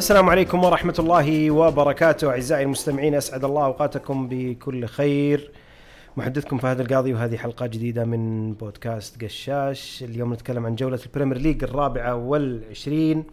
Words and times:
السلام 0.00 0.30
عليكم 0.30 0.64
ورحمة 0.64 0.94
الله 0.98 1.50
وبركاته. 1.50 2.30
أعزائي 2.30 2.62
المستمعين 2.62 3.14
أسعد 3.14 3.44
الله 3.44 3.64
أوقاتكم 3.64 4.28
بكل 4.28 4.86
خير. 4.86 5.50
محدثكم 6.16 6.58
فهد 6.58 6.80
القاضي 6.80 7.14
وهذه 7.14 7.36
حلقة 7.36 7.66
جديدة 7.66 8.04
من 8.04 8.52
بودكاست 8.52 9.24
قشاش. 9.24 10.04
اليوم 10.08 10.32
نتكلم 10.32 10.66
عن 10.66 10.74
جولة 10.74 10.98
البريمير 11.06 11.38
ليج 11.38 11.64
الرابعة 11.64 12.14
والعشرين 12.14 13.24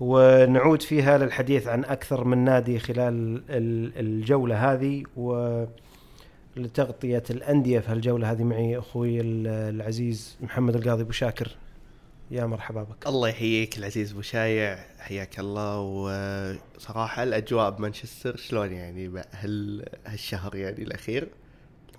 ونعود 0.00 0.82
فيها 0.82 1.18
للحديث 1.18 1.68
عن 1.68 1.84
أكثر 1.84 2.24
من 2.24 2.38
نادي 2.38 2.78
خلال 2.78 3.42
ال- 3.50 3.92
الجولة 3.96 4.72
هذه 4.72 5.02
و 5.16 5.64
لتغطية 6.56 7.22
الأندية. 7.30 7.78
في 7.80 7.92
هالجولة 7.92 8.32
هذه 8.32 8.42
معي 8.44 8.78
أخوي 8.78 9.20
ال- 9.20 9.46
العزيز 9.46 10.36
محمد 10.40 10.76
القاضي 10.76 11.02
أبو 11.02 11.12
شاكر. 11.12 11.56
يا 12.30 12.46
مرحبا 12.46 12.82
بك. 12.82 13.06
الله 13.06 13.28
يحييك 13.28 13.78
العزيز 13.78 14.12
أبو 14.12 14.22
شايع 14.22 14.78
حياك 14.98 15.40
الله. 15.40 15.80
وصراحة 15.80 17.22
الأجواء 17.22 17.70
بمانشستر 17.70 18.36
شلون 18.36 18.72
يعني 18.72 19.22
هال 19.32 19.84
هالشهر 20.06 20.56
يعني 20.56 20.82
الأخير؟ 20.82 21.28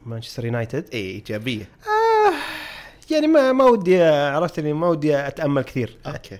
مانشستر 0.05 0.45
يونايتد؟ 0.45 0.89
إي 0.93 0.99
إيجابية. 0.99 1.69
يعني 3.11 3.27
ما 3.27 3.51
ما 3.51 3.65
ودي 3.65 4.03
عرفت 4.03 4.59
لي 4.59 4.73
ما 4.73 4.87
ودي 4.87 5.17
أتأمل 5.17 5.61
كثير. 5.61 5.97
okay. 6.05 6.39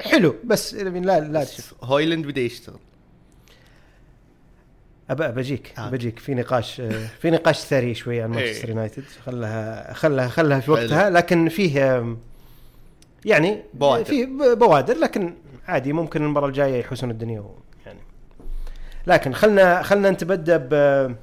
حلو 0.00 0.36
بس 0.44 0.74
لا 0.74 1.20
لا 1.20 1.44
شوف 1.44 1.74
هويلاند 1.84 2.26
بدأ 2.26 2.40
يشتغل. 2.40 2.78
أبى 5.10 5.28
بجيك 5.28 5.78
آه. 5.78 5.90
بجيك 5.90 6.18
في 6.18 6.34
نقاش 6.34 6.80
آه، 6.80 7.06
في 7.20 7.30
نقاش 7.30 7.58
ثري 7.58 7.94
شوي 7.94 8.22
عن 8.22 8.30
مانشستر. 8.30 8.68
يونايتد. 8.68 9.04
خلها 9.26 9.92
خلها 9.92 10.28
خلها 10.28 10.60
في 10.60 10.70
وقتها. 10.70 11.10
لكن 11.10 11.48
فيه 11.48 12.16
يعني 13.24 13.62
بوادر. 13.74 14.04
في 14.04 14.26
بوادر 14.54 14.94
لكن 14.94 15.34
عادي 15.68 15.92
ممكن 15.92 16.24
المرة 16.24 16.46
الجاية 16.46 16.80
يحوسون 16.80 17.10
الدنيا 17.10 17.44
يعني. 17.86 18.00
لكن 19.06 19.32
خلنا 19.32 19.82
خلنا 19.82 20.10
نتبدأ 20.10 20.56
ب 20.56 21.14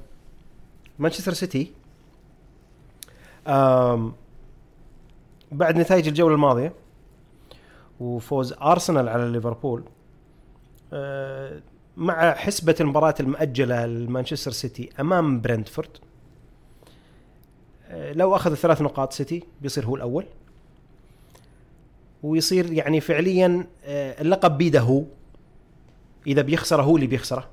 مانشستر 0.98 1.32
سيتي. 1.32 1.72
بعد 5.52 5.76
نتائج 5.76 6.08
الجولة 6.08 6.34
الماضية 6.34 6.72
وفوز 8.00 8.52
أرسنال 8.52 9.08
على 9.08 9.28
ليفربول 9.28 9.84
آه، 10.92 11.60
مع 11.96 12.34
حسبة 12.34 12.74
المباراة 12.80 13.14
المؤجلة 13.20 13.86
لمانشستر 13.86 14.50
سيتي 14.50 14.90
أمام 15.00 15.40
برنتفورد 15.40 15.90
آه، 17.88 18.12
لو 18.12 18.36
أخذ 18.36 18.54
ثلاث 18.54 18.82
نقاط 18.82 19.12
سيتي 19.12 19.44
بيصير 19.60 19.86
هو 19.86 19.96
الأول. 19.96 20.26
ويصير 22.22 22.72
يعني 22.72 23.00
فعليا 23.00 23.66
آه، 23.84 24.22
اللقب 24.22 24.58
بيده 24.58 24.80
هو 24.80 25.04
إذا 26.26 26.42
بيخسره 26.42 26.82
هو 26.82 26.96
اللي 26.96 27.06
بيخسره. 27.06 27.48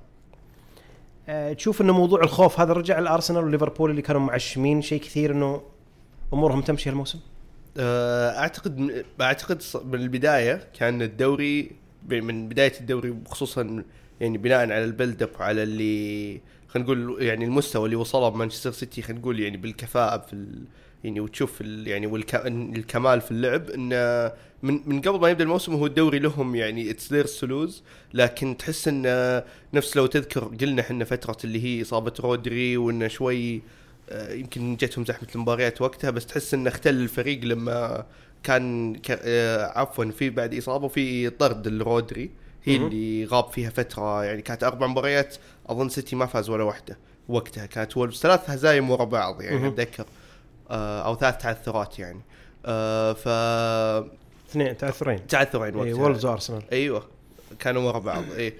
آه، 1.30 1.54
تشوف 1.54 1.82
إنه 1.82 1.94
موضوع 1.94 2.22
الخوف 2.24 2.60
هذا 2.60 2.74
رجع 2.74 3.00
الارسنال 3.00 3.44
وليفربول 3.44 3.92
اللي 3.92 4.02
كانوا 4.02 4.22
معشمين 4.22 4.82
شيء 4.82 5.02
كثير 5.02 5.32
إنه 5.32 5.62
أمورهم 6.34 6.62
تمشي 6.62 6.90
هالموسم. 6.90 7.20
آه، 7.78 8.40
أعتقد 8.40 9.06
أعتقد 9.22 9.62
من 9.86 9.96
البداية 10.02 10.68
كان 10.80 11.02
الدوري 11.02 11.72
من 12.10 12.50
بداية 12.50 12.74
الدوري 12.80 13.16
خصوصا 13.28 13.84
يعني 14.22 14.38
بناء 14.38 14.60
على 14.60 14.84
ال 14.84 14.90
build 14.90 15.24
up 15.24 15.30
وعلى 15.40 15.64
اللي 15.64 16.42
خلينا 16.68 16.90
نقول 16.90 17.24
يعني 17.24 17.46
المستوى 17.46 17.86
اللي 17.86 17.96
وصله 17.96 18.30
مانشستر 18.30 18.72
سيتي 18.72 19.02
خلينا 19.02 19.22
نقول 19.22 19.40
يعني 19.40 19.58
بالكفاءة 19.58 20.18
في 20.18 20.34
ال 20.34 20.64
يعني 21.04 21.20
وتشوف 21.20 21.62
يعني 21.62 22.08
والك 22.08 22.36
الكمال 22.46 23.22
في 23.22 23.32
اللعب 23.32 23.70
إنه 23.70 24.32
من 24.64 24.82
من 24.86 25.02
قبل 25.02 25.20
ما 25.20 25.30
يبدأ 25.30 25.44
الموسم 25.44 25.74
هو 25.74 25.86
الدوري 25.86 26.20
لهم 26.20 26.56
يعني 26.56 26.92
it's 26.92 27.14
theirs 27.14 27.26
to 27.26 27.45
lose 27.45 27.84
لكن 28.14 28.58
تحس 28.58 28.88
انه 28.88 29.44
نفس 29.74 29.98
لو 29.98 30.06
تذكر 30.06 30.44
قلنا 30.44 30.82
إحنا 30.82 31.06
فترة 31.06 31.38
اللي 31.44 31.64
هي 31.64 31.82
إصابة 31.82 32.14
رودري 32.20 32.78
وإنه 32.78 33.08
شوي 33.08 33.62
آه، 34.10 34.34
يمكن 34.34 34.76
جتهم 34.76 35.06
زحمة 35.06 35.28
المباريات 35.36 35.82
وقتها 35.82 36.10
بس 36.10 36.26
تحس 36.26 36.54
إنه 36.54 36.70
اختل 36.70 36.94
الفريق 36.94 37.44
لما 37.44 38.06
كان. 38.44 38.96
آه، 39.12 39.80
عفوا 39.80 40.06
في 40.06 40.30
بعد 40.30 40.54
إصابة 40.54 40.86
وفي 40.86 41.30
طرد 41.30 41.68
الرودري 41.68 42.32
هي. 42.64 42.76
اللي 42.76 43.26
غاب 43.26 43.52
فيها 43.52 43.70
فترة 43.70 44.24
يعني 44.24 44.42
كانت 44.42 44.64
أربع 44.64 44.88
مباريات 44.88 45.36
أظن 45.68 45.90
سيتي 45.90 46.16
ما 46.16 46.26
فاز 46.26 46.50
ولا 46.50 46.64
واحدة 46.64 46.98
وقتها 47.30 47.66
كانت 47.66 47.98
وولفز 47.98 48.20
ثلاث 48.20 48.50
هزايم 48.50 48.90
ورا 48.92 49.06
بعض 49.06 49.42
يعني. 49.42 49.68
أتذكر 49.68 50.06
آه، 50.70 51.02
أو 51.02 51.16
ثلاث 51.16 51.38
تعثرات 51.38 52.00
يعني 52.00 52.22
ف 53.14 53.30
اثنين 54.50 54.78
تعثرين 54.78 55.28
تعثرين 55.28 55.80
إيه، 55.80 55.94
وقتها 55.94 56.04
وولفز 56.04 56.26
وارسنال 56.26 56.62
أيوه 56.72 57.04
كانوا 57.60 57.82
ورا 57.82 58.00
بعض. 58.00 58.24
اي 58.38 58.54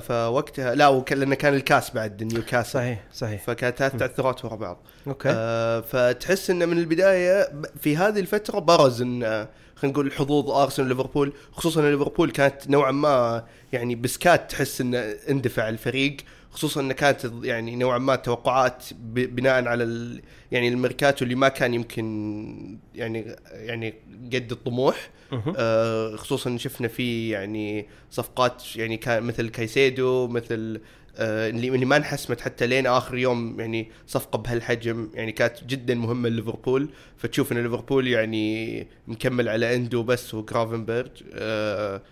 فوقتها 0.00 0.74
لا 0.74 0.88
وكان 0.88 1.18
لأنه 1.18 1.34
كان 1.34 1.54
الكاس 1.54 1.90
بعد 1.90 2.22
نيوكاسل. 2.22 2.70
صحيح 2.70 3.04
صحيح. 3.14 3.44
فكانت 3.44 3.78
ثلاث 3.78 3.96
تعثرات 3.96 4.44
ورا 4.44 4.56
بعض. 4.56 4.78
okay. 5.06 5.28
آه 5.32 5.80
فتحس 5.80 6.50
انه 6.50 6.66
من 6.66 6.78
البداية 6.78 7.52
في 7.80 7.96
هذه 7.96 8.20
الفترة 8.20 8.58
برز 8.58 9.02
إن 9.02 9.22
آه، 9.22 9.48
خلينا 9.76 9.92
نقول 9.92 10.12
حظوظ 10.12 10.50
أرسنال 10.50 10.86
وليفربول 10.86 11.32
خصوصا 11.52 11.82
ليفربول 11.82 12.30
كانت 12.30 12.70
نوعا 12.70 12.92
ما 12.92 13.44
يعني 13.72 13.94
بسكات 13.94 14.50
تحس 14.50 14.80
انه 14.80 15.14
اندفع 15.30 15.68
الفريق. 15.68 16.16
خصوصا 16.50 16.80
انه 16.80 16.94
كانت 16.94 17.32
يعني 17.42 17.76
نوعا 17.76 17.98
ما 17.98 18.16
توقعات 18.16 18.84
بناء 19.02 19.68
على 19.68 19.84
ال 19.84 20.22
يعني 20.52 20.68
الميركاتو 20.68 21.24
اللي 21.24 21.34
ما 21.34 21.48
كان 21.48 21.74
يمكن 21.74 22.78
يعني 22.94 23.36
يعني 23.52 23.94
قد 24.34 24.52
الطموح. 24.52 25.10
آه، 25.56 26.16
خصوصا 26.16 26.56
شفنا 26.56 26.88
في 26.88 27.28
يعني 27.30 27.86
صفقات 28.10 28.76
يعني 28.76 28.96
كان 28.96 29.22
مثل 29.22 29.48
كايسيدو 29.48 30.28
مثل 30.28 30.80
آه، 31.16 31.50
اللي 31.50 31.84
ما 31.84 31.96
انحسمت 31.96 32.40
حتى 32.40 32.66
لين 32.66 32.86
آخر 32.86 33.16
يوم 33.16 33.60
يعني 33.60 33.90
صفقة 34.06 34.38
بهالحجم 34.38 35.10
يعني 35.14 35.32
كانت 35.32 35.64
جدا 35.66 35.94
مهمة 35.94 36.28
لليفربول. 36.28 36.88
فتشوف 37.16 37.52
إن 37.52 37.58
ليفربول 37.58 38.08
يعني 38.08 38.86
مكمل 39.08 39.48
على 39.48 39.74
إندو 39.74 40.02
بس 40.02 40.34
وجرافنبرج 40.34 41.10
آه، 41.32 42.02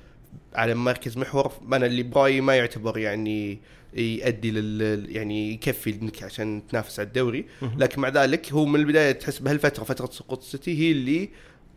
على 0.55 0.75
مركز 0.75 1.19
محور. 1.19 1.53
أنا 1.73 1.87
اللي 1.87 2.03
برايي 2.03 2.41
ما 2.41 2.57
يعتبر 2.57 2.99
يعني 2.99 3.59
يؤدي 3.95 4.51
لل 4.51 5.17
يعني 5.17 5.53
يكفي 5.53 5.91
انك 5.91 6.23
عشان 6.23 6.63
تنافس 6.71 7.01
على 7.01 7.07
الدوري. 7.07 7.47
لكن 7.77 8.01
مع 8.01 8.09
ذلك 8.09 8.53
هو 8.53 8.65
من 8.65 8.81
البداية 8.81 9.13
تحس 9.13 9.39
بهالفترة 9.39 9.85
فترة 9.85 10.11
سقوط 10.13 10.39
السيتي 10.39 10.79
هي 10.79 10.93
اللي 10.93 11.29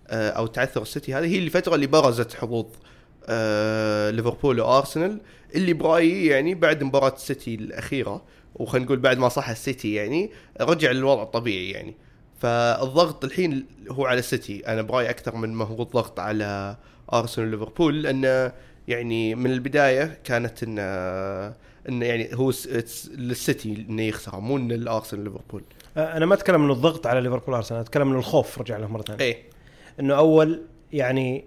آه، 0.08 0.30
أو 0.30 0.48
تعثر 0.48 0.82
السيتي 0.82 1.14
هذه 1.14 1.26
هي 1.26 1.40
الفترة 1.40 1.76
اللي 1.76 1.88
برزت 1.88 2.34
حظوظ 2.34 2.66
آه، 3.26 4.10
ليفربول 4.10 4.60
وأرسنال 4.60 5.22
اللي 5.56 5.74
برايي 5.74 6.26
يعني 6.26 6.56
بعد 6.56 6.84
مباراة 6.84 7.14
السيتي 7.14 7.56
الأخيرة 7.56 8.24
وخلينا 8.56 8.86
نقول 8.86 9.00
بعد 9.00 9.18
ما 9.18 9.30
صح 9.30 9.50
السيتي 9.50 9.94
يعني 9.94 10.32
رجع 10.62 10.92
للوضع 10.92 11.24
الطبيعي 11.24 11.70
يعني. 11.70 11.96
فالضغط 12.40 13.26
الحين 13.26 13.66
هو 13.90 14.06
على 14.06 14.20
السيتي. 14.20 14.68
أنا 14.68 14.82
برايي 14.82 15.10
أكثر 15.10 15.36
من 15.36 15.54
ما 15.54 15.66
هو 15.66 15.84
الضغط 15.84 16.20
على 16.20 16.78
أرسنال 17.14 17.48
وليفربول 17.48 18.04
لأن 18.04 18.52
يعني 18.88 19.36
من 19.36 19.52
البداية 19.52 20.20
كانت 20.24 20.64
إن 20.64 20.76
انه 21.90 22.06
يعني 22.06 22.30
هو 22.34 22.52
للسيتي 23.12 23.86
إنه 23.90 24.02
يخسر 24.02 24.40
مو 24.40 24.58
إن 24.58 24.72
الأرسنال 24.72 25.24
ليفربول 25.24 25.64
آه، 25.98 26.18
أنا 26.18 26.26
ما 26.26 26.34
أتكلم 26.34 26.66
من 26.66 26.72
الضغط 26.72 27.08
على 27.08 27.22
ليفربول 27.22 27.56
ارسنال 27.56 27.82
أتكلم 27.82 28.08
من 28.08 28.16
الخوف 28.16 28.60
رجع 28.60 28.78
له 28.78 28.88
مرة 28.88 29.02
ثانية. 29.02 29.24
إيه. 29.24 29.38
إنه 30.00 30.16
أول 30.16 30.62
يعني 30.94 31.46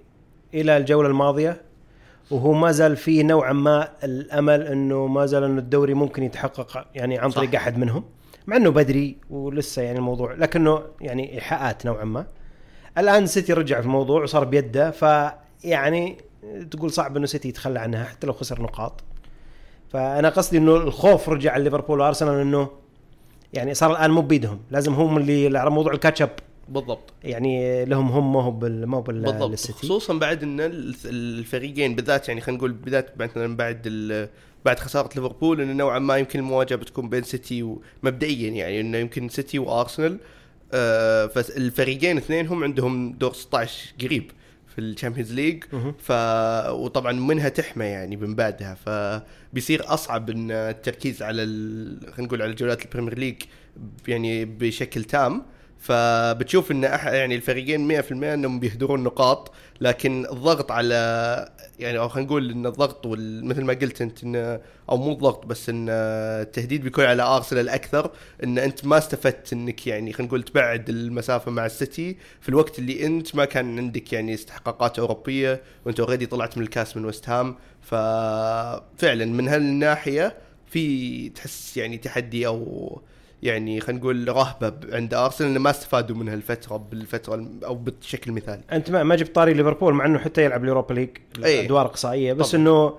إلى 0.55 0.77
الجولة 0.77 1.09
الماضية 1.09 1.63
وهو 2.31 2.53
ما 2.53 2.73
زال 2.73 2.97
فيه 2.97 3.23
نوعا 3.23 3.53
ما 3.53 3.89
الأمل 4.05 4.63
إنه 4.63 5.07
ما 5.07 5.27
زال 5.27 5.45
إنه 5.45 5.59
الدوري 5.59 5.95
ممكن 5.95 6.23
يتحقق 6.23 6.87
يعني 6.95 7.19
عن 7.19 7.31
طريق. 7.31 7.55
أحد 7.55 7.79
منهم 7.79 8.05
مع 8.47 8.57
إنه 8.57 8.71
بدري 8.71 9.17
ولسه 9.31 9.83
يعني 9.83 9.99
الموضوع 9.99 10.33
لكنه 10.33 10.83
يعني 11.01 11.35
إيحاءات 11.35 11.87
نوعا 11.87 12.05
ما. 12.05 12.27
الآن 12.99 13.27
سيتي 13.27 13.53
رجع 13.53 13.81
في 13.81 13.87
الموضوع 13.87 14.23
وصار 14.23 14.45
بيده 14.45 14.91
فيعني 14.91 16.19
تقول 16.71 16.91
صعب 16.93 17.17
إنه 17.17 17.27
سيتي 17.27 17.49
يتخلى 17.49 17.81
عنها 17.81 18.05
حتى 18.05 18.27
لو 18.27 18.33
خسر 18.33 18.63
نقاط. 18.63 19.05
فأنا 19.95 20.29
قصدي 20.29 20.59
إنه 20.59 20.77
الخوف 20.77 21.29
رجع 21.29 21.57
ليفربول 21.57 22.01
وأرسنال 22.01 22.41
إنه 22.41 22.69
يعني 23.53 23.75
صار 23.75 23.91
الآن 23.93 24.11
مو 24.11 24.21
بيدهم 24.23 24.59
لازم 24.71 24.93
هم 24.95 25.17
اللي 25.17 25.59
على 25.59 25.71
موضوع 25.71 25.93
الكاتشب 25.93 26.29
بالضبط. 26.69 27.13
يعني 27.25 27.85
لهم 27.85 28.09
هم 28.09 28.33
ما 28.33 28.43
هو 28.43 28.51
بال 28.51 28.87
ما 28.87 28.97
هو 28.97 29.01
بال- 29.03 29.23
بالضبط. 29.23 29.51
للسيتي. 29.51 29.79
خصوصا 29.79 30.15
بعد 30.15 30.43
إن 30.43 30.61
ال- 30.61 30.95
الفريقين 31.05 31.95
بالذات 31.95 32.29
يعني 32.29 32.41
خلينا 32.41 32.59
نقول 32.59 32.73
بالذات 32.73 33.21
مثلا 33.21 33.57
بعد 33.57 33.89
بعد 34.65 34.79
خسارة 34.79 35.09
ليفربول 35.17 35.61
إنه 35.61 35.73
نوعا 35.73 35.99
ما 35.99 36.17
يمكن 36.17 36.39
المواجهة 36.39 36.77
بتكون 36.77 37.09
بين 37.09 37.23
سيتي 37.23 37.63
ومبدئيا 38.03 38.51
يعني 38.51 38.81
إنه 38.81 38.99
يمكن 38.99 39.29
سيتي 39.29 39.59
وأرسنال. 39.59 40.19
آه 40.73 41.27
فالفريقين 41.27 42.17
اثنينهم 42.17 42.65
عندهم 42.65 43.13
دور 43.13 43.33
16 43.33 43.93
قريب. 44.03 44.31
في 44.75 44.81
ال 44.81 44.86
Champions 44.86 45.33
League. 45.33 45.65
ف 45.99 46.13
وطبعا 46.71 47.13
منها 47.13 47.49
تحمى 47.49 47.85
يعني 47.85 48.17
من 48.17 48.35
بعدها. 48.35 48.75
فبيصير 48.75 49.95
أصعب 49.95 50.31
إن 50.31 50.51
التركيز 50.51 51.23
على 51.23 51.43
ال... 51.43 52.01
خلينا 52.01 52.23
نقول 52.23 52.43
على 52.43 52.55
جولات 52.55 52.85
ال 52.85 52.89
Premier 52.89 53.19
League 53.19 53.43
يعني 54.09 54.45
بشكل 54.45 55.05
تام. 55.05 55.43
فبتشوف 55.85 56.71
إن 56.71 56.85
أح 56.85 57.07
يعني 57.07 57.35
الفريقين 57.35 58.03
100% 58.03 58.13
إنهم 58.13 58.61
بيهدرون 58.61 59.05
نقاط 59.05 59.53
لكن 59.81 60.27
الضغط 60.33 60.73
على 60.73 60.95
يعني 61.79 61.99
أو 61.99 62.09
خلينا 62.09 62.29
نقول 62.29 62.51
إن 62.51 62.67
الضغط 62.67 63.07
مثل 63.43 63.65
ما 63.65 63.73
قلت 63.73 64.03
أنت 64.03 64.25
انه 64.25 64.61
أو 64.91 64.97
مو 64.97 65.13
الضغط 65.13 65.47
بس 65.47 65.69
إن 65.69 65.87
التهديد 65.89 66.83
بيكون 66.83 67.05
على 67.05 67.23
أرسنال 67.23 67.69
أكثر 67.69 68.11
إن 68.45 68.59
أنت 68.59 68.85
ما 68.85 68.99
استفدت 68.99 69.53
إنك 69.53 69.87
يعني 69.87 70.13
خلينا 70.13 70.29
نقول 70.29 70.43
تبعد 70.43 70.89
المسافة 70.89 71.51
مع 71.51 71.67
السيتي 71.67 72.17
في 72.41 72.49
الوقت 72.49 72.79
اللي 72.79 73.07
أنت 73.07 73.37
ما 73.37 73.45
كان 73.45 73.79
عندك 73.79 74.13
يعني 74.13 74.35
استحقاقات 74.35 74.99
أوروبية 74.99 75.63
وأنت 75.87 76.01
already 76.01 76.27
طلعت 76.27 76.59
من 76.59 76.65
الكاس 76.65 76.97
من 76.97 77.05
ويست 77.05 77.29
هام. 77.29 77.57
ففعلا 77.83 79.25
من 79.25 79.49
هالناحية 79.49 80.37
في 80.67 81.29
تحس 81.29 81.77
يعني 81.77 81.99
تحدي 81.99 82.47
أو 82.47 83.01
يعني 83.45 83.81
خلينا 83.81 84.01
نقول 84.01 84.29
رهبة 84.29 84.73
عند 84.93 85.15
أرسنال 85.15 85.51
إنه 85.51 85.61
ما 85.61 85.71
استفادوا 85.71 86.17
من 86.17 86.29
هالفترة 86.29 86.77
بالفترة 86.77 87.47
أو 87.65 87.75
بشكل 87.75 88.33
مثالي 88.33 88.63
أنت 88.73 88.91
ما 88.91 89.03
ما 89.03 89.17
جبت 89.17 89.35
طاري 89.35 89.55
ليفربول 89.55 89.95
مع 89.95 90.07
إنه 90.07 90.19
حتى 90.19 90.45
يلعب 90.45 90.63
ال 90.63 90.67
Europa 90.67 90.95
League 90.95 91.09
أي. 91.45 91.65
ادوار 91.67 91.87
اقصائيه 91.87 92.33
بس 92.33 92.51
طبعاً. 92.51 92.63
إنه 92.63 92.99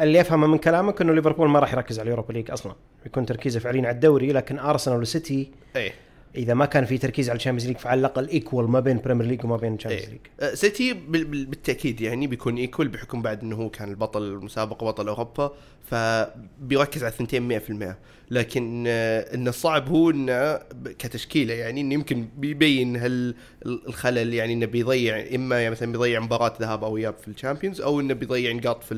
اللي 0.00 0.20
افهمه 0.20 0.46
من 0.46 0.58
كلامك 0.58 1.00
إنه 1.00 1.12
ليفربول 1.14 1.48
ما 1.48 1.58
راح 1.58 1.72
يركز 1.72 1.98
على 1.98 2.06
ال 2.06 2.10
Europa 2.10 2.32
League 2.32 2.50
أصلا 2.50 2.72
بيكون 3.04 3.26
تركيزه 3.26 3.60
فعليا 3.60 3.80
على 3.82 3.90
الدوري 3.90 4.32
لكن 4.32 4.58
أرسنال 4.58 5.00
وسيتي 5.00 5.50
إيه 5.76 5.92
إذا 6.36 6.54
ما 6.54 6.64
كان 6.66 6.84
في 6.84 6.98
تركيز 6.98 7.30
على 7.30 7.36
ال 7.36 7.39
Champions 7.39 7.66
League 7.68 7.76
فعلى 7.78 8.00
الأقل 8.00 8.28
equal 8.28 8.70
ما 8.70 8.80
بين 8.80 8.98
Premier 9.00 9.26
League 9.26 9.44
وما 9.44 9.56
بين 9.56 9.74
الشامبيونز 9.74 10.08
ليج 10.08 10.20
آه، 10.40 10.54
سيتي 10.54 10.92
بال- 10.92 11.24
بال- 11.24 11.46
بالتأكيد 11.46 12.00
يعني 12.00 12.26
بيكون 12.26 12.56
equal 12.56 12.88
بحكم 12.88 13.22
بعد 13.22 13.42
إنه 13.42 13.56
هو 13.56 13.70
كان 13.70 13.88
البطل 13.90 14.22
المسابقة 14.22 14.86
بطل 14.86 15.08
أوروبا 15.08 15.52
فبيركز 15.84 17.04
على 17.04 17.12
الثنتين 17.12 17.60
100% 17.60 17.96
لكن 18.30 18.84
آه، 18.86 19.34
إن 19.34 19.48
الصعب 19.48 19.88
هو 19.88 20.10
انه 20.10 20.56
كتشكيلة 20.98 21.54
يعني 21.54 21.80
انه 21.80 21.94
يمكن 21.94 22.26
بيبين 22.38 22.96
ال- 22.96 23.34
الخلل 23.66 24.34
يعني 24.34 24.52
إنه 24.52 24.66
بيضيع 24.66 25.24
إما 25.34 25.58
يعني 25.60 25.70
مثلا 25.70 25.92
بيضيع 25.92 26.20
مباراة 26.20 26.52
ذهاب 26.60 26.84
أو 26.84 26.96
إياب 26.96 27.14
في 27.18 27.28
ال 27.28 27.33
Champions 27.33 27.80
أو 27.80 28.00
إنه 28.00 28.14
بيضيع 28.14 28.52
نقاط 28.52 28.84
في 28.84 28.94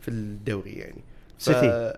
في 0.00 0.08
الدوري 0.08 0.72
يعني. 0.72 1.04
ف- 1.38 1.42
سيتي. 1.42 1.94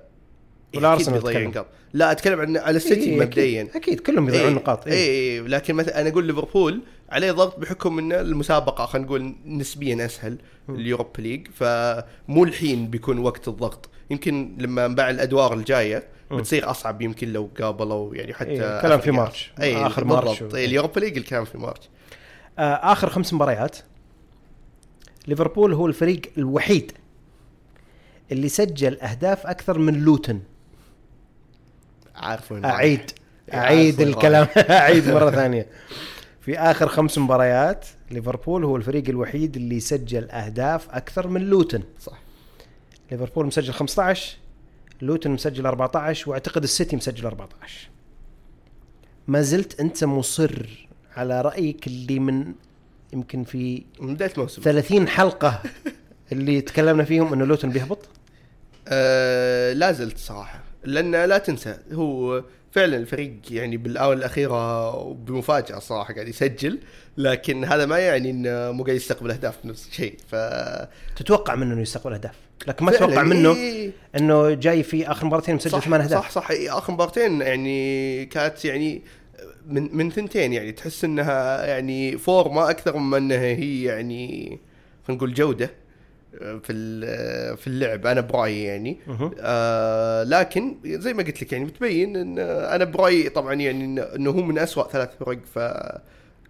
إيه، 0.75 0.81
ولا 0.81 0.95
أكيد 0.95 1.09
أرسنال 1.09 1.21
بيضيع؟ 1.33 1.49
نقاط. 1.49 1.67
لا 1.93 2.13
أتكلم 2.13 2.41
عن 2.41 2.57
على 2.57 2.77
السيتي 2.77 3.01
إيه، 3.11 3.19
أكيد- 3.19 3.23
مبدئيا. 3.23 3.69
أكيد 3.75 4.01
كلهم 4.01 4.27
بيضيعون 4.27 4.53
نقاط 4.55 4.87
اي 4.87 4.93
إيه. 4.93 4.99
إيه 4.99 5.41
لكن 5.41 5.75
مثلا 5.75 6.01
أنا 6.01 6.09
أقول 6.09 6.25
ليفربول 6.25 6.81
عليه 7.11 7.33
ضغط 7.33 7.59
بحكم 7.59 7.99
إن 7.99 8.13
المسابقة 8.13 8.87
خلينا 8.87 9.07
نقول 9.07 9.35
نسبيا 9.47 10.05
أسهل 10.07 10.39
ال 10.69 10.76
Europa 10.76 11.21
League. 11.23 11.49
فمو 11.55 12.45
الحين 12.45 12.89
بيكون 12.91 13.19
وقت 13.19 13.49
الضغط. 13.49 13.89
يمكن 14.11 14.57
لما 14.59 14.87
نبلغ 14.89 15.11
الأدوار 15.11 15.55
الجاية. 15.55 16.09
بتصير 16.31 16.71
أصعب 16.71 17.03
يمكن 17.03 17.33
لو 17.33 17.51
قابلوا 17.61 18.15
يعني 18.15 18.35
حتى 18.35 18.51
إيه، 18.51 18.81
كلام 18.83 19.01
في 19.01 19.11
March. 19.11 19.53
اي 19.61 19.77
آخر 19.87 20.05
March 20.05 20.43
و- 20.43 20.49
إيه 20.57 20.65
ال 20.67 20.72
Europa 20.72 21.01
League 21.01 21.17
الكلام 21.17 21.45
في 21.45 21.59
مارش. 21.59 21.81
آه 22.59 22.63
آخر 22.93 23.09
خمس 23.11 23.33
مباريات. 23.35 23.77
ليفربول 25.29 25.73
هو 25.73 25.87
الفريق 25.87 26.21
الوحيد 26.39 26.93
اللي 28.33 28.49
سجل 28.49 29.01
أهداف 29.01 29.47
أكثر 29.47 29.79
من 29.79 29.95
لوتن. 30.05 30.41
عارف 32.17 32.53
وين 32.53 32.65
أعيد. 32.65 33.11
أعيد 33.55 34.01
الكلام. 34.01 34.47
أعيد 34.71 35.09
مرة 35.09 35.31
ثانية. 35.31 35.67
في 36.41 36.59
آخر 36.59 36.89
خمس 36.89 37.19
مباريات 37.19 37.87
ليفربول 38.11 38.65
هو 38.65 38.77
الفريق 38.77 39.09
الوحيد 39.09 39.57
اللي 39.57 39.81
سجل 39.81 40.31
أهداف 40.31 40.91
أكثر 40.91 41.29
من 41.29 41.41
لوتن. 41.41 41.83
صح. 42.01 42.19
ليفربول 43.11 43.47
مسجل 43.47 43.73
15 43.73 44.37
لوتن 45.03 45.31
مسجل 45.31 45.67
14 45.67 46.31
وأعتقد 46.31 46.63
السيتي 46.63 46.97
مسجل 46.97 47.27
14 47.27 47.89
ما 49.29 49.43
زلت 49.43 49.81
أنت 49.81 50.05
مصر 50.05 50.69
على 51.17 51.41
رأيك 51.41 51.87
اللي 51.87 52.19
من 52.19 52.55
يمكن 53.13 53.45
في 53.45 53.85
من 54.01 54.15
بداية 54.15 54.33
الموسم. 54.33 54.63
30 54.63 55.09
حلقة 55.09 55.63
اللي 56.33 56.61
تكلمنا 56.61 57.05
فيهم 57.05 57.33
إنه 57.33 57.45
لوتن 57.45 57.71
بيهبط؟ 57.71 57.99
آه 58.89 59.73
لا 59.73 59.93
زلت 59.93 60.19
صراحة. 60.19 60.61
لأن 60.87 61.25
لا 61.25 61.39
تنسى 61.39 61.79
هو 61.93 62.43
فعلا 62.71 62.97
الفريق 62.97 63.33
يعني 63.51 63.77
بالآونة 63.77 64.19
الأخيرة 64.19 64.93
بمفاجأة 65.13 65.79
صراحة 65.79 66.15
قاعد 66.15 66.29
يسجل 66.29 66.79
لكن 67.17 67.65
هذا 67.65 67.87
ما 67.87 67.99
يعني 67.99 68.31
إنه 68.31 68.73
مو 68.73 68.85
قاعد 68.85 68.97
يستقبل 68.97 69.31
أهداف 69.31 69.65
نفس 69.65 69.89
الشيء 69.89 70.15
ف 70.29 70.37
تتوقع 71.17 71.55
منه 71.55 71.75
إنه 71.75 71.83
يستقبل 71.83 72.13
أهداف؟ 72.13 72.35
لكن 72.67 72.85
ما 72.85 72.93
تتوقع 72.93 73.23
منه 73.23 73.55
إيه. 73.55 73.91
إنه 74.17 74.55
جاي 74.55 74.83
في 74.83 75.11
آخر 75.11 75.27
مباراتين 75.27 75.55
مسجل 75.55 75.83
ثمان 75.83 76.01
أهداف؟ 76.01 76.25
صح 76.25 76.31
صح 76.31 76.51
إيه، 76.51 76.79
آخر 76.79 76.93
مباراتين 76.93 77.41
يعني 77.41 78.27
كانت 78.27 78.65
يعني 78.65 79.03
من 79.67 79.97
من 79.97 80.11
ثنتين 80.11 80.53
يعني 80.53 80.73
تحس 80.73 81.05
إنها 81.05 81.67
يعني 81.67 82.19
فورمه 82.19 82.71
أكثر 82.71 82.97
من 82.97 83.17
إنها 83.17 83.45
هي 83.45 83.83
يعني 83.83 84.59
خلينا 85.07 85.19
نقول 85.19 85.35
جودة. 85.35 85.71
في 86.39 87.57
في 87.57 87.67
اللعب. 87.67 88.07
أنا 88.07 88.21
برايي 88.21 88.65
يعني. 88.65 88.99
آه 89.41 90.23
لكن 90.23 90.77
زي 90.85 91.13
ما 91.15 91.23
قلت 91.23 91.43
لك 91.43 91.53
يعني 91.53 91.65
بتبين 91.65 92.17
إن 92.17 92.39
أنا 92.39 92.85
برايي 92.85 93.29
طبعا 93.29 93.55
يعني 93.55 93.85
إنه 94.15 94.31
هو 94.31 94.43
من 94.43 94.59
أسوأ 94.59 94.89
ثلاث 94.89 95.11
فرق. 95.21 95.39
ف 95.55 95.57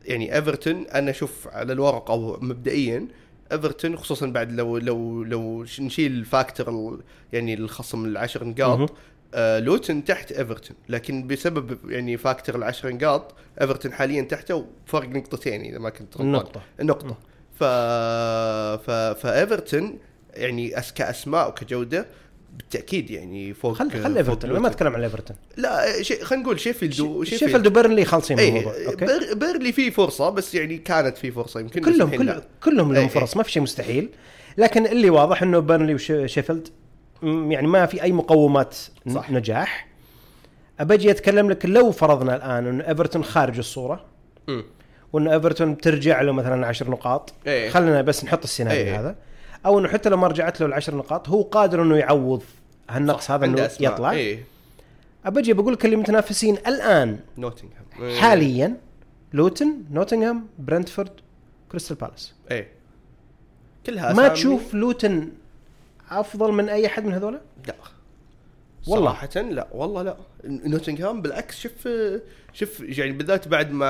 يعني 0.04 0.34
ايفرتون 0.34 0.86
أنا 0.94 1.10
أشوف 1.10 1.48
على 1.48 1.72
الورق 1.72 2.10
أو 2.10 2.38
مبدئيا 2.40 3.08
ايفرتون 3.52 3.96
خصوصا 3.96 4.26
بعد 4.26 4.52
لو 4.52 4.78
لو 4.78 5.22
لو 5.24 5.62
نشيل 5.80 6.12
ال 6.12 6.20
factor 6.20 6.68
ال- 6.94 7.00
يعني 7.32 7.54
الخصم 7.54 8.04
العشر. 8.04 8.44
نقاط. 8.44 8.92
آه 9.34 9.58
لوتن 9.60 10.04
تحت 10.04 10.32
ايفرتون 10.32 10.76
لكن 10.88 11.26
بسبب 11.26 11.78
يعني 11.90 12.16
factor 12.16 12.56
العشر 12.56 12.92
نقاط 12.92 13.34
ايفرتون 13.60 13.92
حاليا 13.92 14.22
تحته 14.22 14.66
فرق 14.86 15.08
نقطتين 15.08 15.60
إذا 15.60 15.78
ما 15.78 15.90
كنت 15.90 16.16
غلطان. 16.16 16.26
النقطه 16.26 16.60
النقطة 16.80 17.16
ف... 17.58 17.64
ف... 18.86 18.90
فايفرتون 18.90 19.98
يعني 20.34 20.78
أس... 20.78 20.92
كأسماء 20.92 21.48
وكجودة 21.48 22.06
بالتأكيد 22.56 23.10
يعني 23.10 23.54
فوق 23.54 23.72
خل 23.72 23.90
خل 23.90 24.16
ايفرتون. 24.16 24.50
ما 24.58 24.68
أتكلم 24.68 24.94
عن 24.94 25.02
ايفرتون 25.02 25.36
لا 25.56 26.02
شيء 26.02 26.24
خلينا 26.24 26.44
نقول 26.44 26.60
شيفيلد 26.60 27.00
و- 27.00 27.24
شيفيلد 27.24 27.66
وبيرنلي 27.66 28.04
خالصين 28.04 28.36
من 28.36 28.42
اي 28.42 28.48
الموضوع 28.48 28.72
okay 28.86 29.04
بير... 29.06 29.34
بيرلي 29.34 29.72
فيه 29.72 29.90
فرصة 29.90 30.30
بس 30.30 30.54
يعني 30.54 30.78
كانت 30.78 31.18
فيه 31.18 31.30
فرصة 31.30 31.60
يمكن 31.60 31.80
كلهم 31.80 32.10
كل 32.10 32.26
لا. 32.26 32.42
كلهم 32.64 32.92
لهم 32.92 33.02
إي، 33.02 33.08
فرص 33.08 33.36
ما 33.36 33.42
في 33.42 33.52
شيء 33.52 33.62
مستحيل 33.62 34.08
لكن 34.58 34.86
اللي 34.86 35.10
واضح 35.10 35.42
إنه 35.42 35.58
بيرنلي 35.58 35.94
وشيفيلد 35.94 36.68
م- 37.22 37.52
يعني 37.52 37.66
ما 37.66 37.86
في 37.86 38.02
أي 38.02 38.12
مقومات 38.12 38.76
صح. 39.14 39.30
نجاح 39.30 39.88
ابجي 40.80 41.10
أتكلم 41.10 41.50
لك 41.50 41.66
لو 41.66 41.92
فرضنا 41.92 42.36
الآن 42.36 42.66
انه 42.66 42.88
ايفرتون 42.88 43.25
خارج 43.25 43.58
الصورة 43.58 44.04
مم. 44.48 44.64
وانه 45.12 45.32
إيفرتون 45.32 45.78
ترجع 45.78 46.20
له 46.20 46.32
مثلا 46.32 46.66
10 46.66 46.90
نقاط 46.90 47.34
إيه. 47.46 47.70
خلينا 47.70 48.02
بس 48.02 48.25
نحط 48.25 48.42
السيناريو 48.42 48.80
إيه. 48.80 49.00
هذا 49.00 49.16
أو 49.66 49.78
إنه 49.78 49.88
حتى 49.88 50.08
لو 50.08 50.16
ما 50.16 50.26
رجعت 50.26 50.60
له 50.60 50.66
العشر 50.66 50.94
نقاط 50.94 51.28
هو 51.28 51.42
قادر 51.42 51.82
إنه 51.82 51.96
يعوض 51.96 52.42
هالنقص 52.90 53.30
هذا 53.30 53.44
إنه. 53.44 53.70
يطلع 53.80 54.10
اي 54.10 54.38
أبجي 55.25 55.52
بقول 55.52 55.72
لك 55.72 55.84
اللي 55.84 55.96
متنافسين 55.96 56.56
الآن 56.66 57.18
نوتنغهام 57.38 57.84
إيه. 58.00 58.20
حاليا 58.20 58.76
لوتن 59.32 59.84
نوتنغهام 59.90 60.46
برنتفورد 60.58 61.10
كريستال 61.72 61.96
بالاس 61.96 62.34
اي 62.50 62.68
كلها 63.86 64.12
ما 64.12 64.28
تشوف 64.28 64.75
لوتن 64.75 65.28
أفضل 66.10 66.52
من 66.52 66.68
أي 66.68 66.86
أحد 66.86 67.04
من 67.04 67.12
هذولا؟ 67.12 67.40
لا 67.66 67.75
والله. 68.87 69.11
صراحة 69.11 69.40
لا 69.40 69.69
والله 69.73 70.02
لا 70.02 70.16
نوتنغهام 70.45 71.23
بالعكس 71.23 71.61
شوف 71.61 71.88
شوف 72.52 72.81
يعني 72.81 73.12
بالذات 73.12 73.49
بعد 73.49 73.73
ما 73.73 73.87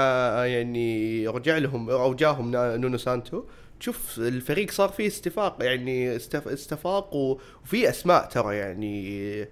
يعني 0.46 1.28
رجع 1.28 1.58
لهم 1.58 1.90
أو 1.90 2.14
جاهم 2.14 2.50
نونو 2.56 2.98
سانتو 2.98 3.42
تشوف 3.80 4.18
الفريق 4.18 4.70
صار 4.70 4.88
فيه 4.88 5.06
استفاق 5.06 5.56
يعني 5.60 6.16
استف 6.16 6.48
استفاق 6.48 7.14
وفي 7.14 7.88
أسماء 7.88 8.24
ترى 8.24 8.56
يعني 8.56 9.48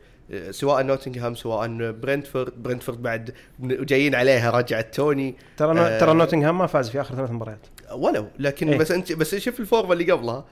سواء 0.50 0.82
نوتنغهام 0.82 1.34
سواء 1.34 1.68
برنتفورد 1.92 2.62
برنتفورد 2.62 3.02
بعد 3.02 3.34
جايين 3.60 4.14
عليها 4.14 4.50
رجعت 4.50 4.94
توني 4.94 5.34
ترى. 5.56 5.80
آه. 5.80 5.98
ترى 5.98 6.14
نوتنغهام 6.14 6.58
ما 6.58 6.66
فاز 6.66 6.90
في 6.90 7.00
آخر 7.00 7.14
ثلاث 7.14 7.30
مباريات 7.30 7.66
ولو 7.92 8.26
لكن 8.38 8.68
إيه. 8.68 8.78
بس 8.78 8.90
أنت 8.90 9.12
بس 9.12 9.34
شوف 9.34 9.60
ال 9.60 9.65
form 9.65 9.87
ة 9.87 9.92
اللي 9.92 10.12
قبلها 10.12 10.44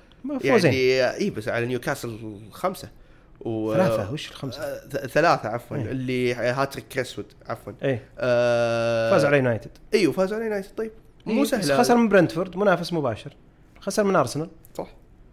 يعني 0.45 1.05
اي 1.15 1.31
بس 1.31 1.49
على 1.49 1.67
نيوكاسل 1.67 2.39
خمسة 2.51 2.89
و 3.45 3.75
ثلاثة 3.75 4.13
وش 4.13 4.31
الخمسة؟ 4.31 4.63
آه، 4.63 4.87
ثلاثة 5.07 5.49
عفوا 5.49 5.77
إيه. 5.77 5.83
اللي 5.91 6.35
هاتريك 6.35 6.85
كريسوود 6.89 7.27
عفوا. 7.49 7.73
إيه. 7.83 8.03
آه 8.19 9.11
فاز 9.11 9.25
على 9.25 9.37
يونايتد. 9.37 9.71
إيوه 9.95 10.13
فاز 10.13 10.33
على 10.33 10.45
يونايتد 10.45 10.71
طيب. 10.77 10.91
مو 11.27 11.39
إيه، 11.39 11.45
سهل. 11.45 11.79
خسر 11.79 11.97
من 11.97 12.09
برنتفورد 12.09 12.57
منافس 12.57 12.93
مباشر. 12.93 13.37
خسر 13.81 14.05
من 14.05 14.17
أرسنال. 14.17 14.49
صح. 14.75 14.89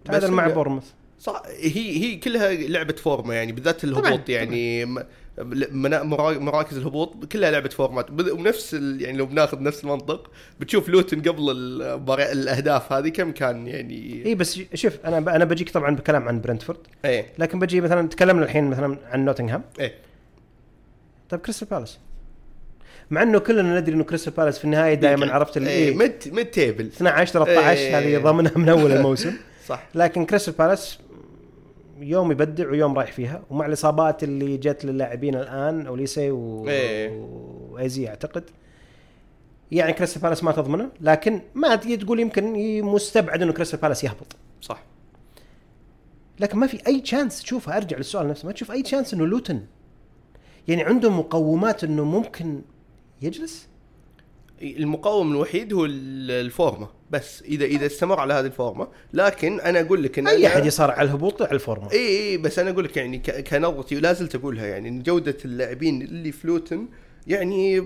تعادل 0.05 0.31
مع 0.31 0.47
بورنموث 0.47 0.83
صح 1.19 1.43
هي 1.47 1.97
هي 2.03 2.15
كلها 2.15 2.53
لعبة 2.53 2.93
form 2.93 3.25
ة 3.25 3.33
يعني 3.33 3.51
بالذات 3.51 3.83
الهبوط 3.83 4.03
طبعاً، 4.05 4.23
يعني 4.27 4.85
مرا- 4.85 5.05
مراكز 5.39 6.77
الهبوط 6.77 7.25
كلها 7.25 7.51
لعبة 7.51 7.69
form 7.69 7.93
ات. 7.93 8.05
ونفس 8.11 8.73
يعني 8.73 9.17
لو 9.17 9.25
بناخذ 9.25 9.63
نفس 9.63 9.83
المنطق 9.83 10.31
بتشوف 10.59 10.89
لوتن 10.89 11.21
قبل 11.21 11.51
الأهداف 12.21 12.93
هذه 12.93 13.09
كم 13.09 13.31
كان 13.31 13.67
يعني؟ 13.67 14.25
إي 14.25 14.35
بس 14.35 14.59
شوف 14.73 14.93
أنا. 15.05 15.17
أنا 15.17 15.45
بجيك 15.45 15.69
طبعا 15.69 15.95
بكلام 15.95 16.27
عن 16.27 16.41
برنتفورد. 16.41 16.79
إيه 17.05 17.25
لكن 17.37 17.59
بجي 17.59 17.81
مثلا 17.81 18.07
تكلمنا 18.07 18.45
الحين 18.45 18.63
مثلا 18.63 18.97
عن 19.11 19.25
نوتنغهام. 19.25 19.63
إيه 19.79 19.93
طيب 21.29 21.39
كريستال 21.39 21.67
بالاس. 21.67 21.99
مع 23.09 23.21
إنه 23.23 23.39
كلنا 23.39 23.79
ندري 23.79 23.95
إنه 23.95 24.03
كريستال 24.03 24.33
بالاس 24.33 24.57
في 24.57 24.65
النهاية 24.65 24.93
دائما 24.93 25.33
عرفت 25.33 25.57
اللي 25.57 25.69
إيه 25.69 25.89
إيه 25.89 25.95
mid 25.95 26.13
mid-table. 26.31 26.85
12 26.85 27.33
13 27.33 27.79
إيه. 27.79 27.99
هذه 27.99 28.23
ضامنها 28.23 28.51
من 28.55 28.69
أول 28.69 28.91
الموسم. 28.91 29.33
صح. 29.69 29.87
لكن 29.95 30.25
كريستال 30.25 30.53
بالاس 30.53 30.99
يوم 31.99 32.31
يبدع 32.31 32.69
ويوم 32.69 32.97
رايح 32.97 33.11
فيها. 33.11 33.43
ومع 33.49 33.65
الإصابات 33.65 34.23
اللي 34.23 34.57
جت 34.57 34.85
للاعبين 34.85 35.35
الآن 35.35 35.87
أوليسي 35.87 36.31
و... 36.31 36.67
إيه. 36.67 37.09
وأيزي 37.71 38.07
أعتقد. 38.07 38.43
يعني 39.71 39.93
كريستال 39.93 40.21
بالاس 40.21 40.43
ما 40.43 40.51
تضمنه. 40.51 40.89
لكن 41.01 41.41
ما 41.55 41.75
تجي 41.75 41.97
تقول 41.97 42.19
يمكن 42.19 42.53
مستبعد 42.83 43.41
إنه 43.41 43.53
كريستال 43.53 43.79
بالاس 43.79 44.03
يهبط. 44.03 44.35
صح. 44.61 44.83
لكن 46.39 46.57
ما 46.57 46.67
في 46.67 46.87
أي 46.87 47.01
chance 47.01 47.43
تشوفها 47.43 47.77
أرجع 47.77 47.97
للسؤال 47.97 48.27
نفسه. 48.27 48.45
ما 48.45 48.51
تشوف 48.51 48.71
أي 48.71 48.81
chance 48.81 49.13
إنه 49.13 49.25
لوتن. 49.25 49.61
يعني 50.67 50.83
عنده 50.83 51.09
مقومات 51.09 51.83
إنه 51.83 52.03
ممكن 52.03 52.61
يجلس؟ 53.21 53.67
المقوم 54.61 55.31
الوحيد 55.31 55.73
هو 55.73 55.85
ال- 55.85 56.31
ال 56.31 56.41
form 56.41 56.80
ه 56.80 56.89
بس 57.11 57.41
اذا 57.41 57.65
إذا 57.65 57.85
استمر 57.85 58.19
على 58.19 58.33
هذه 58.33 58.45
ال 58.45 58.52
form 58.52 58.80
ه 58.80 58.87
لكن 59.13 59.59
أنا 59.59 59.79
أقول 59.81 60.03
لك 60.03 60.19
إن 60.19 60.27
أي 60.27 60.47
أحد 60.47 60.65
يصارع 60.65 60.93
على 60.93 61.07
الهبوط 61.09 61.41
على 61.41 61.51
ال 61.51 61.58
form 61.58 61.85
ه 61.85 61.91
اي 61.91 62.07
إي 62.29 62.37
بس 62.37 62.59
أنا 62.59 62.69
أقول 62.69 62.83
لك 62.83 62.97
يعني 62.97 63.19
كنظرتي 63.19 63.95
ولا 63.95 64.13
زلت 64.13 64.35
أقولها 64.35 64.65
يعني 64.65 64.89
إن 64.89 65.03
جودة 65.03 65.37
اللاعبين 65.45 66.01
اللي 66.01 66.31
في 66.31 66.47
لوتن 66.47 66.87
يعني 67.27 67.79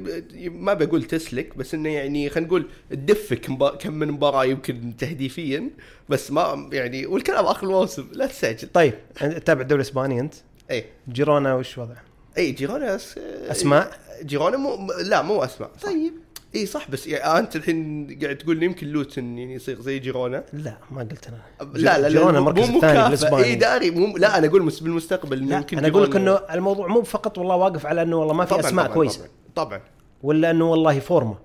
ما 0.50 0.74
بقول 0.74 1.04
تسلك 1.04 1.58
بس 1.58 1.74
إنه 1.74 1.90
يعني 1.90 2.30
خلينا 2.30 2.48
نقول 2.48 2.66
تدفك 2.90 3.46
كم 3.80 3.94
من 3.94 4.12
مباراة 4.12 4.46
يمكن 4.46 4.94
تهديفيا 4.98 5.70
بس 6.10 6.32
ما 6.32 6.70
يعني 6.74 7.06
والكلام 7.06 7.46
آخر 7.46 7.68
الموسم 7.68 8.08
لا 8.12 8.26
تستعجل 8.26 8.68
طيب 8.74 8.94
تتابع 9.16 9.62
الدوري 9.62 9.82
الإسباني 9.82 10.20
أنت 10.20 10.34
إي 10.72 10.86
جيرونا 11.10 11.56
وش 11.56 11.78
وضعه؟ 11.78 12.04
إي 12.38 12.52
جيرونا 12.52 12.96
أس... 12.96 13.18
أسماء؟ 13.48 14.00
جيرونا 14.24 14.58
مو 14.58 14.88
لا 15.02 15.22
مو 15.22 15.44
أسماء. 15.44 15.72
طيب 15.84 16.14
إي 16.56 16.66
صح 16.66 16.90
بس 16.92 17.08
يعني 17.08 17.40
أنت 17.40 17.56
الحين 17.56 18.08
قاعد 18.24 18.38
تقول 18.38 18.58
لي 18.58 18.66
يمكن 18.66 18.88
لوتن 18.88 19.38
يعني 19.38 19.54
يصير 19.54 19.82
زي 19.82 20.00
جيرونا؟ 20.00 20.44
لا 20.54 20.78
ما 20.92 21.02
قلت 21.02 21.28
أنا. 21.28 21.38
لا 21.74 22.00
لا 22.00 22.10
جيرونا 22.10 22.32
لا 22.32 22.38
المركز 22.40 22.60
الثاني 22.60 22.78
مكافأة. 22.78 23.06
بالاسباني 23.06 23.44
إي 23.44 23.56
داري 23.56 23.92
مو 23.92 24.18
لا 24.18 24.38
أنا 24.38 24.48
أقول 24.48 24.64
مس- 24.64 24.80
بالمستقبل 24.80 25.50
لا 25.50 25.56
يمكن 25.58 25.78
أنا 25.78 25.88
أقول 25.88 26.04
لك 26.04 26.16
إنه 26.16 26.32
الموضوع 26.52 26.88
مو 26.88 27.02
فقط 27.02 27.38
والله 27.38 27.56
واقف 27.56 27.86
على 27.86 28.02
إنه 28.02 28.16
والله 28.18 28.34
ما 28.34 28.46
في 28.46 28.60
أسماء 28.60 28.86
طبعاً 28.86 28.96
كويسة. 28.96 29.20
طبعا, 29.56 29.68
طبعا. 29.68 29.82
ولا 30.24 30.52
إنه 30.52 30.72
والله 30.72 31.00
form 31.00 31.24
ة. 31.24 31.36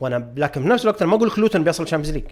وأنا 0.00 0.32
لكن 0.36 0.62
في 0.62 0.68
نفس 0.68 0.82
الوقت 0.84 1.02
أنا 1.02 1.10
ما 1.10 1.16
أقول 1.16 1.28
لك 1.28 1.38
لوتن 1.38 1.64
بيصل 1.64 1.88
Champions 1.88 2.16
League 2.16 2.24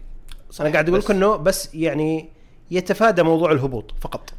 أنا 0.60 0.70
قاعد 0.72 0.88
أقول 0.88 1.00
لك 1.00 1.10
إنه 1.10 1.36
بس 1.36 1.74
يعني 1.74 2.28
يتفادى 2.70 3.22
موضوع 3.22 3.52
الهبوط 3.52 3.94
فقط. 4.00 4.30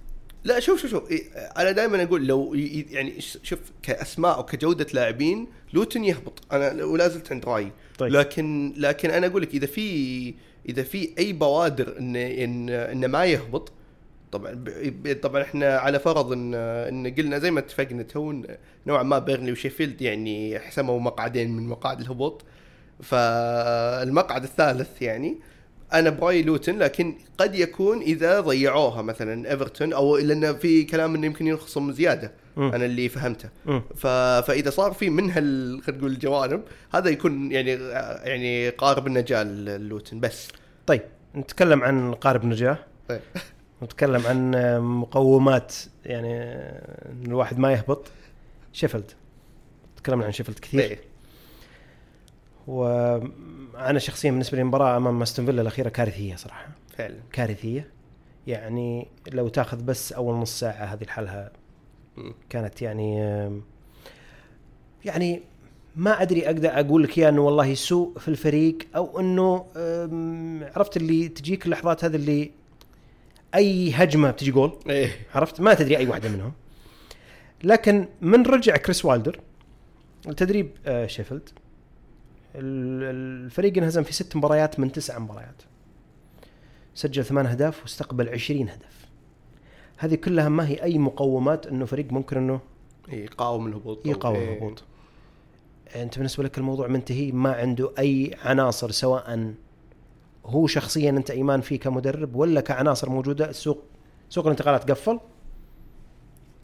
لا 0.44 0.60
شوف 0.60 0.82
شوف 0.82 0.92
شوف. 0.92 1.12
إيه، 1.12 1.24
أنا 1.58 1.72
دائما 1.72 2.04
أقول 2.04 2.28
لو 2.28 2.54
يعني 2.92 3.22
شوف 3.22 3.60
كأسماء 3.84 4.40
وكجوده 4.40 4.88
لاعبين 4.94 5.48
لوتن 5.74 6.04
يهبط. 6.04 6.42
أنا 6.52 6.84
ولا 6.84 7.08
زلت 7.08 7.32
عند 7.32 7.46
رايي 7.46 7.72
طيب. 7.98 8.12
لكن 8.12 8.74
لكن 8.78 9.10
أنا 9.10 9.28
أقول 9.28 9.42
لك 9.42 9.54
إذا 9.54 9.66
في 9.68 10.34
إذا 10.70 10.84
في 10.84 11.10
أي 11.20 11.34
بوادر 11.34 11.96
إن 12.00 12.16
إن 12.16 12.70
إنه 12.70 13.08
ما 13.08 13.26
يهبط 13.26 13.72
طبعا 14.32 14.52
ب- 14.54 15.20
طبعا 15.22 15.42
إحنا 15.42 15.78
على 15.78 16.00
فرض 16.00 16.32
إن 16.32 16.54
إن 16.56 17.14
قلنا 17.16 17.40
زي 17.40 17.52
ما 17.52 17.60
اتفقنا 17.60 18.04
تو 18.04 18.44
نوعا 18.88 19.04
ما 19.04 19.20
بيرني 19.20 19.52
وشيفيلد 19.52 20.02
يعني 20.02 20.60
حسموا 20.60 21.00
مقعدين 21.00 21.52
من 21.52 21.68
مقاعد 21.68 22.00
الهبوط. 22.00 22.44
فالمقعد 23.04 24.44
الثالث 24.44 25.02
يعني 25.02 25.38
أنا 25.94 26.10
برايي 26.10 26.44
لوتن 26.44 26.78
لكن 26.78 27.16
قد 27.38 27.56
يكون 27.56 28.02
إذا 28.02 28.40
ضيعوها 28.40 29.02
مثلا 29.02 29.52
إيفرتون 29.52 29.94
أو 29.94 30.18
لأن 30.18 30.56
في 30.56 30.84
كلام 30.84 31.16
إنه 31.16 31.26
يمكن 31.26 31.48
ينخصم 31.48 31.92
زيادة 31.92 32.32
مم. 32.58 32.74
أنا 32.74 32.86
اللي 32.86 33.10
فهمته. 33.10 33.50
ف... 33.96 34.08
فإذا 34.48 34.70
صار 34.70 34.92
في 34.92 35.10
من 35.10 35.32
هال 35.32 35.82
خلينا 35.84 36.00
نقول 36.02 36.12
الجوانب 36.12 36.62
هذا 36.94 37.10
يكون 37.10 37.52
يعني 37.52 37.72
يعني 38.24 38.70
قارب 38.70 39.08
النجاة 39.08 39.44
للوتن 39.44 40.20
بس 40.20 40.48
طيب 40.88 41.02
نتكلم 41.36 41.84
عن 41.84 42.14
قارب 42.14 42.46
نجاه 42.46 42.78
طيب. 43.10 43.22
نتكلم 43.84 44.28
عن 44.28 44.52
مقومات 44.82 45.76
يعني 46.06 46.44
الواحد 47.26 47.60
ما 47.60 47.72
يهبط 47.72 48.08
شيفيلد 48.74 49.12
تكلمنا 49.98 50.26
عن 50.26 50.32
شيفيلد 50.32 50.60
كثير 50.60 50.82
إيه. 50.82 51.00
وأنا 52.70 54.00
شخصيا 54.00 54.32
بالنسبة 54.32 54.56
لي 54.56 54.62
المباراة 54.62 54.98
أمام 54.98 55.22
أستون 55.22 55.46
فيلا 55.46 55.62
الأخيرة 55.62 55.90
كارثية 55.90 56.36
صراحة. 56.36 56.68
فعلا. 56.98 57.16
كارثية. 57.32 57.88
يعني 58.48 59.08
لو 59.32 59.48
تاخذ 59.48 59.84
بس 59.84 60.14
أول 60.14 60.36
نص 60.36 60.60
ساعة 60.60 60.86
هذه 60.86 61.04
لحالها. 61.04 61.52
كانت 62.50 62.82
يعني 62.82 63.18
يعني 65.06 65.42
ما 65.96 66.22
أدري 66.22 66.46
أقدر 66.46 66.70
أقول 66.80 67.04
لك 67.04 67.18
يا 67.18 67.30
إنه 67.30 67.42
والله 67.42 67.74
سوء 67.74 68.20
في 68.20 68.28
الفريق 68.28 68.78
أو 68.96 69.20
إنه 69.20 69.66
عرفت 70.76 70.98
اللي 70.98 71.28
تجيك 71.28 71.66
اللحظات 71.66 72.06
هذه 72.06 72.16
اللي 72.16 72.52
أي 73.56 73.92
هجمة 73.92 74.32
بتجي 74.32 74.52
جول. 74.52 74.80
إيه. 74.90 75.12
عرفت؟ 75.36 75.62
ما 75.62 75.74
تدري 75.74 75.98
أي 75.98 76.08
واحدة 76.08 76.30
منهم. 76.30 76.52
لكن 77.64 78.08
من 78.22 78.46
رجع 78.46 78.78
كريس 78.78 79.06
وايلدر 79.06 79.40
التدريب 80.28 80.72
آه، 80.86 81.08
شيفيلد 81.08 81.50
الفريق 82.56 83.78
انهزم 83.78 84.04
في 84.04 84.14
ست 84.14 84.36
مباريات 84.36 84.80
من 84.80 84.92
تسع 84.92 85.20
مباريات. 85.20 85.62
سجل 86.94 87.26
ثمان 87.26 87.46
أهداف 87.46 87.84
واستقبل 87.84 88.30
عشرين 88.30 88.70
هدف. 88.70 89.10
هذه 89.98 90.16
كلها 90.16 90.50
ما 90.50 90.68
هي 90.68 90.84
أي 90.84 90.98
مقومات 90.98 91.68
إنه 91.68 91.86
فريق 91.86 92.12
ممكن 92.12 92.38
إنه 92.38 92.60
يقاوم 93.10 93.68
الهبوط. 93.68 94.06
يقاوم 94.06 94.36
إيه. 94.36 94.54
الهبوط. 94.54 94.84
أنت 95.96 96.18
بالنسبة 96.18 96.44
لك 96.44 96.58
الموضوع 96.58 96.88
منتهي؟ 96.88 97.32
ما 97.32 97.54
عنده 97.54 97.92
أي 98.00 98.36
عناصر 98.44 98.92
سواء 98.92 99.54
هو 100.46 100.68
شخصيا 100.68 101.10
أنت 101.10 101.32
إيمان 101.32 101.62
فيه 101.62 101.80
كمدرب 101.80 102.36
ولا 102.36 102.62
كعناصر 102.62 103.10
موجودة. 103.10 103.50
السوق 103.50 103.84
سوق 104.30 104.46
الانتقالات 104.46 104.92
قفل. 104.92 105.20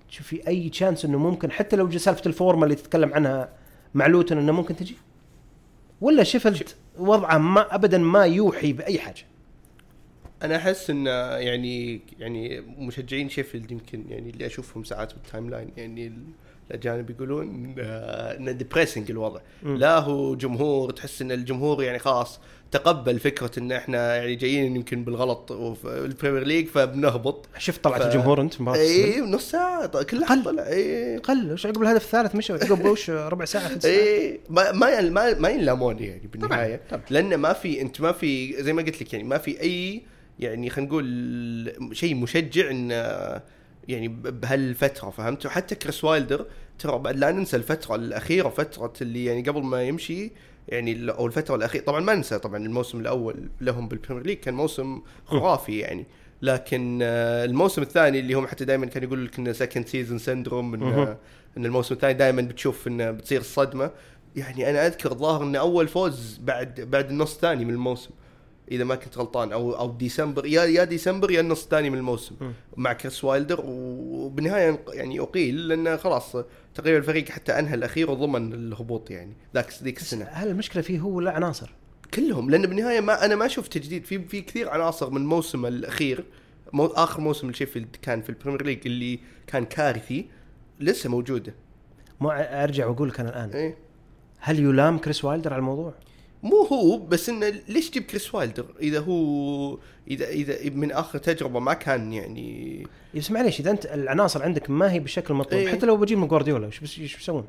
شوف 0.10 0.28
في 0.28 0.48
أي 0.48 0.70
chance 0.70 1.06
إنه 1.06 1.18
ممكن 1.18 1.52
حتى 1.52 1.76
لو 1.76 1.92
سالفة 1.92 2.22
ال 2.26 2.32
form 2.32 2.58
ة 2.58 2.64
اللي 2.64 2.76
تتكلم 2.76 3.14
عنها 3.14 3.50
مع 3.94 4.06
إنه 4.40 4.52
ممكن 4.52 4.76
تجي؟ 4.76 4.98
ولا 6.02 6.24
شيفيلد 6.24 6.70
وضعه 6.98 7.38
ما 7.38 7.76
ابدا 7.76 7.98
ما 7.98 8.26
يوحي 8.26 8.74
بأي 8.74 9.00
حاجة 9.00 9.26
أنا 10.44 10.56
أحس 10.56 10.90
ان 10.90 11.06
يعني 11.06 12.02
يعني 12.20 12.62
مشجعين 12.62 13.30
شيفيلد 13.30 13.72
يمكن 13.72 14.04
يعني 14.10 14.30
اللي 14.30 14.46
أشوفهم 14.46 14.84
ساعات 14.84 15.14
بالتايم 15.14 15.50
لاين 15.50 15.70
يعني 15.78 16.14
الأجانب 16.72 17.10
يقولون 17.10 17.76
آه، 17.80 18.38
انه 18.38 18.52
depressing 18.52 19.12
الوضع 19.12 19.40
مم. 19.64 19.78
لا 19.78 20.00
هو 20.00 20.36
جمهور 20.36 20.92
تحس 20.92 21.22
إن 21.22 21.32
الجمهور 21.32 21.84
يعني 21.84 22.00
خلاص 22.00 22.40
تقبل 22.72 23.20
فكرة 23.20 23.52
إن 23.58 23.72
إحنا 23.72 24.16
يعني 24.16 24.36
جايين 24.36 24.76
يمكن 24.76 25.04
بالغلط 25.04 25.54
في 25.54 25.86
ال 26.06 26.11
Premier 26.11 26.44
League 26.44 26.68
فبنهبط. 26.68 27.46
شفت 27.58 27.84
طلعت 27.84 28.02
ف- 28.02 28.06
الجمهور 28.06 28.42
أنت 28.42 28.62
مباراه 28.62 28.78
اي 28.80 29.22
نص 29.22 29.52
ساعة 29.52 30.04
كلها 30.04 30.28
أقل. 30.28 30.44
طلع 30.44 30.68
اي 30.68 31.18
قل. 31.18 31.54
وش 31.54 31.66
عقب 31.66 31.82
الهدف 31.82 32.06
الثالث 32.06 32.36
مشى؟ 32.36 32.54
عقب 32.54 32.86
وش؟ 32.86 33.10
ربع 33.10 33.46
ساعة. 33.46 33.72
اي 33.86 34.40
ما 34.50 34.72
ما 34.72 35.34
ما, 35.34 35.50
ينلامون 35.50 36.00
يعني 36.00 36.28
بالنهاية. 36.34 36.82
طبعاً. 36.92 37.02
لأن 37.10 37.36
ما 37.36 37.54
في 37.54 37.82
أنت 37.82 38.02
ما 38.02 38.12
في 38.12 38.64
زي 38.64 38.74
ما 38.74 38.82
قلت 38.82 39.02
لك 39.02 39.14
يعني 39.14 39.26
ما 39.28 39.38
في 39.38 39.62
أي 39.62 40.02
يعني 40.40 40.70
خلينا 40.70 40.90
نقول 40.90 41.96
شيء 41.96 42.16
مشجع 42.16 42.70
إن 42.72 42.90
يعني 43.88 44.08
بهالفترة 44.08 45.10
فهمت؟ 45.10 45.46
وحتى 45.46 45.76
كريس 45.76 46.04
وايلدر 46.04 46.46
ترى 46.80 46.98
بعد 46.98 47.16
لا 47.18 47.32
ننسى 47.32 47.58
الفترة 47.58 47.96
الأخيرة 47.96 48.50
فترة 48.50 48.94
اللي 49.02 49.26
يعني 49.26 49.42
قبل 49.42 49.62
ما 49.64 49.84
يمشي 49.84 50.32
يعني 50.68 51.12
أو 51.12 51.28
الفترة 51.28 51.56
الأخيرة 51.56 51.84
طبعا 51.84 52.00
ما 52.00 52.16
ننسى 52.16 52.40
طبعا 52.40 52.66
الموسم 52.66 53.00
الأول 53.00 53.50
لهم 53.62 53.88
بال 53.88 53.96
Premier 53.96 54.26
League 54.26 54.38
كان 54.38 54.54
موسم 54.54 55.02
خرافي 55.26 55.78
يعني. 55.78 56.06
لكن 56.42 57.00
آه، 57.02 57.46
الموسم 57.46 57.82
الثاني 57.82 58.20
اللي 58.20 58.34
هم 58.34 58.48
حتى 58.48 58.66
دائما 58.66 58.86
كان 58.86 59.04
يقول 59.04 59.26
لك 59.26 59.40
إنه 59.40 59.52
second 59.52 59.88
season 59.88 60.18
syndrome 60.18 60.74
إن. 60.74 61.18
إن 61.58 61.66
الموسم 61.66 61.96
الثاني 61.96 62.14
دائما 62.14 62.42
بتشوف 62.42 62.88
إنه 62.88 63.12
بتصير 63.12 63.40
الصدمه 63.40 63.92
يعني 64.36 64.70
أنا 64.70 64.88
أذكر 64.88 65.12
الظاهر 65.12 65.44
إنه 65.44 65.60
أول 65.60 65.88
فوز 65.88 66.40
بعد 66.44 66.82
بعد 66.82 67.10
النص 67.10 67.34
الثاني 67.36 67.66
من 67.66 67.74
الموسم. 67.74 68.10
إذا 68.72 68.84
ما 68.84 68.96
كنت 68.96 69.18
غلطان 69.18 69.52
أو 69.52 69.72
أو 69.80 69.92
ديسمبر 69.92 70.46
يا 70.46 70.64
يا 70.64 70.84
ديسمبر 70.84 71.32
يا 71.32 71.40
النص 71.40 71.64
الثاني 71.64 71.90
من 71.90 71.98
الموسم. 71.98 72.36
مع 72.78 72.94
كريس 72.94 73.24
وايلدر 73.24 73.64
وبالنهاية 73.66 74.80
يعني 74.88 75.20
أقيل 75.20 75.68
لأنه 75.68 75.98
خلاص 75.98 76.36
تقريبا 76.76 76.98
الفريق 76.98 77.30
حتى 77.30 77.60
أنهى 77.60 77.74
الأخير 77.76 78.12
وضمن 78.12 78.54
الهبوط 78.54 79.12
يعني 79.12 79.34
ذاك 79.56 79.74
ذيك 79.84 79.98
السنة 79.98 80.26
هل 80.26 80.48
المشكلة 80.48 80.82
فيه 80.82 81.00
هو 81.00 81.10
ولا 81.10 81.32
عناصر؟ 81.32 81.70
كلهم 82.14 82.50
لأن 82.50 82.62
بالنهاية 82.62 83.00
ما 83.00 83.26
أنا 83.26 83.36
ما 83.36 83.46
أشوف 83.46 83.68
تجديد 83.68 84.06
في 84.06 84.20
في 84.20 84.42
كثير 84.42 84.70
عناصر 84.70 85.10
من 85.10 85.18
الموسم 85.18 85.66
الأخير 85.66 86.26
مو 86.74 86.86
آخر 86.86 87.22
موسم 87.22 87.50
لشيفيلد 87.52 87.96
كان 88.02 88.22
في 88.22 88.30
ال 88.30 88.34
Premier 88.34 88.66
League 88.66 88.80
اللي 88.86 89.20
كان 89.48 89.66
كارثي 89.66 90.30
لسه 90.80 91.10
موجودة 91.10 91.54
ما 92.22 92.64
أرجع 92.64 92.88
وأقول 92.88 93.10
لك 93.10 93.20
أنا 93.20 93.30
الآن 93.30 93.50
إيه 93.50 93.78
هل 94.40 94.60
يلام 94.60 94.98
كريس 94.98 95.26
وايلدر 95.26 95.54
على 95.54 95.60
الموضوع؟ 95.60 95.94
مو 96.46 96.62
هو 96.64 96.98
بس 96.98 97.30
إنه 97.30 97.54
ليش 97.68 97.90
تجيب 97.90 98.04
كريس 98.04 98.36
وايلدر 98.36 98.66
إذا 98.82 99.00
هو 99.00 99.78
إذا 100.08 100.30
إذا 100.30 100.70
من 100.70 100.92
آخر 100.92 101.20
تجربة 101.20 101.60
ما 101.60 101.74
كان 101.74 102.14
يعني 102.14 102.88
بس 103.16 103.32
معليش 103.32 103.60
إذا 103.60 103.72
أنت 103.72 103.86
العناصر 103.86 104.44
عندك 104.44 104.70
ما 104.70 104.92
هي 104.92 105.00
بالشكل 105.00 105.34
المطلوب 105.34 105.62
إيه. 105.62 105.72
حتى 105.72 105.86
لو 105.86 105.98
بجيب 105.98 106.18
من 106.18 106.28
جوارديولا 106.28 106.68
وش 106.68 107.00
بيسوون؟ 107.00 107.46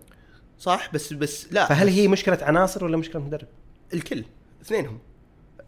صح 0.58 0.90
بس 0.94 1.12
بس 1.12 1.52
لا 1.52 1.66
فهل 1.66 1.86
بس 1.86 1.92
هي 1.92 2.08
مشكلة 2.08 2.38
عناصر 2.42 2.84
ولا 2.84 2.96
مشكلة 2.96 3.22
مدرب؟ 3.22 3.48
الكل 3.94 4.24
اثنينهم 4.62 4.98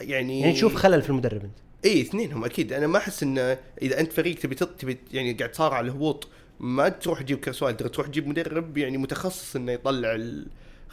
يعني 0.00 0.40
يعني 0.40 0.52
تشوف 0.52 0.74
خلل 0.74 1.02
في 1.02 1.10
المدرب 1.10 1.44
أنت 1.44 1.58
اي 1.84 2.00
اثنينهم 2.00 2.44
أكيد 2.44 2.72
أنا 2.72 2.86
ما 2.86 2.98
أحس 2.98 3.22
ان 3.22 3.38
إذا 3.82 4.00
أنت 4.00 4.12
فريق 4.12 4.38
تبي 4.38 4.54
تبي 4.54 4.98
يعني 5.12 5.32
قاعد 5.32 5.50
تصارع 5.50 5.76
على 5.76 5.86
الهبوط 5.86 6.28
ما 6.60 6.88
تروح 6.88 7.22
تجيب 7.22 7.38
كرسوال 7.38 7.76
تروح 7.76 8.06
تجيب 8.06 8.28
مدرب 8.28 8.78
يعني 8.78 8.98
متخصص 8.98 9.56
إنه 9.56 9.72
يطلع 9.72 10.14
ال... 10.14 10.46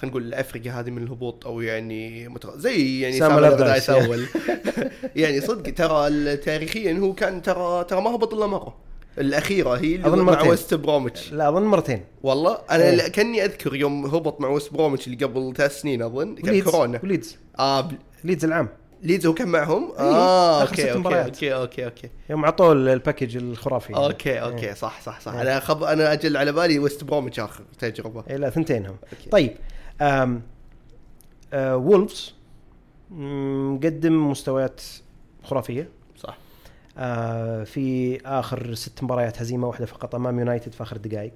خلينا 0.06 0.20
نقول 0.20 0.34
افريقيا 0.34 0.72
هذه 0.72 0.90
من 0.90 1.04
الهبوط 1.04 1.48
أو 1.48 1.62
يعني 1.62 2.28
متخ... 2.28 2.58
زي 2.58 3.02
يعني 3.02 3.20
سام. 3.20 3.38
الأردايس 3.38 3.90
أول. 3.90 4.26
يعني 5.16 5.42
صدق 5.42 5.74
ترى 5.74 6.38
تاريخيا 6.38 6.94
هو 6.94 7.14
كان 7.14 7.42
ترى 7.42 7.84
ترى 7.84 8.02
ما 8.02 8.16
هبط 8.16 8.34
إلا 8.34 8.46
مرة. 8.48 8.76
الأخيرة 9.18 9.70
هي 9.74 9.96
اللي 9.96 10.08
أظن 10.08 10.20
مع. 10.22 10.42
ويست 10.42 10.74
بروميتش. 10.74 11.34
لا 11.34 11.50
أظن 11.50 11.64
مرتين. 11.64 12.02
والله؟ 12.24 12.58
أنا 12.72 12.84
إيه. 12.84 13.08
كأني 13.08 13.46
أذكر 13.46 13.76
يوم 13.76 14.06
هبط 14.06 14.42
مع 14.42 14.48
ويست 14.50 14.74
بروميتش 14.74 15.08
اللي 15.08 15.26
قبل 15.26 15.54
ثلاث 15.58 15.82
سنين 15.82 16.02
أظن 16.02 16.36
كان 16.36 16.50
وليدز. 16.50 16.70
كورونا. 16.70 17.00
وليدز. 17.04 17.38
آه 17.60 17.82
ب- 17.82 17.92
ليدز 18.24 18.46
العام. 18.46 18.68
ليدز 19.04 19.26
هو 19.26 19.34
كان 19.34 19.48
معهم؟ 19.48 19.92
إيه، 19.92 20.00
آه 20.00 20.62
okay 20.62 20.92
okay. 20.94 21.24
okay 21.24 21.54
okay 21.54 21.86
okay. 21.86 22.10
يوم 22.30 22.44
اعطوه 22.46 22.72
ال 22.72 22.80
package 22.80 23.38
الخرافي. 23.38 23.96
أوكي 23.96 24.42
أوكي 24.42 24.76
صح 24.76 25.02
صح 25.02 25.20
صح. 25.22 25.34
إيه. 25.34 25.42
أنا 25.42 25.60
خب... 25.60 25.84
أنا 25.84 26.14
أجل 26.14 26.38
على 26.38 26.52
بالي 26.52 26.80
ويست 26.80 27.04
بروميتش 27.04 27.40
آخر 27.40 27.64
تجربة. 27.80 28.24
إيه 28.30 28.38
لا 28.38 28.50
ثنتين 28.50 28.86
هم 28.86 28.96
okay. 29.14 29.30
طيب 29.30 29.52
وولفز 31.54 32.34
مقدم 33.12 34.32
مستويات 34.32 34.82
خرافية. 35.44 35.90
صح. 36.18 36.38
آه 36.98 37.64
في 37.64 38.18
آخر 38.26 38.74
ست 38.74 39.04
مباريات 39.04 39.42
هزيمة 39.42 39.68
واحدة 39.68 39.86
فقط 39.86 40.16
أمام 40.16 40.40
يونايتد 40.40 40.72
في 40.72 40.84
آخر 40.84 40.98
دقائق. 40.98 41.34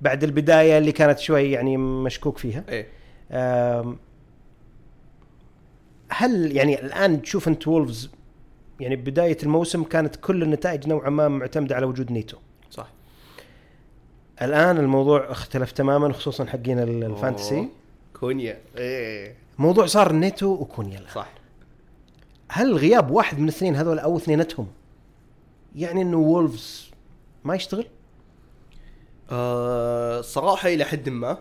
بعد 0.00 0.24
البداية 0.24 0.78
اللي 0.78 0.92
كانت 0.92 1.18
شوي 1.18 1.50
يعني 1.50 1.76
مشكوك 1.76 2.38
فيها. 2.38 2.64
إيه. 2.68 2.88
هل 6.08 6.56
يعني 6.56 6.80
الآن 6.80 7.22
تشوف 7.22 7.48
أنت 7.48 7.68
وولفز 7.68 8.10
يعني 8.80 8.96
بداية 8.96 9.38
الموسم 9.42 9.84
كانت 9.84 10.16
كل 10.16 10.42
النتائج 10.42 10.88
نوعا 10.88 11.10
ما 11.10 11.28
معتمدة 11.28 11.76
على 11.76 11.86
وجود 11.86 12.12
نيتو؟ 12.12 12.36
صح. 12.70 12.88
الآن 14.42 14.76
الموضوع 14.78 15.30
اختلف 15.32 15.72
تماما 15.72 16.12
خصوصا 16.12 16.44
حقين 16.44 16.78
ال- 16.78 17.04
ال 17.04 17.11
fantasy. 17.11 17.68
كونيا 18.20 18.58
إيه 18.76 19.34
موضوع 19.58 19.86
صار 19.86 20.12
نيتو 20.12 20.46
وكونيا 20.46 20.98
الآن. 20.98 21.12
صح 21.14 21.28
هل 22.48 22.74
غياب 22.74 23.10
واحد 23.10 23.38
من 23.38 23.44
الاثنين 23.44 23.76
هذول 23.76 23.98
أو 23.98 24.16
اثنينتهم 24.16 24.66
يعني 25.76 26.02
إنه 26.02 26.16
وولفز 26.16 26.90
ما 27.44 27.54
يشتغل؟ 27.54 27.86
آه 29.30 30.20
صراحة 30.20 30.68
إلى 30.68 30.84
حد 30.84 31.08
ما 31.08 31.38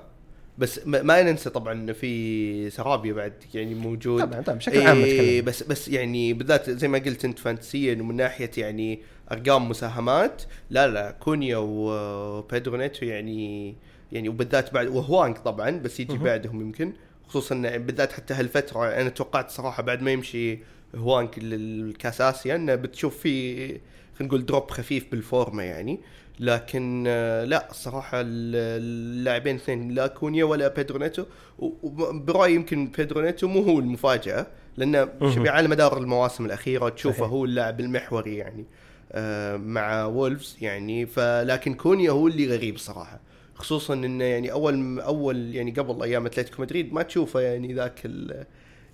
بس 0.57 0.81
ما, 0.88 1.01
ما 1.01 1.21
ننسى 1.21 1.50
طبعا 1.50 1.74
إنه 1.74 1.93
في 1.93 2.69
سرابيا 2.69 3.13
بعد 3.13 3.33
يعني 3.53 3.75
موجود. 3.75 4.21
طبعا 4.21 4.41
طبعا 4.41 4.57
بشكل 4.57 4.81
عام 4.81 4.97
إيه 5.03 5.41
بس 5.41 5.63
بس 5.63 5.88
يعني 5.88 6.33
بالذات 6.33 6.69
زي 6.69 6.88
ما 6.88 6.97
قلت 6.97 7.25
أنت 7.25 7.39
fantasy 7.39 7.87
ا 7.87 7.93
ومن 7.93 8.15
ناحية 8.15 8.51
يعني 8.57 9.00
أرقام 9.31 9.69
مساهمات 9.69 10.41
لا 10.69 10.88
لا 10.88 11.12
كونيا 11.12 11.57
وبيدرو 11.57 12.77
نيتو 12.77 13.05
يعني 13.05 13.75
يعني 14.12 14.29
وبالذات 14.29 14.74
بعد 14.74 14.88
وهوانك 14.88 15.38
طبعا 15.38 15.69
بس 15.69 16.00
يجي. 16.00 16.17
بعدهم 16.17 16.62
يمكن. 16.62 16.93
خصوصا 17.27 17.55
بالذات 17.77 18.12
حتى 18.13 18.33
هالفترة 18.33 18.88
أنا 19.01 19.09
توقعت 19.09 19.50
صراحة 19.50 19.83
بعد 19.83 20.01
ما 20.01 20.12
يمشي 20.12 20.59
هوانك 20.95 21.39
للكاس 21.39 22.21
آسيا 22.21 22.55
إنه 22.55 22.75
بتشوف 22.75 23.17
في 23.17 23.67
خلينا 23.67 24.33
نقول 24.33 24.45
drop 24.45 24.71
خفيف 24.71 25.12
بالفورمة 25.12 25.63
يعني. 25.63 26.00
لكن 26.39 27.03
آه، 27.07 27.43
لا 27.45 27.71
الصراحه 27.71 28.21
ال- 28.21 28.55
اللاعبين 28.55 29.55
اثنين 29.55 29.91
لا 29.91 30.07
كونيا 30.07 30.43
ولا 30.43 30.67
بيدرو 30.67 30.99
نيتو 30.99 31.25
وبرايي 31.59 32.55
يمكن 32.55 32.87
بيدرو 32.87 33.21
نيتو 33.21 33.47
مو 33.47 33.61
هو 33.61 33.79
المفاجأة 33.79 34.48
لأنه 34.77 35.09
على 35.50 35.67
مدار 35.67 35.98
المواسم 35.98 36.45
الأخيرة 36.45 36.89
تشوفه. 36.89 37.25
هو 37.25 37.45
اللاعب 37.45 37.79
المحوري 37.79 38.35
يعني 38.37 38.65
آه، 39.11 39.57
مع 39.57 40.05
وولفز 40.05 40.57
يعني. 40.61 41.05
فلكن 41.05 41.74
كونيا 41.74 42.11
هو 42.11 42.27
اللي 42.27 42.48
غريب 42.55 42.77
صراحة 42.77 43.19
خصوصا 43.55 43.93
إنه 43.93 44.24
يعني 44.24 44.51
أول 44.51 45.00
أول 45.00 45.55
يعني 45.55 45.71
قبل 45.71 46.03
أيام 46.03 46.25
أتلتيكو 46.25 46.61
مدريد 46.61 46.93
ما 46.93 47.01
تشوفه 47.01 47.39
يعني 47.39 47.74
ذاك 47.74 48.00
ال- 48.05 48.45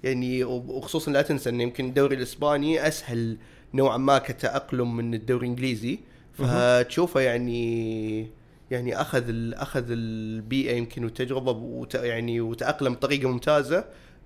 يعني 0.03 0.43
وخصوصا 0.43 1.11
لا 1.11 1.21
تنسى 1.21 1.49
إنه 1.49 1.63
يمكن 1.63 1.85
الدوري 1.85 2.15
الإسباني 2.15 2.87
أسهل 2.87 3.37
نوعا 3.73 3.97
ما 3.97 4.17
كتأقلم 4.17 4.95
من 4.97 5.13
الدوري 5.13 5.45
الإنجليزي. 5.45 5.99
فتشوفه 6.33 7.19
يعني 7.19 8.27
يعني 8.71 9.01
أخذ 9.01 9.29
ال- 9.29 9.53
أخذ 9.53 9.85
البيئة 9.89 10.75
يمكن 10.75 11.03
والتجربه 11.03 11.51
وت 11.51 11.95
يعني 11.95 12.41
وتأقلم 12.41 12.93
بطريقة 12.93 13.29
ممتازة 13.29 13.85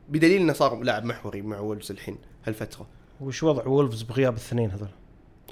بدليل 0.09 0.41
إنه 0.41 0.53
صار 0.53 0.83
لاعب 0.83 1.05
محوري 1.05 1.41
مع 1.41 1.59
وولفز 1.59 1.91
الحين 1.91 2.17
هالفترة. 2.45 2.87
وش 3.21 3.43
وضع 3.43 3.67
وولفز 3.67 4.01
بغياب 4.01 4.33
الاثنين 4.33 4.69
هذول؟ 4.71 4.87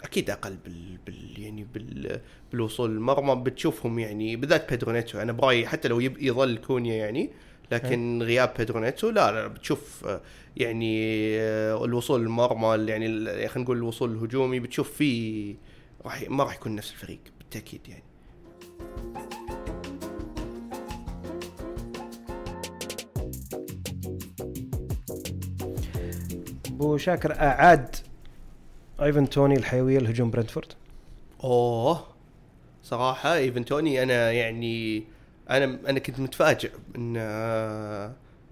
أكيد 0.04 0.30
أقل 0.30 0.58
بال, 0.66 0.98
بال 1.06 1.39
يعني 1.42 1.68
بال 1.74 2.20
بالوصول 2.52 2.89
للمرمى 2.92 3.44
بتشوفهم 3.44 4.00
يعني 4.00 4.36
بالذات 4.36 4.70
بيدرونيتو. 4.70 5.22
أنا 5.22 5.32
برايي 5.32 5.68
حتى 5.68 5.88
لو 5.88 6.00
يب 6.00 6.18
يظل 6.22 6.58
كونيا 6.58 6.96
يعني 6.96 7.30
لكن 7.72 8.20
غياب 8.24 8.54
بيدرونيتو 8.58 9.10
لا 9.10 9.32
لا 9.32 9.48
بتشوف 9.48 10.06
يعني 10.58 11.00
الوصول 11.86 12.22
للمرمى 12.22 12.92
يعني 12.92 13.08
خلينا 13.48 13.58
نقول 13.58 13.78
الوصول 13.78 14.12
الهجومي 14.12 14.60
بتشوف 14.60 14.92
فيه 14.92 15.56
راح 16.06 16.24
ما 16.30 16.44
راح 16.44 16.56
يكون 16.56 16.76
نفس 16.76 16.92
الفريق 16.92 17.20
بالتأكيد 17.39 17.82
يعني. 17.88 18.04
أبو 26.68 26.98
شاكر 26.98 27.34
أعاد 27.34 27.96
إيفن 29.02 29.30
توني 29.30 29.56
الحيوية 29.56 30.00
لهجوم 30.00 30.32
برنتفورد؟ 30.32 30.74
أوه 31.44 32.08
صراحة 32.84 33.36
إيفن 33.36 33.66
توني 33.66 34.04
أنا 34.04 34.32
يعني 34.32 35.04
أنا 35.50 35.80
أنا 35.89 36.00
كنت 36.00 36.20
متفاجئ 36.20 36.72
إن 36.96 37.18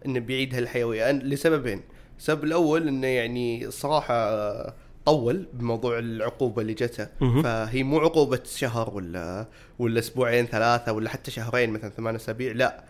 انه 0.05 0.19
بيعيد 0.19 0.55
هالحيوية. 0.55 1.11
لسببين. 1.11 1.81
السبب 2.17 2.43
الأول 2.43 2.87
إنه 2.87 3.07
يعني 3.07 3.65
الصراحه 3.65 4.13
آه، 4.13 4.73
طول 5.05 5.45
بموضوع 5.53 5.99
العقوبة 5.99 6.61
اللي 6.61 6.73
جته. 6.73 7.07
فهي 7.43 7.83
مو 7.83 7.99
عقوبة 7.99 8.39
شهر 8.55 8.89
ولا 8.93 9.47
ولا 9.79 9.99
أسبوعين 9.99 10.45
ثلاثة 10.45 10.91
ولا 10.91 11.09
حتى 11.09 11.31
شهرين 11.31 11.69
مثلا 11.69 11.89
ثمان 11.89 12.15
أسابيع 12.15 12.51
لا 12.51 12.83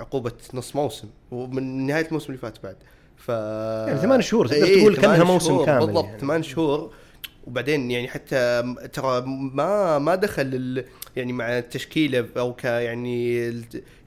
عقوبة 0.00 0.32
نص 0.54 0.76
موسم 0.76 1.08
ومن 1.30 1.86
نهاية 1.86 2.06
الموسم 2.06 2.26
اللي 2.26 2.38
فات 2.38 2.62
بعد 2.62 2.76
ف 3.16 3.28
يعني 3.88 4.00
ثمان 4.00 4.22
شهور، 4.22 4.46
تقدر 4.46 4.64
إيه، 4.64 4.80
تقول 4.80 4.96
ثمان 4.96 5.22
موسم 5.22 5.64
كامل 5.64 5.86
بالضبط 5.86 6.04
يعني. 6.04 6.18
ثمان 6.18 6.42
شهور 6.42 6.92
وبعدين 7.46 7.90
يعني 7.90 8.08
حتى 8.08 8.74
ترى 8.92 9.22
ما 9.26 9.98
ما 9.98 10.14
دخل 10.14 10.50
ال 10.54 10.84
يعني 11.16 11.32
مع 11.32 11.58
التشكيلة 11.58 12.26
أو 12.36 12.54
ك 12.54 12.64
يعني 12.64 13.36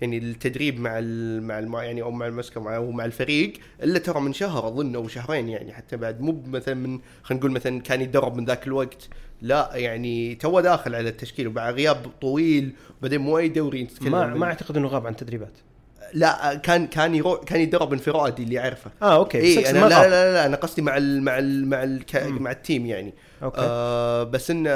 يعني 0.02 0.18
التدريب 0.18 0.80
مع 0.80 0.92
مع 1.40 1.60
الم 1.60 1.76
يعني 1.76 2.02
أو 2.02 2.12
مع 2.12 2.28
المسكة 2.28 2.62
مع 2.62 2.78
ومع 2.78 3.06
الفريق 3.06 3.54
إلا 3.84 4.00
ترى 4.00 4.20
من 4.20 4.34
شهر 4.34 4.68
أظن 4.68 4.96
أو 4.96 5.08
شهرين 5.08 5.50
يعني 5.50 5.74
حتى 5.74 5.98
بعد. 5.98 6.22
مو 6.22 6.44
مثلا 6.48 6.74
من 6.74 7.00
خلينا 7.24 7.40
نقول 7.40 7.52
مثلا 7.52 7.82
كان 7.82 8.02
يتدرب 8.02 8.38
من 8.38 8.46
ذاك 8.46 8.68
الوقت. 8.68 9.08
لا 9.42 9.72
يعني 9.74 10.36
تو 10.36 10.60
داخل 10.60 10.96
على 10.96 11.10
التشكيل 11.10 11.48
ومع 11.48 11.70
غياب 11.70 12.06
طويل 12.22 12.74
وبعدين 13.00 13.22
مو 13.22 13.38
اي 13.38 13.50
دوري 13.50 13.84
نتكلم 13.84 14.12
ما 14.12 14.28
ما 14.28 14.46
أعتقد 14.46 14.78
إنه 14.78 14.88
غاب 14.88 15.06
عن 15.06 15.12
التدريبات. 15.12 15.54
لا 16.14 16.56
كان 16.56 16.88
كان 16.88 17.16
يروح 17.16 17.44
كان 17.44 17.62
يتدرب 17.62 17.94
انفرادي 17.94 18.44
اللي 18.44 18.60
اعرفه 18.60 18.92
آه 19.02 19.16
أوكي. 19.16 19.70
أنا 19.70 19.82
ما 19.82 19.86
لا. 19.86 20.04
لا 20.04 20.10
لا 20.10 20.34
لا 20.34 20.46
أنا 20.46 20.56
قصدي 20.56 20.82
مع 20.82 20.98
ال 20.98 21.24
مع 21.24 21.40
ال 21.40 21.70
مع 21.70 21.84
ال 21.84 22.04
مم. 22.14 22.44
مع 22.44 22.52
ال 22.52 22.58
team 22.58 22.86
يعني. 22.86 23.14
أوكي. 23.44 23.62
آه 23.62 24.24
بس 24.24 24.52
انه 24.52 24.70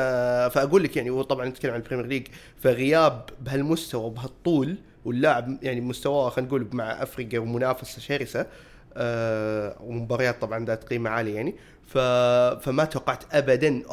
فأقول 0.50 0.84
لك 0.84 0.98
يعني 0.98 1.10
وطبعا 1.10 1.46
نتكلم 1.46 1.72
عن 1.74 1.80
ال 1.80 1.83
Premier 1.83 2.06
League 2.06 2.28
فغياب 2.58 3.26
بهالمستوى 3.42 4.04
وبهالطول 4.04 4.76
واللاعب 5.06 5.58
يعني 5.64 5.82
مستواه 5.82 6.30
خلينا 6.30 6.48
نقول 6.48 6.68
مع 6.74 7.04
أفريقيا 7.04 7.40
ومنافسه 7.40 8.02
شرسة 8.02 8.46
آه 8.98 9.76
ومباريات 9.84 10.42
طبعا 10.42 10.66
ذات 10.66 10.84
قيمة 10.84 11.10
عالية 11.10 11.36
يعني 11.36 11.56
ف 11.88 11.98
فما 12.64 12.86
توقعت 12.86 13.24
ابدا. 13.36 13.84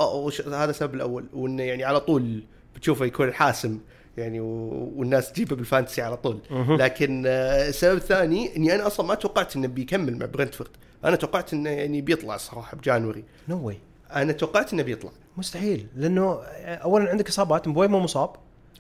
هذا 0.47 0.71
السبب 0.71 0.95
الأول 0.95 1.25
وانه 1.35 1.63
يعني 1.63 1.85
على 1.85 2.01
طول 2.01 2.43
بتشوفه 2.77 3.05
يكون 3.05 3.29
الحاسم 3.29 3.79
يعني 4.17 4.41
و- 4.41 4.93
والناس 4.97 5.33
تجيبه 5.33 5.57
بال 5.57 5.67
fantasy 5.67 6.03
على 6.03 6.17
طول. 6.17 6.39
لكن 6.51 7.23
آه، 7.27 7.69
السبب 7.69 7.97
الثاني 7.97 8.57
إني 8.57 8.75
أنا 8.75 8.87
أصلا 8.87 9.07
ما 9.07 9.15
توقعت 9.15 9.57
إنه 9.57 9.69
بيكمل 9.69 10.19
مع 10.19 10.27
برنتفورد. 10.27 10.71
أنا 11.05 11.17
توقعت 11.17 11.53
إنه 11.53 11.71
يعني 11.71 12.01
بيطلع 12.01 12.35
الصراحة 12.35 12.77
ب 12.77 12.82
January. 12.82 13.25
no 13.49 13.67
way 13.67 13.79
أنا 14.15 14.33
توقعت 14.33 14.73
إنه 14.73 14.83
بيطلع. 14.83 15.11
مستحيل 15.37 15.87
لأنه 15.97 16.43
اولا 16.65 17.11
عندك 17.11 17.29
إصابات 17.29 17.69
مبويمو 17.69 18.01
مصاب. 18.01 18.31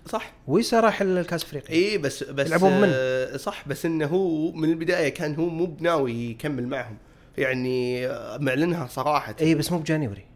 صح. 0.07 0.33
ويسا 0.47 0.81
راح 0.81 1.01
الكاس 1.01 1.45
أفريقيا. 1.45 1.71
اي 1.71 1.99
بس 1.99 2.25
بس 2.25 2.47
يلعبون 2.47 2.81
من؟ 2.81 2.89
آه، 2.95 3.37
صح 3.37 3.69
بس 3.69 3.87
إنه 3.87 4.07
هو 4.07 4.53
من 4.53 4.71
البداية 4.71 5.09
كان 5.09 5.35
هو 5.35 5.47
مو 5.47 5.67
بناوي 5.67 6.31
يكمل 6.31 6.69
معهم. 6.69 6.97
يعني 7.39 8.07
آه، 8.07 8.39
معلنها 8.39 8.87
صراحة. 8.87 9.37
اي 9.41 9.55
بس 9.55 9.73
مو 9.73 9.79
بجانيوري 9.79 10.27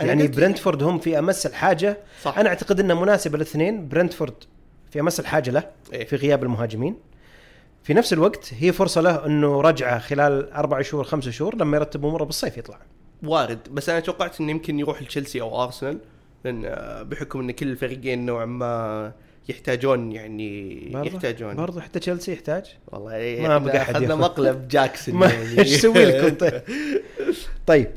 يعني 0.00 0.28
برنتفورد 0.28 0.82
هم 0.82 0.98
في 0.98 1.18
أمس 1.18 1.46
صح. 2.22 2.38
أنا 2.38 2.48
أعتقد 2.48 2.80
إنه 2.80 3.00
مناسب 3.00 3.34
الاثنين. 3.34 3.88
برنتفورد 3.88 4.34
في 4.90 5.00
أمس 5.00 5.20
الحاجة 5.20 5.50
له 5.50 5.70
إيه. 5.92 6.06
في 6.06 6.16
غياب 6.16 6.42
المهاجمين. 6.42 6.96
في 7.82 7.94
نفس 7.94 8.12
الوقت 8.12 8.54
هي 8.58 8.72
فرصة 8.72 9.00
له 9.00 9.26
إنه 9.26 9.60
رجعه 9.60 9.98
خلال 9.98 10.52
أربع 10.52 10.82
شهور 10.82 11.04
خمسة 11.04 11.30
شهور 11.30 11.56
لما 11.56 11.76
يرتب 11.76 12.04
اموره 12.04 12.24
بالصيف 12.24 12.58
يطلع. 12.58 12.78
وارد 13.22 13.58
بس 13.74 13.88
أنا 13.88 14.00
توقعت 14.00 14.40
إنه 14.40 14.50
يمكن 14.50 14.78
يروح 14.78 15.02
لتشيلسي 15.02 15.40
أو 15.40 15.64
أرسنال 15.64 15.98
لأن 16.44 16.62
آه، 16.64 17.02
بحكم 17.02 17.40
إن 17.40 17.50
كل 17.50 17.68
الفريقين 17.68 18.26
نوعا 18.26 18.44
ما 18.44 19.12
يحتاجون 19.48 20.12
يعني 20.12 20.80
برضه 20.92 21.06
يحتاجون. 21.06 21.54
برضه 21.56 21.80
حتى 21.80 21.98
تشيلسي 21.98 22.32
يحتاج؟ 22.32 22.76
والله 22.86 23.38
ما 23.40 23.48
ما 23.48 23.58
بقى 23.58 23.82
أحد 23.82 23.94
أخذنا. 23.96 24.14
مقلب 24.14 24.68
جاكسون 24.74 25.22
يعني. 25.22 25.58
إيش 25.58 25.74
أسوي 25.74 26.04
لكم؟ 26.04 26.36
طيب. 26.36 26.62
طيب 27.66 27.90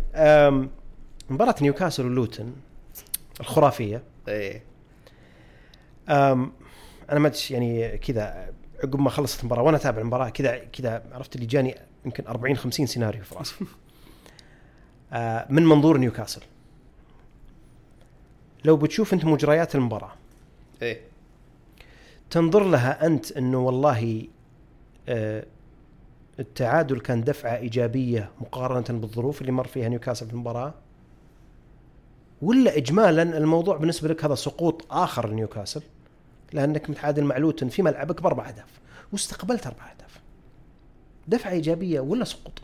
مباراة 1.30 1.56
نيوكاسل 1.62 2.06
ولوتن 2.06 2.54
الخرافية. 3.40 4.04
إيه. 4.28 4.64
أم، 6.10 6.52
أنا 7.10 7.20
ما 7.20 7.28
أدري 7.28 7.40
يعني 7.50 7.98
كذا 7.98 8.50
عقب 8.84 9.00
ما 9.00 9.10
خلصت 9.10 9.40
المباراة 9.40 9.64
وأنا 9.64 9.78
أتابع 9.78 10.02
المباراة 10.02 10.30
كذا 10.30 10.58
كذا 10.58 11.04
عرفت 11.12 11.36
اللي 11.36 11.46
جاني 11.46 11.76
يمكن 12.06 12.28
40 12.28 12.56
50 12.58 12.86
سيناريو 12.86 13.24
في 13.24 13.36
راسي. 13.36 13.56
من 15.50 15.66
منظور 15.66 15.98
نيوكاسل. 15.98 16.42
لو 18.66 18.78
بتشوف 18.78 19.14
انت 19.14 19.26
مجريات 19.26 19.76
المباراة 19.76 20.12
إيه. 20.82 21.02
تنظر 22.30 22.64
لها 22.64 23.06
أنت 23.06 23.32
إنه 23.32 23.60
والله 23.60 24.28
آه، 25.10 25.46
التعادل 26.40 27.00
كان 27.00 27.24
دفعة 27.24 27.58
إيجابية 27.58 28.32
مقارنة 28.42 29.00
بالظروف 29.00 29.42
اللي 29.42 29.52
مر 29.52 29.68
فيها 29.68 29.90
نيوكاسل 29.90 30.28
في 30.28 30.34
المباراة؟ 30.34 30.74
ولا 32.42 32.78
اجمالا 32.78 33.38
الموضوع 33.38 33.78
بالنسبة 33.78 34.10
لك 34.10 34.26
هذا 34.26 34.36
سقوط 34.36 34.86
آخر 34.92 35.30
لنيوكاسل؟ 35.30 35.82
لأنك 36.54 36.90
متعادل 36.90 37.24
مع 37.24 37.38
لوتن 37.38 37.70
في 37.70 37.82
ملعبك 37.82 38.22
باربع 38.22 38.48
اهداف 38.48 38.80
واستقبلت 39.12 39.68
أربع 39.68 39.92
أهداف. 39.92 40.20
دفعة 41.28 41.52
إيجابية 41.52 42.00
ولا 42.00 42.24
سقوط؟ 42.26 42.62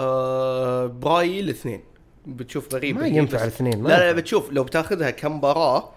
آه 0.00 0.86
برايي 0.86 1.40
الاثنين. 1.40 1.80
بتشوف 2.26 2.74
غريبه 2.74 3.00
ما 3.00 3.06
ينفع 3.06 3.42
الاثنين 3.42 3.82
لا 3.82 3.88
لا. 3.88 4.12
بتشوف 4.12 4.52
لو 4.52 4.64
بتاخذها 4.64 5.10
كمباراة 5.10 5.90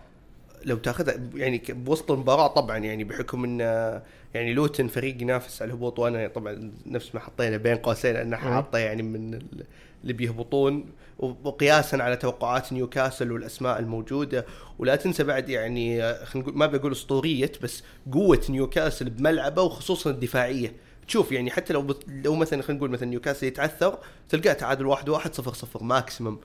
لو 0.65 0.77
تاخذها 0.77 1.15
يعني 1.35 1.61
بوسط 1.69 2.11
المباراة 2.11 2.47
طبعا 2.47 2.77
يعني 2.77 3.03
بحكم 3.03 3.43
إن 3.43 3.61
آه، 3.61 4.03
يعني 4.33 4.53
لوتن 4.53 4.87
فريق 4.87 5.21
ينافس 5.21 5.61
على 5.61 5.69
الهبوط 5.69 5.99
وأنا 5.99 6.27
طبعا 6.27 6.71
نفس 6.85 7.15
ما 7.15 7.19
حطينا 7.21 7.57
بين 7.57 7.75
قوسين 7.77 8.15
ان 8.15 8.35
حاطه 8.35 8.77
يعني 8.77 9.03
من 9.03 9.33
ال- 9.33 9.65
اللي 10.01 10.13
بيهبطون 10.13 10.85
وقياسا 11.19 11.95
على 11.95 12.15
توقعات 12.15 12.73
نيوكاسل 12.73 13.31
والأسماء 13.31 13.79
الموجودة. 13.79 14.45
ولا 14.79 14.95
تنسى 14.95 15.23
بعد 15.23 15.49
يعني 15.49 16.03
آه، 16.03 16.25
خلينا 16.25 16.47
نقول 16.47 16.59
ما 16.59 16.65
بقول 16.65 16.91
أسطورية 16.91 17.51
بس 17.63 17.83
قوة 18.11 18.41
نيوكاسل 18.49 19.09
بملعبه 19.09 19.61
وخصوصا 19.61 20.09
الدفاعية. 20.09 20.73
تشوف 21.07 21.31
يعني 21.31 21.51
حتى 21.51 21.73
لو 21.73 21.81
بت... 21.81 22.05
لو 22.07 22.35
مثلا 22.35 22.61
خلينا 22.61 22.77
نقول 22.77 22.89
مثلا 22.91 23.09
نيوكاسل 23.09 23.47
يتعثر 23.47 23.97
تلقاه 24.29 24.53
تعادل 24.53 24.85
واحد 24.85 25.09
واحد 25.09 25.33
صفر 25.33 25.53
صفر 25.53 25.83
maximum 25.83 26.37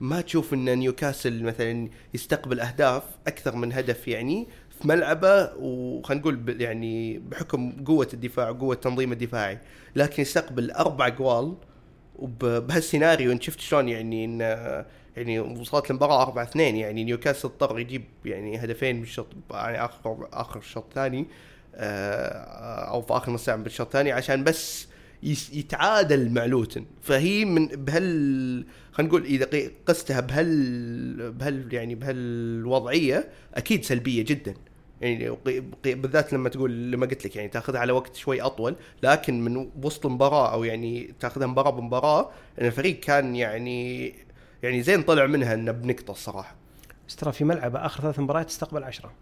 ما 0.00 0.20
تشوف 0.20 0.54
إن 0.54 0.78
نيوكاسل 0.78 1.42
مثلا 1.42 1.88
يستقبل 2.14 2.60
أهداف 2.60 3.02
أكثر 3.26 3.56
من 3.56 3.72
هدف 3.72 4.08
يعني 4.08 4.48
في 4.80 4.88
ملعبه 4.88 5.50
وخلينا 5.56 6.20
نقول 6.22 6.60
يعني 6.60 7.18
بحكم 7.18 7.84
قوة 7.84 8.08
الدفاع 8.14 8.50
وقوه 8.50 8.74
التنظيم 8.74 9.12
الدفاعي. 9.12 9.58
لكن 9.96 10.22
يستقبل 10.22 10.70
أربع 10.70 11.08
جوال 11.08 11.54
وبهالسيناريو 12.16 13.32
أنت 13.32 13.42
شفت 13.42 13.60
شلون 13.60 13.88
يعني 13.88 14.24
إن 14.24 14.40
يعني 15.16 15.40
وصلت 15.40 15.90
المباراه 15.90 16.22
4 16.22 16.44
2 16.44 16.76
يعني 16.76 17.04
نيوكاسل 17.04 17.48
اضطر 17.48 17.78
يجيب 17.78 18.04
يعني 18.24 18.56
هدفين 18.56 19.00
بالشوط 19.00 19.26
يعني 19.50 19.84
آخر 19.84 20.28
آخر 20.32 20.58
الشوط 20.58 20.84
الثاني 20.84 21.20
آه، 21.20 21.24
أو 21.78 23.02
في 23.02 23.12
آخر 23.12 23.32
نص 23.32 23.44
ساعة 23.44 23.56
بالشوط 23.56 23.86
الثاني 23.86 24.12
عشان 24.12 24.44
بس 24.44 24.88
يتعادل 25.52 26.30
مع 26.30 26.44
لوتن. 26.44 26.84
فهي 27.02 27.44
من 27.44 27.66
بهال 27.66 28.64
خلينا 28.92 29.10
نقول 29.10 29.24
إذا 29.24 29.70
قستها 29.86 30.20
بهال 30.20 31.32
بهال 31.32 31.74
يعني 31.74 31.94
بهالوضعية 31.94 33.28
أكيد 33.54 33.84
سلبية 33.84 34.24
جدا. 34.24 34.54
يعني 35.00 35.36
بالذات 35.84 36.32
لما 36.32 36.48
تقول 36.48 36.92
لما 36.92 37.06
قلت 37.06 37.26
لك 37.26 37.36
يعني 37.36 37.48
تاخذها 37.48 37.80
على 37.80 37.92
وقت 37.92 38.16
شوي 38.16 38.42
أطول 38.42 38.76
لكن 39.02 39.44
من 39.44 39.70
وسط 39.82 40.06
المباراة 40.06 40.52
أو 40.52 40.64
يعني 40.64 41.14
تاخذها 41.20 41.46
مباراة 41.46 41.70
بمباراة 41.70 42.30
إن 42.60 42.66
الفريق 42.66 43.00
كان 43.00 43.36
يعني 43.36 44.14
يعني 44.62 44.82
زين 44.82 45.02
طلع 45.02 45.26
منها 45.26 45.54
إنه 45.54 45.72
بنقطة 45.72 46.10
الصراحة. 46.10 46.56
بس 47.08 47.16
ترى 47.16 47.32
في 47.32 47.44
ملعبه 47.44 47.86
آخر 47.86 48.02
ثلاث 48.02 48.18
مباريات 48.18 48.48
استقبل 48.48 48.84
عشرة. 48.84 49.12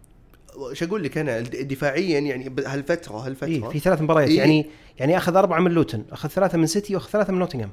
وش 0.57 0.83
أقول 0.83 1.03
لك 1.03 1.17
أنا 1.17 1.39
دفاعيا 1.41 2.19
يعني 2.19 2.49
بهالفتره 2.49 3.13
هالفترة 3.17 3.47
إيه 3.47 3.69
في 3.69 3.79
ثلاث 3.79 4.01
مباريات 4.01 4.29
إيه. 4.29 4.37
يعني 4.37 4.65
يعني 4.99 5.17
أخذ 5.17 5.35
أربعة 5.35 5.59
من 5.59 5.71
لوتن 5.71 6.03
أخذ 6.11 6.29
ثلاثة 6.29 6.57
من 6.57 6.67
سيتي 6.67 6.95
وأخذ 6.95 7.09
ثلاثة 7.09 7.33
من 7.33 7.39
نوتنغهام 7.39 7.71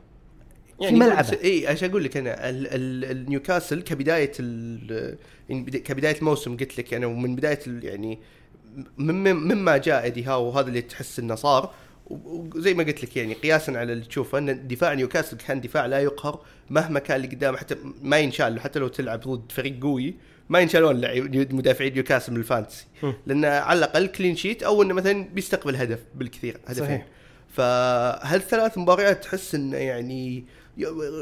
يعني 0.80 0.98
ملعبه. 0.98 1.38
اي 1.44 1.68
إيش 1.68 1.84
أقول 1.84 2.04
لك 2.04 2.16
أنا 2.16 2.36
النيوكاسل 2.50 3.82
كبداية 3.82 4.32
يعني 5.48 5.62
بدا- 5.62 5.78
كبداية 5.78 6.16
الموسم 6.18 6.56
قلت 6.56 6.78
لك 6.78 6.94
أنا 6.94 7.06
ومن 7.06 7.36
بداية 7.36 7.58
يعني 7.66 8.18
مم- 8.98 9.48
مما 9.48 9.76
جاء 9.76 10.02
ايدي 10.04 10.24
هاو 10.24 10.44
وهذا 10.44 10.68
اللي 10.68 10.82
تحس 10.82 11.18
إنه 11.18 11.34
صار 11.34 11.74
وزي 12.06 12.74
ما 12.74 12.84
قلت 12.84 13.04
لك 13.04 13.16
يعني 13.16 13.34
قياسا 13.34 13.70
على 13.70 13.92
اللي 13.92 14.04
تشوفه 14.04 14.38
إن 14.38 14.66
دفاع 14.68 14.94
نيوكاسل 14.94 15.36
كان 15.36 15.60
دفاع 15.60 15.86
لا 15.86 16.00
يقهر 16.00 16.40
مهما 16.70 17.00
كان 17.00 17.16
اللي 17.16 17.28
قدامه 17.28 17.56
حتى 17.58 17.76
ما 18.02 18.18
ينشال 18.18 18.60
حتى 18.60 18.78
لو 18.78 18.88
تلعب 18.88 19.20
ضد 19.20 19.52
فريق 19.52 19.82
قوي 19.82 20.14
ما 20.48 20.58
ينشالون 20.60 21.00
مدافعين 21.52 21.92
نيوكاسل 21.94 22.32
من 22.32 22.38
ال 22.38 22.43
fantasy. 22.43 22.86
لأن 23.26 23.44
على 23.44 23.78
الأقل 23.78 24.06
clean 24.06 24.36
sheet 24.36 24.62
أو 24.62 24.82
إنه 24.82 24.94
مثلا 24.94 25.24
بيستقبل 25.34 25.76
هدف 25.76 25.98
بالكثير 26.14 26.56
هدفين 26.66 26.84
صحيح. 26.84 27.06
فهالثلاث 27.48 28.78
مباريات 28.78 29.24
تحس 29.24 29.54
إنه 29.54 29.76
يعني 29.76 30.44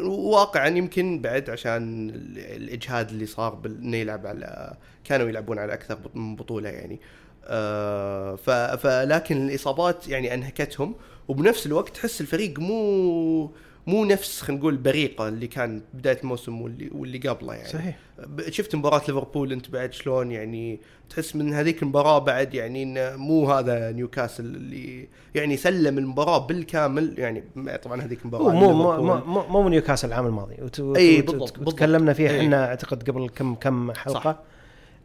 واقعا 0.07 0.69
يمكن 0.69 1.21
بعد 1.21 1.51
عشان 1.51 2.11
ال- 2.11 2.39
الإجهاد 2.39 3.09
اللي 3.11 3.27
صار 3.27 3.61
إنه 3.67 3.97
يلعب 3.97 4.27
على 4.27 4.75
كانوا 5.05 5.29
يلعبون 5.29 5.59
على 5.59 5.73
أكثر 5.75 5.99
من 6.15 6.37
بطولة 6.37 6.69
يعني 6.69 7.01
آه 7.45 8.37
فلكن 8.77 9.49
الإصابات 9.49 10.09
يعني 10.09 10.35
أنهكتهم 10.35 10.95
وبنفس 11.29 11.67
الوقت 11.67 11.97
تحس 11.97 12.21
الفريق 12.21 12.59
مو 12.59 13.51
مو 13.87 14.05
نفس 14.05 14.41
خلينا 14.41 14.61
نقول 14.61 14.77
بريقه 14.77 15.29
اللي 15.29 15.47
كان 15.47 15.83
بداية 15.95 16.19
الموسم 16.23 16.63
واللي 16.63 16.91
واللي 16.93 17.19
قبله 17.19 17.55
يعني 17.55 17.69
صحيح 17.69 17.99
شفت 18.51 18.75
مباراة 18.75 18.99
ليفربول 18.99 19.53
انت 19.53 19.71
بعد 19.71 19.93
شلون 19.93 20.31
يعني 20.31 20.81
تحس 21.11 21.37
من 21.37 21.55
هذيك 21.55 21.83
المباراة 21.83 22.19
بعد 22.19 22.55
يعني 22.55 22.83
انه 22.83 23.17
مو 23.17 23.51
هذا 23.53 23.93
نيوكاسل 23.93 24.45
اللي 24.45 25.09
يعني 25.35 25.57
سلم 25.57 25.99
المباراة 25.99 26.39
بالكامل 26.47 27.15
يعني 27.19 27.45
طبعا 27.83 28.03
هذيك 28.03 28.23
المباراة 28.23 28.53
مو 28.53 28.73
مو 29.25 29.63
مو 29.63 29.69
نيوكاسل 29.69 30.09
العام 30.09 30.27
الماضي 30.27 30.55
وت- 30.63 30.81
وت- 30.81 30.99
بالضبط،. 30.99 31.59
وتكلمنا 31.59 32.13
فيها 32.13 32.31
أي. 32.31 32.41
إحنا 32.41 32.67
أعتقد 32.67 33.11
قبل 33.11 33.29
كم 33.29 33.55
كم 33.55 33.93
حلقة 33.93 34.21
صح. 34.21 34.37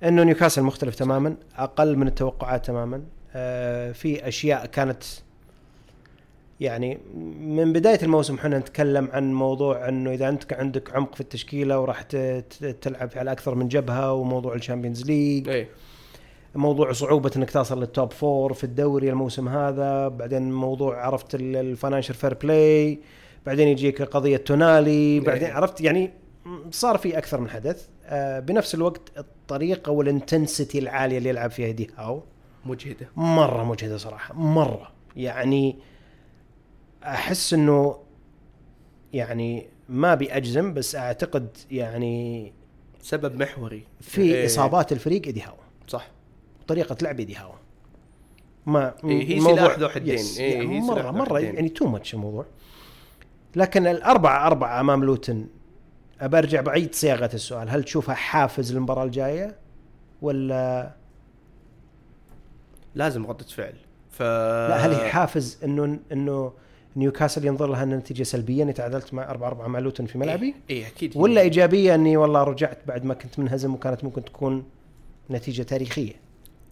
إنه 0.03 0.23
نيوكاسل 0.23 0.61
مختلف 0.63 0.95
تماما 0.95 1.35
أقل 1.57 1.95
من 1.95 2.07
التوقعات 2.07 2.65
تماما 2.65 3.03
آه 3.35 3.91
في 3.91 4.27
أشياء 4.27 4.65
كانت 4.65 5.03
يعني 6.59 6.97
من 7.41 7.73
بداية 7.73 7.99
الموسم 8.03 8.35
إحنا 8.35 8.59
نتكلم 8.59 9.09
عن 9.13 9.33
موضوع 9.33 9.89
إنه 9.89 10.11
إذا 10.11 10.29
أنت 10.29 10.53
عندك 10.53 10.95
عمق 10.95 11.15
في 11.15 11.21
التشكيلة 11.21 11.79
وراح 11.79 12.01
تلعب 12.81 13.09
على 13.15 13.31
أكثر 13.31 13.55
من 13.55 13.67
جبهة 13.67 14.13
وموضوع 14.13 14.55
ال 14.55 14.60
Champions 14.60 15.05
League. 15.05 15.49
إيه. 15.49 15.67
موضوع 16.55 16.91
صعوبة 16.91 17.31
إنك 17.35 17.49
تصل 17.51 17.79
لل 17.79 17.93
top 17.93 18.13
four 18.13 18.53
في 18.53 18.63
الدوري 18.63 19.09
الموسم 19.09 19.47
هذا. 19.47 20.07
بعدين 20.07 20.51
موضوع 20.51 21.05
عرفت 21.05 21.35
ال 21.35 21.43
financial 21.43 22.15
fair 22.15 22.33
play 22.33 22.99
بعدين 23.45 23.67
يجيك 23.67 24.01
قضية 24.01 24.37
تونالي. 24.37 25.19
بعدين 25.19 25.47
إيه. 25.47 25.53
عرفت 25.53 25.81
يعني 25.81 26.11
صار 26.71 26.97
في 26.97 27.17
أكثر 27.17 27.41
من 27.41 27.49
حدث. 27.49 27.87
آه 28.05 28.39
بنفس 28.39 28.75
الوقت 28.75 29.01
الطريقة 29.17 29.91
وال 29.91 30.07
intensity 30.07 30.79
العالية 30.79 31.17
اللي 31.17 31.29
يلعب 31.29 31.51
فيها 31.51 31.71
إيدي 31.71 31.89
هاو 31.97 32.23
مجهدة. 32.65 33.09
مرة 33.15 33.63
مجهدة 33.63 33.97
صراحة. 33.97 34.33
مرة. 34.33 34.91
يعني 35.15 35.75
أحس 37.03 37.53
إنه 37.53 37.99
يعني 39.13 39.67
ما 39.89 40.15
بأجزم 40.15 40.73
بس 40.73 40.95
أعتقد 40.95 41.57
يعني 41.71 42.53
سبب 43.01 43.41
محوري. 43.41 43.83
في 44.01 44.21
إيه. 44.21 44.45
إصابات 44.45 44.91
الفريق 44.91 45.25
إيدي 45.25 45.41
هاو. 45.41 45.55
صح. 45.87 46.07
طريقة 46.67 46.97
لعب 47.01 47.19
إيدي 47.19 47.35
هاو. 47.35 47.51
ما 48.65 48.93
إيه، 49.03 49.27
هي 49.27 49.41
سلاح 49.41 49.79
ذو 49.79 49.89
حدين. 49.89 50.19
إيه، 50.37 50.53
يعني 50.53 50.75
هي 50.75 50.79
مره 50.79 51.11
مرة 51.11 51.35
حدين. 51.35 51.55
يعني 51.55 51.69
تو 51.69 51.87
ماتش 51.87 52.13
الموضوع. 52.13 52.45
لكن 53.55 53.87
الأربعة 53.87 54.47
أربعة 54.47 54.79
أمام 54.79 55.03
لوتن. 55.03 55.47
أبرجع 56.21 56.61
بعيد 56.61 56.95
صياغة 56.95 57.29
السؤال. 57.33 57.69
هل 57.69 57.83
تشوفها 57.83 58.15
حافز 58.15 58.73
للمباراة 58.73 59.03
الجاية؟ 59.03 59.55
ولا 60.21 60.91
لازم 62.95 63.25
ردة 63.25 63.45
فعل. 63.45 63.75
ف 64.11 64.21
لا 64.21 64.75
هل 64.75 64.93
هي 64.93 65.09
حافز 65.09 65.59
انه 65.63 65.99
إنه 66.11 66.53
نيوكاسل 66.97 67.45
ينظر 67.45 67.67
لها 67.67 67.83
انها 67.83 67.97
نتيجة 67.97 68.23
سلبية 68.23 68.63
اني 68.63 68.73
تعادلت 68.73 69.13
مع 69.13 69.29
4 69.29 69.47
4 69.47 69.67
مع 69.67 69.79
لوتن 69.79 70.05
في 70.05 70.17
ملعبي؟ 70.17 70.45
اي 70.45 70.75
إيه 70.75 70.87
أكيد. 70.87 71.11
ولا 71.15 71.41
إيجابية 71.41 71.95
أني 71.95 72.17
والله 72.17 72.43
رجعت 72.43 72.77
بعد 72.87 73.05
ما 73.05 73.13
كنت 73.13 73.39
منهزم 73.39 73.73
وكانت 73.73 74.03
ممكن 74.03 74.25
تكون 74.25 74.63
نتيجة 75.31 75.63
تاريخية؟ 75.63 76.27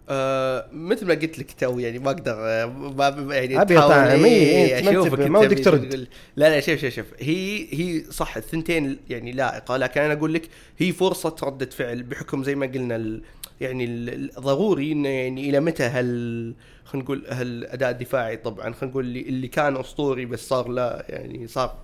آه 0.08 0.68
مثل 0.72 1.06
ما 1.06 1.14
قلت 1.14 1.38
لك 1.38 1.52
تو 1.52 1.78
يعني 1.78 1.98
ما 1.98 2.10
أقدر 2.10 2.34
آه، 2.38 2.66
ما 2.66 3.34
يعني 3.34 3.62
أبي 3.62 3.74
تحاول 3.74 3.90
طعم، 3.90 4.24
إيه، 4.24 4.74
إيه، 4.74 4.90
أشوفك 4.90 5.18
ما 5.18 5.38
ودك 5.38 5.64
ترد. 5.64 6.08
لا 6.36 6.48
لا 6.48 6.60
شوف 6.60 6.80
شوف 6.80 6.94
شوف. 6.94 7.06
هي 7.18 7.66
هي 7.70 8.04
صح 8.10 8.36
الثنتين 8.36 8.98
يعني 9.10 9.32
لائقة 9.32 9.76
لكن 9.76 10.00
أنا 10.00 10.12
أقول 10.12 10.34
لك 10.34 10.48
هي 10.78 10.92
فرصة 10.92 11.36
ردة 11.42 11.66
فعل 11.66 12.02
بحكم 12.02 12.44
زي 12.44 12.54
ما 12.54 12.66
قلنا 12.66 12.96
ال 12.96 13.22
يعني 13.60 14.06
ضروري 14.40 14.92
إنه 14.92 15.08
يعني 15.08 15.50
إلى 15.50 15.60
متى 15.60 15.82
هال 15.82 16.54
خلينا 16.86 17.04
نقول 17.04 17.26
هالاداء 17.28 17.90
الدفاعي 17.90 18.36
طبعا 18.36 18.72
خلينا 18.72 18.86
نقول 18.92 19.04
اللي, 19.04 19.20
اللي 19.20 19.48
كان 19.48 19.76
أسطوري 19.76 20.26
بس 20.26 20.48
صار 20.48 20.68
لا 20.68 21.06
يعني 21.08 21.46
صار 21.46 21.76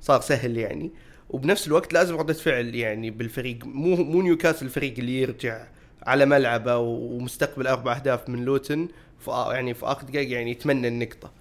صار 0.00 0.20
سهل 0.20 0.56
يعني. 0.56 0.90
وبنفس 1.30 1.66
الوقت 1.66 1.92
لازم 1.92 2.16
ردة 2.16 2.32
فعل 2.34 2.74
يعني 2.74 3.10
بالفريق. 3.10 3.64
مو 3.64 3.96
مو 3.96 4.22
نيوكاسل 4.22 4.66
الفريق 4.66 4.94
اللي 4.98 5.20
يرجع 5.22 5.66
على 6.02 6.26
ملعبه 6.26 6.76
ومستقبل 6.76 7.66
أربع 7.66 7.96
أهداف 7.96 8.28
من 8.28 8.44
لوتن 8.44 8.88
ف 9.18 9.26
يعني 9.26 9.74
في 9.74 9.86
آخر 9.86 10.02
دقائق 10.02 10.30
يعني 10.30 10.50
يتمنى 10.50 10.88
النقطة. 10.88 11.32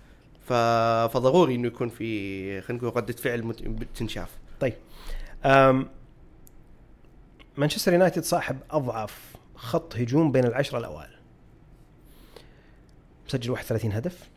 فضروري 1.08 1.56
إنه 1.56 1.68
يكون 1.68 1.90
في 1.90 2.62
خلينا 2.62 2.84
نقول 2.84 2.98
ردة 2.98 3.14
فعل 3.14 3.44
مت... 3.44 3.64
تنشاف 3.96 4.30
طيب. 4.60 4.74
مانشستر 7.58 7.94
يونايتد 7.94 8.24
صاحب 8.24 8.58
أضعف 8.72 9.36
خط 9.56 9.96
هجوم 9.96 10.32
بين 10.32 10.46
العشرة 10.46 10.78
الأوائل. 10.78 11.19
مسجل 13.30 13.52
31 13.52 13.92
هدف. 13.92 14.30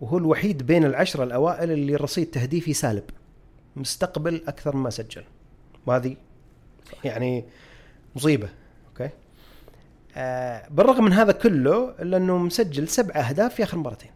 وهو 0.00 0.18
الوحيد 0.18 0.66
بين 0.66 0.84
العشرة 0.84 1.24
الأوائل 1.24 1.70
اللي 1.70 1.94
الرصيد 1.94 2.26
تهديفي 2.26 2.72
سالب. 2.72 3.04
مستقبل 3.76 4.42
أكثر 4.48 4.76
مما 4.76 4.90
سجل. 4.90 5.24
وهذه 5.86 6.16
يعني 7.04 7.44
مصيبة. 8.16 8.48
أوكي؟ 8.88 9.10
آه 10.16 10.68
بالرغم 10.68 11.04
من 11.04 11.12
هذا 11.12 11.32
كله 11.32 11.94
إلا 12.02 12.16
أنه 12.16 12.38
مسجل 12.38 12.88
سبع 12.88 13.14
أهداف 13.20 13.54
في 13.54 13.62
آخر 13.62 13.78
مباراتين. 13.78 14.10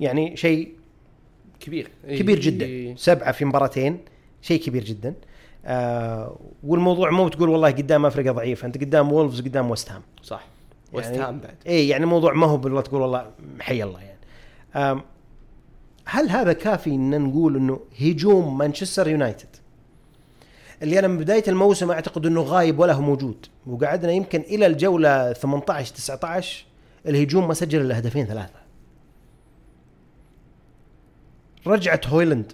يعني 0.00 0.36
شيء 0.36 0.74
كبير. 1.60 1.90
كبير 2.08 2.40
جدا. 2.40 2.96
سبعة 2.96 3.32
في 3.32 3.44
مباراتين. 3.44 3.98
شيء 4.42 4.62
كبير 4.62 4.84
جدا. 4.84 5.14
آه 5.64 6.38
والموضوع 6.64 7.10
مو 7.10 7.28
تقول 7.28 7.48
والله 7.48 7.70
قدام 7.70 8.06
أفريقيا 8.06 8.32
ضعيفه 8.32 8.66
أنت 8.66 8.78
قدام 8.78 9.12
وولفز 9.12 9.40
قدام 9.40 9.70
وست 9.70 9.90
هام. 9.90 10.02
صح. 10.22 10.53
يعني- 10.94 11.12
وست 11.16 11.20
هام 11.24 11.38
بعد. 11.40 11.54
اي 11.66 11.88
يعني 11.88 12.04
الموضوع 12.04 12.32
ما 12.32 12.46
هو 12.46 12.56
بالله 12.56 12.80
تقول 12.80 13.00
والله 13.00 13.30
حي 13.60 13.82
الله 13.82 14.00
يعني. 14.00 15.00
هل 16.06 16.30
هذا 16.30 16.52
كافي 16.52 16.90
إن 16.90 17.20
نقول 17.20 17.56
إنه 17.56 17.80
هجوم 18.00 18.58
مانشستر 18.58 19.08
يونايتد؟ 19.08 19.48
اللي 20.82 20.98
أنا 20.98 21.08
من 21.08 21.18
بداية 21.18 21.44
الموسم 21.48 21.90
أعتقد 21.90 22.26
إنه 22.26 22.40
غايب 22.42 22.78
ولا 22.78 22.92
هو 22.92 23.00
موجود. 23.02 23.46
وقعدنا 23.66 24.12
يمكن 24.12 24.40
إلى 24.40 24.66
الجولة 24.66 25.32
18 25.32 25.94
19 25.94 26.64
الهجوم 27.06 27.48
ما 27.48 27.54
سجل 27.54 27.80
إلا 27.80 27.98
هدفين 27.98 28.26
ثلاثة. 28.26 28.54
رجعت 31.66 32.06
هويلاند. 32.06 32.52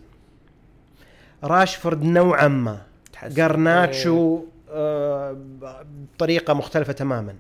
راشفورد 1.45 2.03
نوعا 2.03 2.49
ما. 2.49 2.81
تحسن. 3.13 3.35
جارناتشو 3.35 4.45
آه 4.71 5.37
بطريقة 6.17 6.55
مختلفة 6.55 6.93
تماما. 6.93 7.35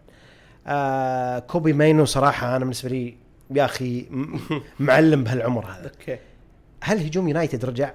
آه 0.66 1.38
كوبي 1.38 1.72
ماينو 1.72 2.04
صراحة 2.04 2.48
أنا 2.56 2.58
بالنسبة 2.58 2.88
لي 2.90 3.16
يا 3.50 3.64
أخي 3.64 4.06
معلم 4.80 5.24
بهالعمر 5.24 5.66
هذا. 5.66 5.90
أوكي. 6.00 6.18
هل 6.82 6.98
هجوم 6.98 7.28
يونايتد 7.28 7.64
رجع؟ 7.64 7.94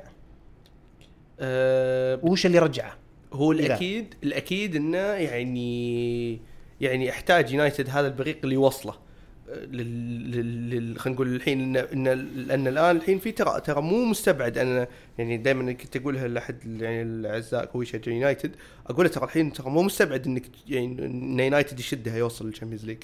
أه 1.40 2.20
وش 2.24 2.46
اللي 2.46 2.60
رجعه؟ 2.60 2.94
هو 3.34 3.52
لا. 3.54 3.66
الاكيد 3.66 4.14
الأكيد 4.24 4.76
إنه 4.76 4.98
يعني 4.98 6.40
يعني 6.82 7.10
أحتاج 7.10 7.52
يونايتد 7.52 7.90
هذا 7.90 8.08
البريق 8.08 8.38
اللي 8.44 8.56
يوصله 8.56 8.94
لل 9.72 10.32
لل- 10.32 10.70
لل- 10.70 11.00
خلينا 11.00 11.16
نقول 11.16 11.36
الحين 11.36 11.78
ان 11.78 12.08
ان 12.08 12.08
لأن 12.48 12.68
الآن 12.68 12.96
الحين 12.96 13.20
في 13.20 13.32
ترى 13.32 13.62
ترى 13.62 13.82
مو 13.82 14.06
مستبعد. 14.06 14.58
أنا 14.58 14.88
يعني 15.18 15.38
دائما 15.38 15.72
كنت 15.74 15.96
اقولها 15.96 16.28
لأحد 16.28 16.82
يعني 16.82 17.02
الأعزاء 17.02 17.70
هو 17.76 17.82
يشجع 17.82 18.12
يونايتد 18.12 18.52
أقول 18.88 19.10
ترى 19.10 19.26
الحين 19.26 19.54
ترى 19.54 19.70
مو 19.70 19.82
مستبعد 19.82 20.26
إنك 20.28 20.44
يعني 20.68 20.86
إن 21.06 21.40
يونايتد 21.40 21.80
يشدها 21.80 22.18
يوصل 22.18 22.48
لل 22.48 22.54
Champions 22.54 22.86
League. 22.86 22.98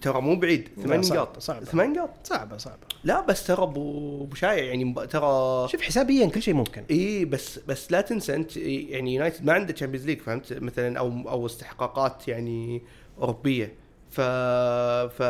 ترى 0.00 0.20
مو 0.20 0.36
بعيد. 0.36 0.68
ثمان 0.82 1.00
نقاط. 1.00 1.38
صعب. 1.38 1.64
ثمان 1.64 1.92
نقاط؟ 1.92 2.10
صعبة 2.24 2.56
صعبة. 2.56 2.86
لا 3.04 3.20
بس 3.20 3.46
ترى 3.46 3.62
ابو 3.62 4.28
شايع 4.34 4.64
يعني 4.64 4.94
ترى 4.94 5.68
شوف 5.68 5.80
حسابيا 5.82 6.26
كل 6.26 6.42
شيء 6.42 6.54
ممكن. 6.54 6.82
إي 6.90 7.24
بس 7.24 7.58
بس 7.68 7.92
لا 7.92 8.00
تنسى 8.00 8.34
أنت 8.34 8.56
يعني 8.56 9.14
يونايتد 9.14 9.44
ما 9.44 9.52
عنده 9.52 9.72
Champions 9.72 10.06
League 10.06 10.18
فهمت؟ 10.20 10.52
مثلا 10.52 10.98
أو 10.98 11.08
أو 11.28 11.46
استحقاقات 11.46 12.28
يعني 12.28 12.82
أوروبية. 13.18 13.72
ف 14.12 14.20
ف 14.20 15.22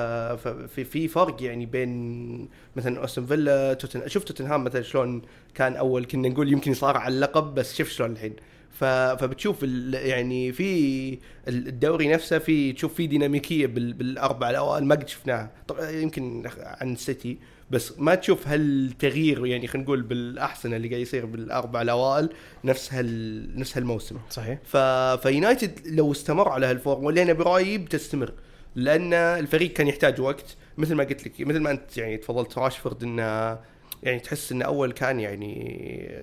ففي 0.42 0.85
في 0.85 1.09
فرق 1.09 1.42
يعني 1.42 1.66
بين 1.66 2.49
مثلا 2.77 3.05
أستون 3.05 3.27
فيلا 3.27 3.75
توتن 3.75 4.09
شوف 4.09 4.25
توتنهام 4.25 4.64
مثلا 4.64 4.83
شلون 4.83 5.23
كان 5.55 5.77
أول 5.77 6.05
كنا 6.05 6.29
نقول 6.29 6.53
يمكن 6.53 6.71
يصارع 6.71 7.01
على 7.01 7.14
اللقب 7.14 7.55
بس 7.55 7.77
شوف 7.77 7.88
شلون 7.88 8.12
الحين. 8.12 8.33
ف... 8.71 8.85
فبتشوف 8.85 9.59
ال... 9.62 9.95
يعني 9.95 10.53
في 10.53 11.18
الدوري 11.49 12.09
نفسه 12.09 12.38
في 12.38 12.73
تشوف 12.73 12.95
في 12.95 13.07
ديناميكية 13.07 13.66
بال... 13.66 13.92
بالأربع 13.92 14.51
الأوائل 14.51 14.85
ما 14.85 14.95
قد 14.95 15.09
شفناها. 15.09 15.51
طبعا 15.68 15.90
يمكن 15.90 16.42
عن 16.59 16.92
السيتي 16.92 17.38
بس 17.71 17.99
ما 17.99 18.14
تشوف 18.14 18.49
هالتغيير 18.49 19.47
يعني 19.47 19.66
خلينا 19.66 19.85
نقول 19.85 20.03
بالأحسن 20.03 20.75
اللي 20.75 20.88
قاعد 20.88 21.01
يصير 21.01 21.27
بالأربع 21.27 21.83
الأوائل 21.83 22.29
نفس 22.64 22.95
هال 22.95 23.61
نفس 23.61 23.77
هالموسم. 23.77 24.16
صحيح. 24.31 24.59
ف... 24.64 24.77
فيونايتد 25.23 25.87
لو 25.87 26.12
استمر 26.12 26.49
على 26.49 26.66
هال 26.66 26.84
form 26.84 27.18
أنا 27.18 27.33
برايي 27.33 27.79
بتستمر 27.79 28.33
لأن 28.75 29.13
الفريق 29.15 29.73
كان 29.73 29.89
يحتاج 29.89 30.21
وقت 30.21 30.57
مثل 30.79 30.95
ما 30.95 31.05
قلت 31.05 31.27
لك 31.27 31.33
مثل 31.41 31.61
ما 31.61 31.71
أنت 31.71 31.97
يعني 31.99 32.17
تفضلت 32.17 32.59
راشفورد 32.59 33.03
إنه 33.03 33.23
يعني 34.03 34.21
تحس 34.21 34.53
إنه 34.53 34.65
أول 34.65 34.93
كان 34.93 35.21
يعني 35.21 35.55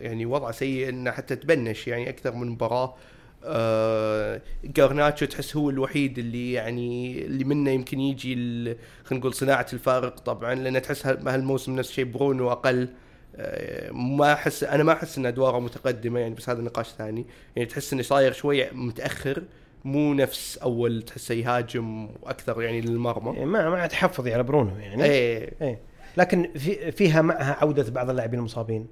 يعني 0.02 0.26
وضعه 0.26 0.52
سيء 0.52 0.90
إنه 0.90 1.12
حتى 1.12 1.36
تبنش 1.36 1.88
يعني 1.88 2.10
أكثر 2.10 2.36
من 2.36 2.48
مباراة. 2.50 2.96
آه 3.44 4.42
جارناتشو 4.64 5.26
تحس 5.26 5.56
هو 5.56 5.70
الوحيد 5.70 6.20
اللي 6.20 6.54
يعني 6.54 7.22
اللي 7.26 7.44
منه 7.44 7.72
يمكن 7.72 8.00
يجي 8.00 8.34
خلينا 8.36 8.78
نقول 9.12 9.34
صناعة 9.34 9.66
الفارق 9.74 10.20
طبعا 10.20 10.56
لأن 10.56 10.82
تحس 10.82 11.06
هال- 11.08 11.28
هالموسم 11.30 11.76
نفس 11.76 11.90
الشيء 11.90 12.06
برونو 12.06 12.52
أقل. 12.52 12.90
آه، 13.36 13.92
ما 13.92 14.34
أحس 14.34 14.64
أنا 14.64 14.84
ما 14.84 14.94
أحس 14.94 15.18
إن 15.18 15.26
أدواره 15.26 15.60
متقدمة 15.60 16.20
يعني 16.20 16.36
بس 16.36 16.50
هذا 16.50 16.62
نقاش 16.62 16.88
ثاني. 16.90 17.26
يعني 17.56 17.70
تحس 17.70 17.94
إنه 17.94 18.02
صاير 18.02 18.32
شوية 18.34 18.70
متأخر. 18.74 19.44
مو 19.86 20.13
نفس 20.13 20.58
أول 20.58 21.02
تحسه 21.02 21.36
يهاجم 21.36 22.10
أكثر 22.26 22.62
يعني 22.62 22.82
للمرمى. 22.82 23.34
يعني 23.34 23.46
ما 23.46 23.70
ما 23.70 23.88
تحفظي 23.88 24.34
على 24.34 24.44
برونو 24.44 24.78
يعني. 24.78 25.04
إيه. 25.04 25.54
إيه. 25.62 25.80
لكن 26.18 26.50
في 26.58 26.92
فيها 26.92 27.22
معها 27.22 27.58
عودة 27.62 27.92
بعض 27.92 28.10
اللاعبين 28.10 28.39
المصابين. 28.39 28.88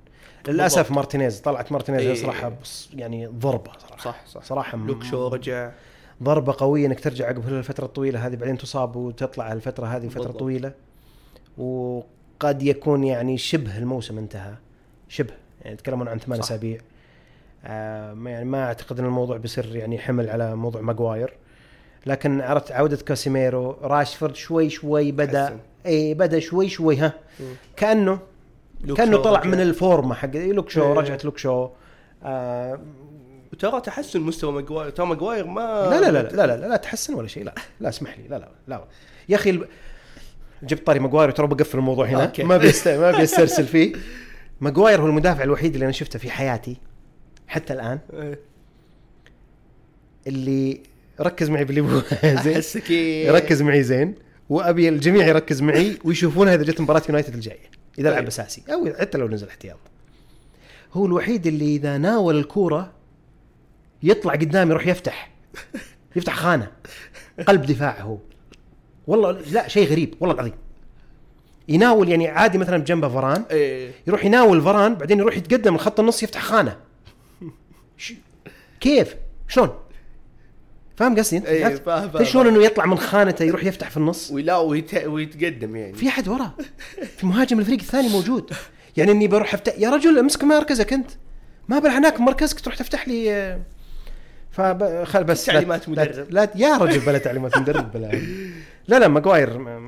للأسف 0.48 0.78
بالضبط. 0.78 0.92
مارتينيز 0.96 1.40
طلعت 1.40 1.72
مارتينيز 1.72 2.02
إيه. 2.02 2.14
صراحة 2.16 2.50
بص- 2.50 2.90
يعني 2.96 3.26
ضربة 3.28 3.72
صراحة. 3.80 3.98
صح 4.04 4.26
صح. 4.28 4.44
صراحة 4.44 4.78
لوك 4.78 5.04
شو 5.04 5.28
رجع. 5.28 5.72
ضربة 6.24 6.56
قوية 6.58 6.86
إنك 6.86 7.00
ترجع 7.00 7.28
عقب 7.28 7.48
الفترة 7.48 7.86
الطويلة 7.86 8.28
هذه 8.28 8.36
بعدين 8.36 8.58
تصاب 8.58 8.96
وتطلع 8.96 9.54
الفترة 9.54 9.86
هذه 9.86 10.08
فترة 10.08 10.20
بالضبط. 10.24 10.40
طويلة. 10.40 10.72
وقد 11.58 12.64
يكون 12.64 13.04
يعني 13.04 13.38
شبه 13.38 13.78
الموسم 13.78 14.18
انتهى. 14.18 14.54
شبه. 15.10 15.34
يعني 15.62 15.74
يتكلمون 15.74 16.08
عن 16.08 16.20
ثمان. 16.20 16.40
أسابيع. 16.40 16.78
آه 17.68 18.14
ما- 18.14 18.30
يعني 18.32 18.46
ما 18.46 18.64
أعتقد 18.64 19.00
إن 19.00 19.06
الموضوع 19.06 19.38
بيصير 19.38 19.76
يعني 19.76 20.00
حمل 20.00 20.30
على 20.30 20.56
موضوع 20.56 20.82
ماجواير 20.82 21.34
لكن 22.06 22.42
عرفت 22.42 22.72
عودة 22.72 22.98
كاسيميرو 22.98 23.72
راشفورد 23.82 24.36
شوي 24.36 24.70
شوي 24.70 25.12
بدا 25.12 25.44
تحسن. 25.46 25.60
اي 25.86 26.14
بدأ 26.14 26.40
شوي 26.40 26.70
شوي 26.70 26.98
ها. 26.98 27.14
كانه 27.76 28.20
كأنه 28.98 29.18
طلع 29.18 29.40
رجع. 29.40 29.50
من 29.50 29.62
الفورمة 29.62 30.16
حق 30.16 30.36
لوك 30.36 30.70
شو 30.70 30.84
إيه. 30.84 30.94
رجعت 30.94 31.26
لوك 31.26 31.38
شو 31.38 31.70
آه 32.24 32.80
وترى 33.54 33.82
تحسن 33.82 34.22
مستوى 34.22 34.52
ماجواير 34.52 34.90
ترى 34.90 35.06
ماجواير 35.06 35.48
ما 35.48 35.62
لا 35.92 36.00
لا 36.02 36.12
لا 36.12 36.24
لا 36.24 36.48
لا 36.48 36.58
لا, 36.58 36.68
لا 36.68 36.76
تحسن 36.78 37.14
ولا 37.14 37.28
شيء 37.28 37.44
لا 37.44 37.56
لا 37.80 37.90
اسمح 37.90 38.18
لي 38.18 38.28
لا 38.28 38.36
لا 38.36 38.50
لا 38.68 38.84
يا 39.30 39.36
أخي 39.36 39.50
الب... 39.50 39.66
جبت 40.64 40.88
طاري 40.88 41.00
ماجواير 41.00 41.32
ترى 41.32 41.48
بقفل 41.48 41.78
الموضوع 41.78 42.06
هنا 42.06 42.24
أوكي. 42.24 42.44
ما 42.44 42.58
بيست... 42.58 42.88
ما 42.88 43.12
بيسترسل 43.12 43.66
فيه 43.66 43.94
ماجواير 44.62 45.02
هو 45.02 45.06
المدافع 45.06 45.44
الوحيد 45.44 45.74
اللي 45.74 45.84
أنا 45.84 45.92
شفته 45.94 46.20
في 46.20 46.32
حياتي 46.32 46.78
حتى 47.48 47.74
الآن. 47.74 48.00
إيه. 48.14 48.40
اللي 50.28 50.82
ركز 51.22 51.50
معي 51.50 51.66
باللي 51.66 51.82
زين. 52.44 52.54
احسك 52.56 52.92
إيه. 52.92 53.28
يركز 53.28 53.62
معي 53.62 53.84
زين. 53.84 54.16
وأبي 54.50 54.90
الجميع 54.90 55.28
يركز 55.28 55.62
معي 55.62 55.98
ويشوفونها 56.04 56.56
اذا 56.56 56.64
جت 56.64 56.82
مباراة 56.82 57.02
يونايتد 57.10 57.34
الجاية. 57.34 57.70
إذا 58.00 58.10
لعب 58.10 58.20
طيب. 58.20 58.28
أساسي. 58.28 58.64
أو 58.74 58.94
حتى 59.00 59.18
لو 59.18 59.28
نزل 59.28 59.48
احتياط. 59.48 59.78
هو 60.94 61.06
الوحيد 61.06 61.48
اللي 61.48 61.76
إذا 61.76 61.98
ناول 61.98 62.38
الكورة 62.38 62.92
يطلع 64.04 64.34
قدام 64.34 64.70
يروح 64.70 64.88
يفتح. 64.88 65.32
يفتح 66.16 66.36
خانة. 66.36 66.72
قلب 67.48 67.62
دفاع 67.66 68.02
هو. 68.02 68.18
والله 69.08 69.32
لا 69.32 69.68
شيء 69.68 69.88
غريب. 69.88 70.14
والله 70.20 70.36
العظيم. 70.36 70.54
يناول 71.70 72.10
يعني 72.10 72.28
عادي 72.28 72.58
مثلا 72.58 72.78
بجنبه 72.78 73.10
فران 73.10 73.46
إيه. 73.52 73.92
يروح 74.08 74.26
يناول 74.26 74.62
فران 74.62 74.96
بعدين 74.96 75.20
يروح 75.20 75.38
يتقدم 75.38 75.76
لخط 75.76 76.00
النص 76.00 76.24
يفتح 76.24 76.42
خانة. 76.42 76.78
ش... 77.98 78.14
كيف؟ 78.80 79.16
شلون؟ 79.48 79.70
فاهم 80.96 81.18
قصدي؟ 81.18 81.38
انت؟ 81.38 81.46
إيه، 81.46 81.66
عرفت؟ 81.66 81.86
فاهم-. 81.86 82.24
شلون 82.24 82.48
إنه 82.48 82.64
يطلع 82.64 82.86
من 82.86 82.98
خانته 82.98 83.44
يروح 83.46 83.64
يفتح 83.64 83.90
في 83.90 83.98
النص؟ 83.98 84.32
ولا 84.32 84.58
ويت... 84.58 85.06
ويتقدم 85.06 85.76
يعني. 85.76 85.94
في 85.94 86.08
أحد 86.08 86.28
ورا. 86.28 86.52
في 87.18 87.26
مهاجم 87.26 87.60
الفريق 87.60 87.80
الثاني 87.80 88.10
موجود. 88.10 88.54
يعني 88.98 89.12
إني 89.12 89.28
بروح 89.28 89.54
افتح 89.54 89.74
يا 89.78 89.90
رجل 89.90 90.20
امسك 90.20 90.44
مركزك 90.44 90.94
أنت. 90.94 91.12
ما 91.68 91.80
بل 91.80 91.90
هناك 91.90 92.20
مركزك 92.20 92.60
تروح 92.60 92.76
تفتح 92.76 93.08
لي 93.08 93.34
آه، 93.34 93.60
فب... 94.52 95.04
خل 95.04 95.24
بس 95.24 95.48
لا- 95.48 95.54
تعليمات 95.54 95.90
لا- 95.90 95.92
مدرب. 95.92 96.28
لا, 96.30 96.50
يا 96.56 96.78
رجل 96.78 97.00
بلا 97.00 97.18
تعليمات 97.18 97.58
مدرب 97.58 97.92
بلا 97.92 98.12
لا 98.88 99.00
لا 99.00 99.08
ماجواير. 99.08 99.80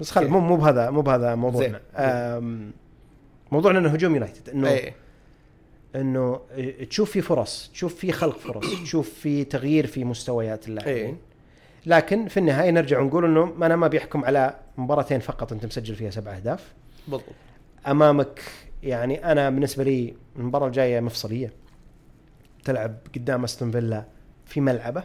بس 0.00 0.10
خل 0.10 0.28
مو 0.28 0.40
مو 0.40 0.56
بهذا 0.56 0.90
مو 0.90 1.00
بهذا 1.02 1.34
موضوعنا. 1.34 1.80
موضوعنا 3.52 3.78
إنه 3.78 3.88
هجوم 3.88 4.14
يونايتد 4.14 4.48
إنه 4.50 4.68
إيه. 4.68 4.94
إنه 6.00 6.40
تشوف 6.90 7.10
في 7.10 7.20
فرص 7.20 7.70
تشوف 7.72 7.94
في 7.94 8.12
خلق 8.12 8.38
فرص 8.38 8.64
تشوف 8.82 9.10
في 9.10 9.44
تغيير 9.44 9.86
في 9.86 10.04
مستويات 10.04 10.68
اللاعبين. 10.68 10.94
إيه. 10.94 11.16
لكن 11.86 12.28
في 12.28 12.36
النهاية 12.36 12.70
نرجع 12.70 13.00
ونقول 13.00 13.24
إنه 13.24 13.66
أنا 13.66 13.76
ما 13.76 13.88
بيحكم 13.88 14.24
على 14.24 14.58
مباراتين 14.76 15.20
فقط 15.20 15.52
أنت 15.52 15.66
مسجل 15.66 15.94
فيها 15.94 16.10
سبع 16.10 16.36
أهداف. 16.36 16.74
بالضبط. 17.08 17.24
أمامك 17.86 18.42
يعني 18.82 19.32
أنا 19.32 19.50
بالنسبة 19.50 19.84
لي 19.84 20.14
المباراة 20.36 20.66
الجاية 20.66 21.00
مفصلية. 21.00 21.52
تلعب 22.64 22.96
قدام 23.14 23.44
أستون 23.44 23.70
فيلا 23.70 24.04
في 24.46 24.60
ملعبه. 24.60 25.04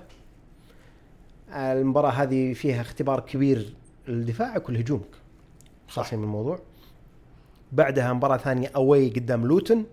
المباراة 1.54 2.10
هذه 2.10 2.54
فيها 2.54 2.82
اختبار 2.82 3.20
كبير 3.20 3.74
لدفاعك 4.08 4.70
ولهجومك 4.70 5.16
خاصين 5.88 6.20
من 6.20 6.26
الموضوع. 6.26 6.60
بعدها 7.72 8.14
مباراة 8.14 8.38
ثانية 8.38 8.72
اوي 8.76 9.10
قدام 9.10 9.48
لوتن 9.48 9.86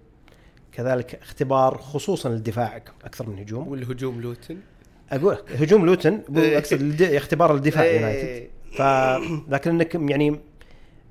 كذلك 0.72 1.14
اختبار 1.14 1.78
خصوصا 1.78 2.28
لدفاعك 2.28 2.90
أكثر 3.04 3.28
من 3.28 3.38
هجوم 3.38 3.68
والهجوم 3.68 4.20
لوتن 4.20 4.56
أقول 5.10 5.36
هجوم 5.48 5.86
لوتن 5.86 6.22
إيه. 6.36 6.58
أقصد 6.58 7.02
اختبار 7.02 7.54
الدفاع 7.54 7.84
إيه. 7.84 7.96
يونايتد 8.00 8.50
ف 8.76 8.82
لكن 9.52 9.70
إنك 9.70 9.94
يعني 9.94 10.40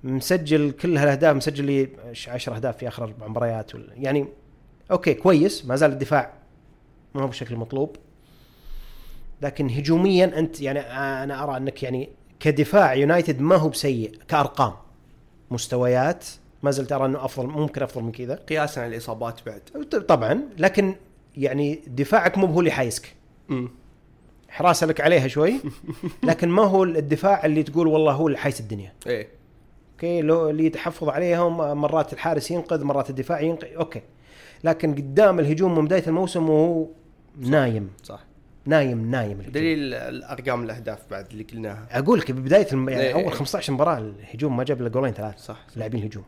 مسجل 0.04 0.72
كل 0.72 0.98
هالأهداف 0.98 1.36
مسجل 1.36 1.66
لي 1.66 1.90
10 2.28 2.56
أهداف 2.56 2.78
في 2.78 2.88
آخر 2.88 3.04
أربع 3.04 3.28
مباريات 3.28 3.72
يعني 3.96 4.28
أوكي 4.92 5.14
كويس 5.14 5.66
ما 5.66 5.76
زال 5.76 5.92
الدفاع 5.92 6.34
ما 7.16 7.22
هو 7.22 7.28
بالشكل 7.28 7.54
المطلوب 7.54 7.96
لكن 9.42 9.70
هجوميا 9.70 10.40
أنت 10.40 10.62
يعني 10.62 10.80
أنا 10.80 11.44
أرى 11.44 11.58
إنك 11.58 11.84
يعني 11.84 12.10
كدفاع 12.40 12.94
يونايتد 12.94 13.42
ما 13.42 13.56
هو 13.56 13.70
بسيء 13.70 14.20
كأرقام 14.28 14.74
مستويات 15.52 16.26
ما 16.64 16.72
زلت 16.72 16.92
أرى 16.92 17.06
إنه 17.06 17.26
أفضل 17.26 17.48
ممكن 17.48 17.84
أفضل 17.84 18.04
من 18.04 18.12
كذا. 18.12 18.36
قياسا 18.36 18.80
على 18.80 18.96
الإصابات 18.96 19.40
بعد. 19.46 19.62
طبعا 20.08 20.42
لكن 20.58 20.96
يعني 21.38 21.82
دفاعك 21.88 22.38
مو 22.38 22.46
هو 22.46 22.60
اللي 22.60 22.72
حايسك. 22.72 23.14
حراسة 24.50 24.88
لك 24.88 25.02
عليها 25.02 25.28
شوي 25.28 25.54
لكن 26.24 26.50
ما 26.50 26.64
هو 26.64 26.84
الدفاع 26.84 27.46
اللي 27.46 27.64
تقول 27.64 27.88
والله 27.88 28.12
هو 28.12 28.28
اللي 28.28 28.38
حايس 28.38 28.60
الدنيا. 28.60 28.94
إيه. 29.08 29.28
أوكي 29.94 30.22
لو 30.22 30.50
اللي 30.50 30.70
تحفظ 30.70 31.10
عليهم 31.10 31.58
مرات 31.58 32.14
الحارس 32.14 32.52
ينقذ 32.52 32.84
مرات 32.84 33.10
الدفاع 33.10 33.42
ينقذ. 33.42 33.68
أوكي. 33.78 34.02
لكن 34.64 34.96
قدام 34.96 35.40
الهجوم 35.40 35.78
من 35.78 35.86
بداية 35.86 36.04
الموسم 36.08 36.50
وهو 36.50 36.88
نايم. 37.40 37.90
صح. 38.04 38.20
نايم 38.66 39.12
نايم 39.12 39.32
الهجوم. 39.32 39.52
دليل 39.52 39.94
الأرقام 39.94 40.64
الأهداف 40.64 41.00
بعد 41.12 41.28
اللي 41.32 41.44
قلناها. 41.44 41.88
أقول 41.92 42.20
لك 42.20 42.32
ببداية 42.32 42.68
الم... 42.72 42.90
يعني 42.90 43.04
إيه. 43.04 43.14
أول 43.14 43.34
15 43.34 43.74
مباراة 43.74 43.98
الهجوم 43.98 44.58
ما 44.58 44.64
جاب 44.64 44.82
إلا 44.82 44.90
جولين 44.90 45.14
ثلاث. 45.14 45.38
صح 45.40 45.58
لاعبين 45.76 46.04
هجوم 46.04 46.24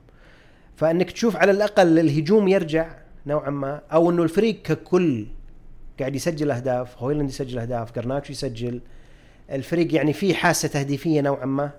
فإنك 0.80 1.12
تشوف 1.12 1.36
على 1.36 1.52
الأقل 1.52 2.00
الهجوم 2.00 2.48
يرجع 2.48 2.92
نوعا 3.28 3.50
ما 3.50 3.82
أو 3.94 4.10
إنه 4.10 4.24
الفريق 4.24 4.62
ككل 4.62 5.26
قاعد 6.00 6.16
يسجل 6.16 6.52
أهداف 6.52 6.98
هويلاند 6.98 7.30
يسجل 7.30 7.60
أهداف 7.60 7.96
جرناتشو 7.96 8.32
يسجل 8.32 8.82
الفريق 9.52 9.96
يعني 9.96 10.14
في 10.14 10.34
حاسة 10.34 10.68
تهديفية 10.68 11.22
نوعا 11.22 11.46
ما. 11.46 11.72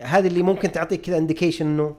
هذه 0.00 0.26
اللي 0.26 0.42
ممكن 0.42 0.72
تعطيك 0.72 1.00
كذا 1.00 1.18
indication 1.18 1.66
إنه 1.66 1.96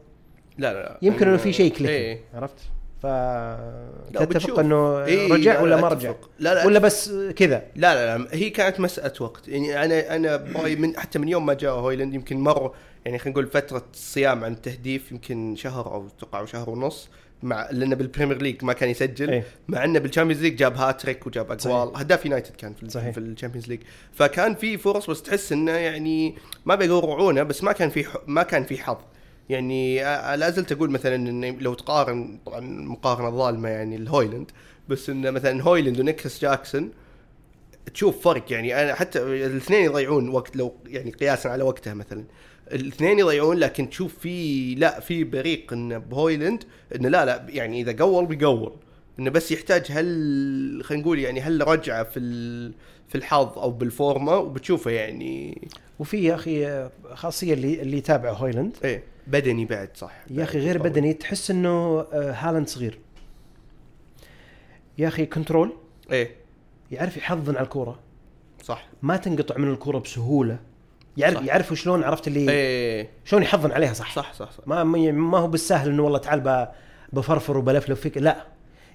لا 0.58 0.74
لا 0.74 0.98
يمكن 1.02 1.28
إنه 1.28 1.38
في 1.38 1.54
شيء 1.54 1.72
click 1.72 1.90
إيه. 1.90 2.20
عرفت؟ 2.34 2.60
ف 3.02 3.06
لا، 3.06 4.26
تتفق. 4.26 4.60
إنه 4.60 5.04
إيه، 5.04 5.34
رجع 5.34 5.54
لا، 5.54 5.62
ولا 5.62 5.76
لا، 5.76 5.82
ما. 5.82 5.88
رجع؟ 5.88 6.14
لا 6.40 6.54
لا 6.54 6.66
ولا 6.66 6.80
بس 6.80 7.12
كذا؟ 7.36 7.64
لا 7.76 7.96
لا 7.96 8.18
لا 8.18 8.28
هي 8.32 8.50
كانت 8.50 8.80
مسألة 8.80 9.14
وقت. 9.20 9.48
يعني 9.48 9.86
أنا 9.86 10.16
أنا 10.16 10.36
برايي 10.36 10.76
من 10.76 10.98
حتى 10.98 11.20
من 11.20 11.28
يوم 11.28 11.46
ما 11.46 11.54
جاء 11.54 11.74
هويلاند 11.74 12.14
يمكن 12.14 12.38
مر 12.38 12.76
يعني 13.06 13.18
خلينا 13.20 13.40
نقول 13.40 13.48
فترة 13.48 13.86
صيام 13.94 14.44
عن 14.44 14.54
التهديف 14.54 15.12
يمكن 15.12 15.56
شهر 15.56 15.94
أو 15.94 16.08
أتوقع 16.08 16.46
شهر 16.46 16.70
ونص 16.70 17.10
مع 17.44 17.70
لأنه 17.72 17.96
بال 17.96 18.06
Premier 18.06 18.42
League 18.42 18.64
ما 18.64 18.74
كان 18.74 18.90
يسجل 18.90 19.30
إيه. 19.30 19.44
مع 19.68 19.84
إنه 19.84 20.00
بال 20.00 20.07
Champions 20.07 20.42
League 20.42 20.56
جاب 20.56 20.78
هاتريك 20.78 21.28
وجاب 21.28 21.52
اجوال 21.52 21.88
صحيح. 21.88 22.00
هداف 22.00 22.26
يونايتد 22.26 22.56
كان 22.56 22.74
في 22.74 22.90
صحيح. 22.90 23.10
في 23.14 23.20
ال 23.20 23.24
Champions 23.24 23.68
League 23.68 23.80
فكان 24.14 24.56
في 24.56 24.78
فرص 24.78 25.10
بس 25.10 25.22
تحس 25.22 25.52
إنه 25.52 25.72
يعني 25.72 26.36
ما 26.66 26.76
بيقرعونه 26.76 27.44
بس 27.44 27.64
ما 27.64 27.72
كان 27.72 27.90
في 27.90 28.06
ما 28.28 28.44
كان 28.44 28.64
في 28.64 28.78
حظ 28.78 28.98
يعني 29.50 30.00
لا 30.36 30.50
زلت 30.50 30.72
أقول 30.72 30.90
مثلا 30.90 31.16
إن 31.16 31.58
لو 31.60 31.74
تقارن 31.74 32.40
طبعا 32.46 32.60
مقارنة 32.60 33.30
ظالمة 33.30 33.70
يعني 33.70 33.96
الهويلاند 33.96 34.52
بس 34.90 35.10
انه 35.10 35.32
مثلا 35.32 35.64
هويلاند 35.64 36.00
ونيكلاس 36.00 36.42
جاكسون 36.42 36.92
تشوف 37.94 38.24
فرق 38.24 38.52
يعني 38.52 38.82
أنا 38.82 38.94
حتى 38.94 39.20
الاثنين 39.24 39.86
يضيعون 39.86 40.30
وقت 40.30 40.56
لو 40.56 40.76
يعني 40.88 41.12
قياسا 41.12 41.48
على 41.48 41.64
وقتها 41.64 41.94
مثلا 41.94 42.24
الاثنين 42.72 43.20
يضيعون 43.20 43.58
لكن 43.58 43.90
تشوف 43.90 44.18
في 44.18 44.76
لا 44.76 45.00
في 45.00 45.24
بريق 45.24 45.74
انه 45.74 45.98
بهويلاند 45.98 46.64
انه 46.96 47.10
لا 47.10 47.26
لا 47.26 47.46
يعني 47.50 47.82
إذا 47.82 48.04
قول 48.04 48.26
بيقول 48.26 48.74
إنه 49.20 49.30
بس 49.30 49.52
يحتاج 49.52 49.86
هل 49.90 50.82
خلينا 50.84 51.04
نقول 51.04 51.20
يعني 51.20 51.42
هل 51.42 51.68
رجعة 51.68 52.04
في 52.04 52.20
في 53.08 53.16
الحظ 53.16 53.60
أو 53.60 53.72
بالفورمة 53.72 54.38
وبتشوفه 54.38 54.92
يعني. 54.92 55.62
وفي 56.00 56.24
يا 56.24 56.36
أخي 56.36 56.90
خاصية 57.14 57.54
اللي 57.54 57.82
اللي 57.82 57.98
يتابع 57.98 58.32
هويلاند. 58.32 58.78
إيه 58.84 59.04
بدني 59.28 59.66
بعد 59.66 59.90
صح. 59.96 60.14
يا 60.30 60.44
أخي 60.44 60.60
غير. 60.60 60.78
بدني 60.78 61.14
تحس 61.14 61.52
إنه 61.52 61.70
آه، 62.14 62.32
هالاند 62.32 62.68
صغير. 62.68 63.00
يا 64.98 65.08
أخي 65.08 65.26
control. 65.26 65.74
إيه. 66.12 66.36
يعرف 66.92 67.18
يحضن 67.18 67.56
على 67.56 67.64
الكورة. 67.64 68.00
صح. 68.64 68.88
ما 69.02 69.18
تنقطع 69.18 69.58
من 69.58 69.72
الكورة 69.72 70.00
بسهولة. 70.00 70.60
يعرف 71.18 71.36
صح. 71.36 71.44
يعرف 71.44 71.74
شلون 71.74 72.04
عرفت 72.04 72.28
اللي 72.28 72.52
إيه 72.52 73.10
شلون 73.26 73.44
يحضن 73.44 73.72
عليها 73.72 73.94
صح؟ 73.94 74.16
صح 74.16 74.34
صح 74.34 74.52
صح. 74.52 74.68
ما 74.68 74.84
ما 74.84 75.38
هو 75.38 75.48
بالسهل 75.48 75.90
إنه 75.90 76.04
والله 76.04 76.18
تعال 76.20 76.68
بفرفر 77.14 77.58
وبلفلف 77.58 78.00
فيك 78.00 78.18
لا. 78.18 78.38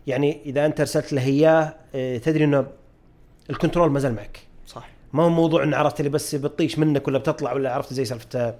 يعني 0.06 0.40
إذا 0.46 0.66
أنت 0.66 0.80
أرسلت 0.80 1.12
له 1.12 1.24
إياه 1.24 1.74
تدري 2.18 2.44
إنه 2.44 2.66
الكنترول 3.50 3.90
ما 3.90 4.00
زال 4.00 4.14
معك. 4.14 4.38
صح. 4.66 4.88
ما 5.12 5.22
هو 5.22 5.28
موضوع 5.28 5.62
إنه 5.62 5.76
عرفت 5.76 6.00
اللي 6.00 6.10
بس 6.10 6.34
بتطيش 6.34 6.78
منك 6.78 7.08
ولا 7.08 7.18
بتطلع 7.18 7.52
ولا 7.52 7.74
عرفت 7.74 7.92
زي 7.92 8.04
سالفة 8.04 8.54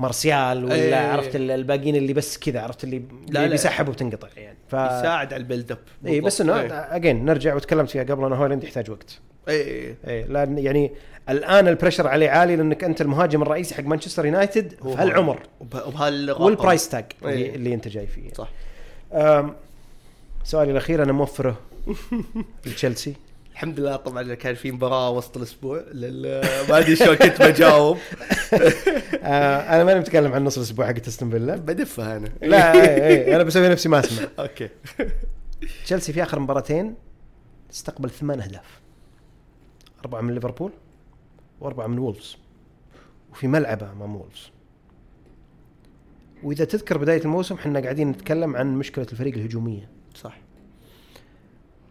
مارسيال 0.00 0.64
ولا 0.64 0.74
إيه. 0.74 0.94
عرفت 0.96 1.36
ال- 1.36 1.50
الباقيين 1.50 1.96
اللي 1.96 2.12
بس 2.12 2.38
كذا 2.38 2.60
عرفت 2.60 2.84
اللي 2.84 2.98
لا، 3.28 3.38
لا. 3.40 3.46
بيسحب 3.46 3.88
وتنقطع 3.88 4.28
يعني. 4.36 4.58
ف 4.68 4.72
يساعد 4.72 5.32
على 5.32 5.40
ال 5.40 5.45
build 5.45 5.72
up 5.72 5.78
اي 6.06 6.20
بس 6.20 6.40
إنه 6.40 6.54
again 6.72 7.24
نرجع 7.24 7.54
وتكلمت 7.54 7.90
فيها 7.90 8.02
قبل 8.02 8.24
انه 8.24 8.36
هويلاند 8.36 8.64
يحتاج 8.64 8.90
وقت. 8.90 9.18
إيه 9.48 9.94
اي 10.08 10.22
لأن 10.24 10.58
يعني 10.58 10.90
الآن 11.28 11.68
ال 11.68 11.72
pressure 11.72 12.06
عليه 12.08 12.30
عالي 12.30 12.56
لأنك 12.56 12.84
أنت 12.84 13.00
المهاجم 13.00 13.42
الرئيسي 13.42 13.74
حق 13.74 13.84
مانشستر 13.84 14.26
يونايتد 14.26 14.74
في 14.82 14.88
هالعمر 14.98 15.38
وبه- 15.60 15.86
وبهالرقم. 15.86 16.44
وال 16.44 16.57
price 16.57 16.88
tag 16.88 17.04
اللي, 17.22 17.32
إيه. 17.34 17.54
اللي 17.54 17.74
أنت 17.74 17.88
جاي 17.88 18.06
فيه. 18.06 18.30
صح. 18.32 18.48
سؤالي 20.44 20.70
الأخير 20.70 21.02
أنا 21.02 21.12
موفره 21.12 21.58
لتشيلسي. 22.66 23.14
الحمد 23.52 23.80
لله 23.80 23.96
طبعا 23.96 24.34
كان 24.34 24.54
في 24.54 24.72
مباراة 24.72 25.10
وسط 25.10 25.36
الأسبوع. 25.36 25.82
ما 26.68 26.78
أدري 26.78 26.96
شلون 26.96 27.14
كنت 27.16 27.42
بجاوب. 27.42 27.96
آه 29.22 29.60
أنا 29.74 29.84
ماني 29.84 30.00
متكلم 30.00 30.32
عن 30.32 30.44
نص 30.44 30.56
الأسبوع 30.56 30.86
حق 30.86 30.94
استون 31.08 31.30
فيلا 31.30 31.56
بدفها 31.56 32.16
أنا. 32.16 32.28
لا 32.42 32.72
اي 32.74 33.06
اي 33.06 33.34
أنا 33.36 33.42
بسوي 33.44 33.68
نفسي 33.68 33.88
ما 33.88 33.98
أسمع. 34.00 34.28
أوكي. 34.38 34.68
تشيلسي 35.84 36.12
في 36.12 36.22
آخر 36.22 36.38
مباراتين 36.38 36.94
استقبل 37.72 38.10
ثمان 38.10 38.40
أهداف. 38.40 38.79
أربعة 40.00 40.20
من 40.20 40.34
ليفربول 40.34 40.72
وأربعة 41.60 41.86
من 41.86 41.98
وولفز. 41.98 42.36
وفي 43.32 43.48
ملعبه 43.48 43.92
أمام 43.92 44.16
وولفز. 44.16 44.50
وإذا 46.42 46.64
تذكر 46.64 46.98
بداية 46.98 47.20
الموسم 47.20 47.54
إحنا 47.54 47.80
قاعدين 47.80 48.08
نتكلم 48.08 48.56
عن 48.56 48.76
مشكلة 48.78 49.06
الفريق 49.12 49.34
الهجومية. 49.34 49.88
صح. 50.14 50.38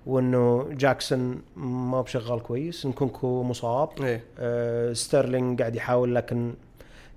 وإنه 0.05 0.67
جاكسون 0.71 1.41
ما 1.55 2.01
بشغال 2.01 2.43
كويس 2.43 2.85
نكونكو 2.85 3.43
مصاب. 3.43 3.89
إيه. 4.01 4.23
آه 4.39 4.93
ستيرلينج 4.93 5.59
قاعد 5.59 5.75
يحاول 5.75 6.15
لكن 6.15 6.53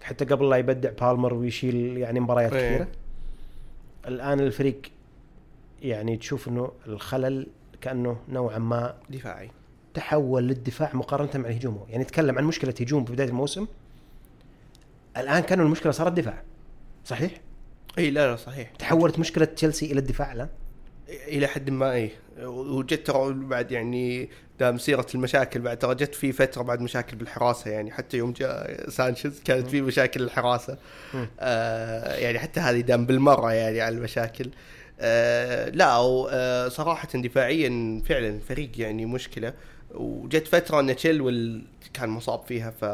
حتى 0.02 0.24
قبل 0.24 0.50
لا 0.50 0.56
يبدع 0.56 0.90
بالمر 0.90 1.34
ويشيل 1.34 1.96
يعني 1.98 2.20
مباريات 2.20 2.52
إيه. 2.52 2.74
كثيرة. 2.74 2.88
الآن 4.06 4.40
الفريق 4.40 4.82
يعني 5.82 6.16
تشوف 6.16 6.48
إنه 6.48 6.72
الخلل 6.86 7.46
كأنه 7.80 8.16
نوعا 8.28 8.58
ما 8.58 8.94
دفاعي. 9.10 9.50
تحول 9.94 10.42
للدفاع 10.48 10.90
مقارنة 10.94 11.30
مع 11.34 11.48
الهجوم. 11.48 11.86
يعني 11.88 12.02
نتكلم 12.02 12.38
عن 12.38 12.44
مشكلة 12.44 12.74
هجوم 12.80 13.04
في 13.04 13.12
بداية 13.12 13.28
الموسم. 13.28 13.66
الآن 15.16 15.40
كانوا 15.40 15.64
المشكلة 15.64 15.92
صارت 15.92 16.12
دفاع. 16.12 16.42
صحيح؟ 17.04 17.40
إي 17.98 18.10
لا 18.10 18.30
لا 18.30 18.36
صحيح. 18.36 18.70
تحولت 18.70 19.18
مشكلة 19.18 19.44
تشيلسي 19.44 19.92
إلى 19.92 20.00
الدفاع 20.00 20.32
الآن؟ 20.32 20.48
إلى 21.08 21.46
حد 21.46 21.70
ما 21.70 21.92
إيه 21.92 22.10
وجت 22.46 23.06
ترى 23.06 23.32
بعد 23.32 23.72
يعني 23.72 24.28
دام 24.60 24.78
سيره 24.78 25.06
المشاكل 25.14 25.60
بعد 25.60 25.78
ترى 25.78 25.94
جت 25.94 26.14
في 26.14 26.32
فترة 26.32 26.62
بعد 26.62 26.80
مشاكل 26.80 27.16
بالحراسة 27.16 27.70
يعني 27.70 27.90
حتى 27.90 28.16
يوم 28.16 28.32
جاء 28.32 28.90
سانشيز 28.90 29.40
كانت 29.44 29.68
في 29.68 29.80
مشاكل 29.80 30.22
الحراسة. 30.22 30.78
آه 31.40 32.16
يعني 32.16 32.38
حتى 32.38 32.60
هذه 32.60 32.80
دام 32.80 33.06
بالمرة 33.06 33.52
يعني 33.52 33.80
على 33.80 33.96
المشاكل. 33.96 34.50
آه 35.00 35.68
لا 35.68 35.96
آه 36.30 36.68
صراحة 36.68 37.08
دفاعيا 37.14 38.02
فعلا 38.06 38.38
فريق 38.48 38.70
يعني 38.76 39.06
مشكلة. 39.06 39.52
وجت 39.94 40.46
فترة 40.46 40.80
إن 40.80 40.96
تشيلول 40.96 41.64
كان 41.92 42.08
مصاب 42.08 42.42
فيها 42.46 42.70
ف 42.70 42.84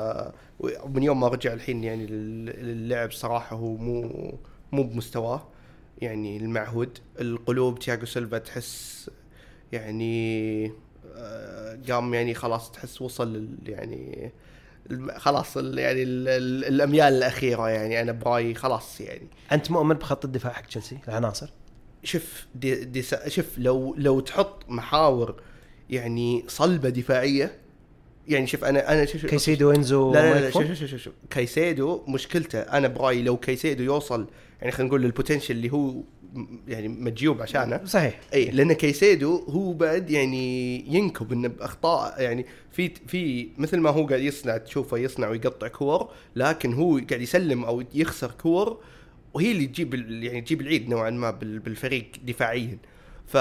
ومن 0.61 1.03
يوم 1.03 1.21
ما 1.21 1.29
رجع 1.29 1.53
الحين 1.53 1.85
يعني 1.85 2.07
للعب 2.07 3.13
صراحة 3.13 3.57
هو 3.57 3.77
مو 3.77 4.35
مو 4.73 4.83
بمستواه. 4.83 5.49
يعني 5.99 6.37
المعهود 6.37 6.99
القلوب 7.21 7.79
تياجو 7.79 8.07
سيلفا 8.07 8.39
تحس 8.39 9.11
يعني 9.73 10.73
آه، 11.17 11.79
قام 11.91 12.15
يعني 12.15 12.35
خلاص 12.35 12.71
تحس 12.71 13.03
وصل 13.03 13.49
يعني 13.67 14.33
خلاص 15.17 15.57
يعني 15.57 16.03
الأميال 16.03 17.15
الأخيرة 17.15 17.69
يعني. 17.69 18.01
أنا 18.01 18.13
برايي 18.13 18.55
خلاص 18.55 19.01
يعني. 19.01 19.29
أنت 19.53 19.71
مؤمن 19.71 19.95
بخط 19.95 20.25
الدفاع 20.25 20.53
حق 20.53 20.67
تشيلسي 20.67 20.99
العناصر؟ 21.09 21.51
شوف 22.05 22.47
دي 22.55 22.85
دي 22.85 23.03
شوف 23.27 23.59
لو 23.59 23.95
لو 23.99 24.21
تحط 24.21 24.65
محاور 24.69 25.43
يعني 25.91 26.45
صلبة 26.49 26.89
دفاعية. 26.89 27.59
يعني 28.29 28.47
شوف 28.47 28.65
أنا 28.65 28.93
أنا 28.93 29.05
شوف 29.05 29.27
كيسيدو 29.27 29.71
إنزو 29.71 30.15
لا 30.15 30.35
لا, 30.35 30.41
لا 30.41 30.51
شوف 30.51 30.67
شوف 30.67 30.91
شوف, 30.91 31.01
شوف. 31.01 31.15
كيسيدو 31.31 32.03
مشكلته 32.09 32.59
أنا 32.59 32.89
برأيي 32.89 33.23
لو 33.23 33.37
كيسيدو 33.37 33.85
يوصل 33.85 34.27
يعني 34.61 34.73
خلينا 34.73 34.89
نقول 34.89 35.05
ال 35.05 35.10
potential 35.10 35.55
اللي 35.55 35.73
هو 35.73 35.95
يعني 36.69 36.89
مجيوب 36.89 37.43
عشانه. 37.43 37.85
صحيح. 37.85 38.21
اي 38.35 38.51
لأن 38.51 38.73
كيسيدو 38.73 39.37
هو 39.37 39.73
بعد 39.73 40.11
يعني 40.11 40.79
ينكب 40.95 41.33
انه 41.33 41.49
بأخطاء 41.49 42.23
يعني 42.23 42.47
في 42.73 42.91
في 43.07 43.49
مثل 43.59 43.79
ما 43.79 43.91
هو 43.91 44.07
قاعد 44.07 44.21
يصنع 44.21 44.57
تشوفه 44.57 44.99
يصنع 44.99 45.29
ويقطع 45.29 45.69
كور 45.69 46.11
لكن 46.37 46.73
هو 46.73 47.01
قاعد 47.11 47.21
يسلم 47.21 47.65
أو 47.65 47.85
يخسر 47.95 48.31
كور 48.31 48.81
وهي 49.35 49.53
اللي 49.53 49.67
تجيب 49.67 49.95
يعني 49.95 50.41
تجيب 50.41 50.61
العيد 50.61 50.89
نوعا 50.89 51.11
ما 51.11 51.31
بالفريق 51.31 52.07
دفاعيا. 52.25 52.79
ف 53.29 53.37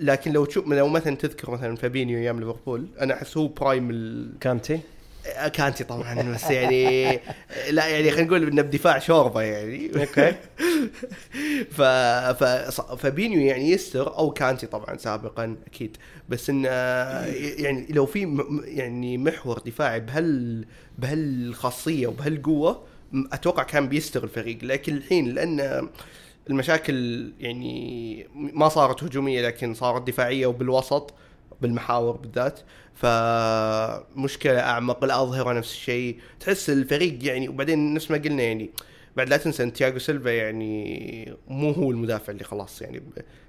لكن 0.00 0.32
لو 0.32 0.44
تشوف 0.44 0.68
لو 0.68 0.88
مثلا 0.88 1.16
تذكر 1.16 1.50
مثلا 1.50 1.76
فابينيو 1.76 2.18
أيام 2.18 2.40
ليفربول 2.40 2.86
أنا 3.00 3.14
أحس 3.14 3.36
هو 3.36 3.48
prime 3.48 3.90
ال... 3.90 4.32
كانتي؟ 4.40 4.80
كانتي 5.52 5.84
طبعا 5.84 6.22
بس 6.22 6.50
يعني 6.50 7.12
لا 7.70 7.86
يعني 7.86 8.10
خلينا 8.10 8.26
نقول 8.26 8.46
إنه 8.46 8.62
بدفاع 8.62 8.98
شوربة 8.98 9.42
يعني. 9.42 9.90
أوكي. 10.00 10.34
ف 11.76 11.82
ف 12.42 12.44
فابينيو 12.80 13.40
يعني 13.40 13.70
يستر 13.70 14.18
أو 14.18 14.30
كانتي 14.30 14.66
طبعا 14.66 14.96
سابقا 14.96 15.56
أكيد. 15.66 15.96
بس 16.28 16.50
انه 16.50 16.68
يعني 16.68 17.86
لو 17.90 18.06
في 18.06 18.44
يعني 18.64 19.18
محور 19.18 19.58
دفاعي 19.58 20.00
بهال 20.00 20.64
بهالخاصية 20.98 22.06
وبهالقوة 22.06 22.82
أتوقع 23.32 23.62
كان 23.62 23.88
بيستر 23.88 24.24
الفريق. 24.24 24.58
لكن 24.62 24.96
الحين 24.96 25.34
لأن 25.34 25.88
المشاكل 26.50 27.30
يعني 27.40 28.26
ما 28.34 28.68
صارت 28.68 29.04
هجومية 29.04 29.46
لكن 29.46 29.74
صارت 29.74 30.06
دفاعية 30.06 30.46
وبالوسط 30.46 31.14
بالمحاور 31.60 32.16
بالذات. 32.16 32.60
فمشكلة 32.94 34.60
أعمق 34.60 35.04
الاظهره 35.04 35.52
نفس 35.52 35.72
الشيء. 35.72 36.18
تحس 36.40 36.70
الفريق 36.70 37.18
يعني 37.24 37.48
وبعدين 37.48 37.94
نفس 37.94 38.10
ما 38.10 38.18
قلنا 38.18 38.42
يعني 38.42 38.70
بعد 39.16 39.28
لا 39.28 39.36
تنسى 39.36 39.62
إن 39.62 39.72
تياجو 39.72 39.98
سيلفا 39.98 40.28
يعني 40.28 41.34
مو 41.48 41.70
هو 41.70 41.90
المدافع 41.90 42.32
اللي 42.32 42.44
خلاص 42.44 42.82
يعني 42.82 43.02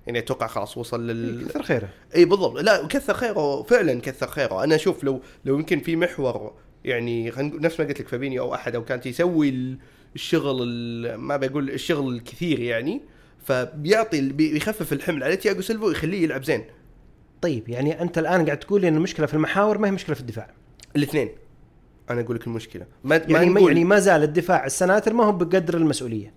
يعني 0.07 0.19
أتوقع 0.19 0.47
خلاص 0.47 0.77
وصل 0.77 1.07
لل 1.07 1.47
كثر 1.47 1.63
خيره. 1.63 1.89
اي 2.15 2.25
بالضبط. 2.25 2.59
لا 2.59 2.87
كثر 2.87 3.13
خيره 3.13 3.63
فعلا 3.63 4.01
كثر 4.01 4.27
خيره. 4.27 4.63
أنا 4.63 4.75
أشوف 4.75 5.03
لو 5.03 5.21
لو 5.45 5.55
يمكن 5.55 5.79
في 5.79 5.95
محور 5.95 6.53
يعني 6.85 7.31
نفس 7.37 7.79
ما 7.79 7.85
قلت 7.85 8.01
لك 8.01 8.07
فابينيو 8.07 8.43
أو 8.43 8.53
أحد 8.53 8.75
أو 8.75 8.85
كانت 8.85 9.05
يسوي 9.05 9.77
الشغل 10.15 11.15
ما 11.15 11.37
بقول 11.37 11.69
الشغل 11.69 12.15
الكثير 12.15 12.59
يعني 12.59 13.01
فبيعطي 13.43 14.21
بيخفف 14.21 14.93
الحمل 14.93 15.23
على 15.23 15.35
تياجو 15.35 15.61
سيلفا 15.61 15.85
ويخليه 15.85 16.23
يلعب 16.23 16.43
زين. 16.43 16.63
طيب 17.41 17.69
يعني 17.69 18.01
أنت 18.01 18.17
الآن 18.17 18.45
قاعد 18.45 18.59
تقول 18.59 18.85
إن 18.85 18.95
المشكلة 18.95 19.25
في 19.25 19.33
المحاور 19.33 19.77
ما 19.77 19.87
هي 19.87 19.91
مشكلة 19.91 20.15
في 20.15 20.21
الدفاع. 20.21 20.53
الاثنين. 20.95 21.29
أنا 22.09 22.21
أقول 22.21 22.35
لك 22.35 22.47
المشكلة. 22.47 22.85
ما 23.03 23.15
يعني 23.15 23.49
ما 23.49 23.61
يعني 23.61 23.83
ما 23.83 23.99
زال 23.99 24.23
الدفاع 24.23 24.65
ال 24.65 24.71
centers 24.71 25.13
ما 25.13 25.23
هو 25.23 25.31
بقد 25.31 25.77
المسؤولية. 25.77 26.33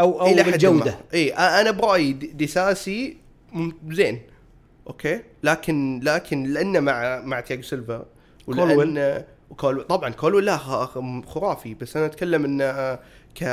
أو 0.00 0.20
أو 0.20 0.26
إلى 0.26 0.54
الجوده 0.54 0.98
إي 1.14 1.30
أنا 1.30 1.70
برأيي 1.70 2.12
ديساسي 2.12 3.16
زين. 3.88 4.20
أوكي؟ 4.86 5.20
لكن 5.42 6.00
لكن 6.02 6.44
لأنه 6.44 6.80
مع 6.80 7.20
مع 7.20 7.40
تياجو 7.40 7.62
سيلفا 7.62 8.06
ولأن 8.46 9.24
كول 9.56 9.82
طبعا 9.82 10.10
كولويل 10.10 10.44
لا 10.44 10.56
خرافي 11.26 11.74
بس 11.74 11.96
أنا 11.96 12.06
أتكلم 12.06 12.44
انه 12.44 12.98
ك 13.34 13.44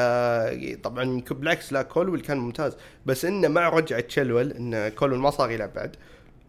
طبعا 0.84 1.22
بالعكس 1.32 1.74
لا 1.74 1.82
كولويل 1.82 2.22
كان 2.22 2.38
ممتاز 2.38 2.78
بس 3.06 3.26
إنه 3.26 3.48
مع 3.48 3.70
رجعة 3.70 4.00
تشيلول 4.00 4.52
إن 4.52 4.88
كولويل 4.88 5.22
ما 5.22 5.30
صار 5.30 5.52
يلعب 5.52 5.74
بعد 5.74 5.96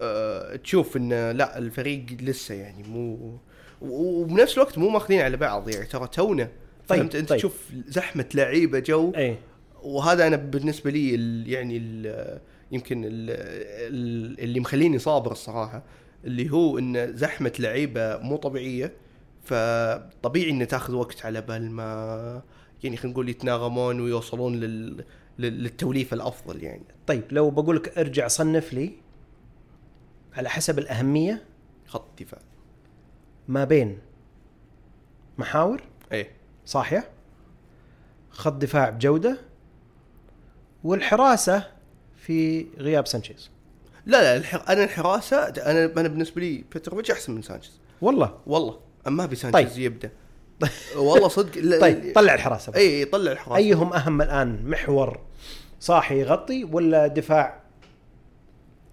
أه 0.02 0.56
تشوف 0.56 0.96
انه 0.96 1.32
لا 1.32 1.58
الفريق 1.58 2.06
لسه 2.20 2.54
يعني 2.54 2.82
مو 2.82 3.38
وبنفس 3.80 4.54
الوقت 4.54 4.78
مو 4.78 4.88
ماخذين 4.88 5.20
على 5.20 5.36
بعض 5.36 5.68
يعني 5.68 5.86
ترى 5.86 6.06
تونا 6.06 6.48
طيب 6.88 6.98
فهمت 6.98 7.14
أنت 7.14 7.28
طيب. 7.28 7.38
تشوف 7.38 7.54
زحمة 7.88 8.26
لعيبة 8.34 8.78
جو 8.78 9.12
أي. 9.16 9.36
وهذا 9.82 10.26
أنا 10.26 10.36
بالنسبة 10.36 10.90
لي 10.90 11.14
ال 11.14 11.48
يعني 11.48 11.76
ال 11.76 12.40
يمكن 12.72 13.04
ال 13.04 13.30
اللي 14.40 14.60
مخليني 14.60 14.98
صابر 14.98 15.32
الصراحة 15.32 15.82
اللي 16.24 16.50
هو 16.50 16.78
إن 16.78 17.16
زحمة 17.16 17.52
لعيبة 17.58 18.16
مو 18.16 18.36
طبيعية 18.36 18.92
فطبيعي 19.50 20.50
إنه 20.50 20.64
تاخذ 20.64 20.94
وقت 20.94 21.26
على 21.26 21.40
بال 21.40 21.70
ما 21.70 22.42
يعني 22.84 22.96
خلينا 22.96 23.12
نقول 23.12 23.28
يتناغمون 23.28 24.00
ويوصلون 24.00 24.60
لل 24.60 25.04
للتوليفة 25.38 26.14
الأفضل 26.14 26.62
يعني. 26.62 26.84
طيب 27.06 27.24
لو 27.30 27.50
بقول 27.50 27.76
لك 27.76 27.98
ارجع 27.98 28.28
صنف 28.28 28.72
لي 28.72 28.92
على 30.32 30.48
حسب 30.48 30.78
الأهمية. 30.78 31.44
خط 31.86 32.22
دفاع. 32.22 32.40
ما 33.48 33.64
بين 33.64 33.98
محاور. 35.38 35.82
إيه. 36.12 36.30
صاحية. 36.66 37.10
خط 38.30 38.52
دفاع 38.52 38.90
بجودة. 38.90 39.38
والحراسة 40.84 41.72
في 42.16 42.66
غياب 42.78 43.06
سانشيز. 43.06 43.50
لا 44.06 44.22
لا 44.22 44.36
الحر... 44.36 44.64
أنا 44.68 44.84
الحراسة 44.84 45.36
أنا 45.48 45.84
أنا 45.84 46.08
بالنسبة 46.08 46.40
لي 46.40 46.64
بيتروفيتش 46.72 47.10
أحسن 47.10 47.34
من 47.34 47.42
سانشيز. 47.42 47.80
والله؟ 48.00 48.40
والله. 48.46 48.89
اما 49.06 49.24
أبي 49.24 49.36
سانشيز 49.36 49.74
طيب. 49.74 49.82
يبدأ. 49.82 50.10
والله 50.96 51.28
صدق 51.28 51.80
طيب 51.80 52.12
طلع 52.14 52.34
الحراسة 52.34 52.72
إي 52.76 53.04
طلع 53.04 53.32
الحراسة. 53.32 53.56
أيهم 53.56 53.92
أهم 53.92 54.22
الآن 54.22 54.70
محور 54.70 55.20
صاحي 55.80 56.20
يغطي 56.20 56.64
ولا 56.64 57.06
دفاع 57.06 57.60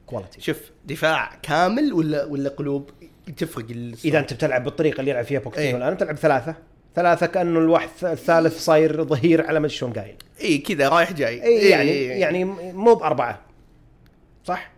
quality 0.05 0.41
شوف 0.41 0.57
دفاع 0.85 1.39
كامل 1.43 1.93
ولا 1.93 2.25
ولا 2.25 2.49
كلوب؟ 2.49 2.89
تفرق 3.37 3.65
إذا 4.05 4.19
أنت 4.19 4.33
بتلعب 4.33 4.63
بالطريقة 4.63 4.99
اللي 4.99 5.11
يلعب 5.11 5.25
فيها 5.25 5.39
بوكيتينو 5.39 5.77
الآن 5.77 5.93
بتلعب 5.93 6.15
ثلاثة. 6.15 6.55
ثلاثة 6.95 7.25
كأنه 7.25 7.59
الواحد 7.59 7.89
الثالث 8.03 8.59
صاير 8.65 9.03
ظهير 9.03 9.47
على 9.47 9.59
ما 9.59 9.67
شلون 9.67 9.93
قايل. 9.93 10.15
إي 10.41 10.57
كذا 10.57 10.89
رايح 10.89 11.13
جاي. 11.13 11.43
إي 11.43 11.69
يعني 11.69 11.89
إيه 11.89 12.21
يعني 12.21 12.43
مو 12.73 12.95
بأربعة. 12.95 13.41
صح؟ 14.45 14.71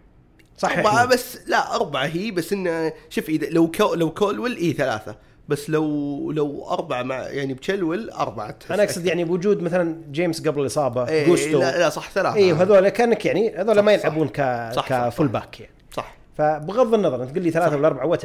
صح 0.60 0.78
أربعة 0.78 1.06
بس 1.06 1.38
لا 1.48 1.76
أربعة 1.76 2.06
هي 2.06 2.32
بس 2.32 2.54
إنه 2.54 2.94
شوف 3.10 3.30
إذا 3.30 3.50
لو 3.50 3.72
كو 3.72 3.94
لو 3.94 4.14
كولويل 4.14 4.58
إي 4.58 4.74
ثلاثة. 4.74 5.16
بس 5.50 5.70
لو 5.70 6.32
لو 6.32 6.68
أربعة 6.70 7.04
مع 7.04 7.16
يعني 7.20 7.54
بتشلول 7.54 8.10
أربعة. 8.10 8.56
أنا 8.72 8.84
أقصد 8.84 9.06
يعني 9.06 9.24
بوجود 9.24 9.62
مثلا 9.62 10.02
جيمس 10.12 10.48
قبل 10.48 10.62
الإصابة 10.62 11.08
إيه 11.08 11.28
جوستو. 11.28 11.60
لا, 11.60 11.80
لا 11.80 11.90
صح 11.90 12.12
ثلاثة. 12.12 12.36
إي 12.36 12.54
وهذول 12.54 12.90
كأنك 12.90 13.26
يعني 13.26 13.56
هذول 13.56 13.80
ما 13.80 13.94
يلعبون 13.94 14.28
ك 14.28 14.70
ك 14.88 14.96
full 14.96 15.28
back 15.28 15.60
يعني. 15.60 15.74
صح. 15.92 16.18
فبغض 16.38 16.94
النظر 16.94 17.24
أنت 17.24 17.32
تقول 17.32 17.44
لي 17.44 17.52
ثلاثة 17.52 17.76
ولا 17.76 17.88
أربعة 17.88 18.06
what 18.06 18.22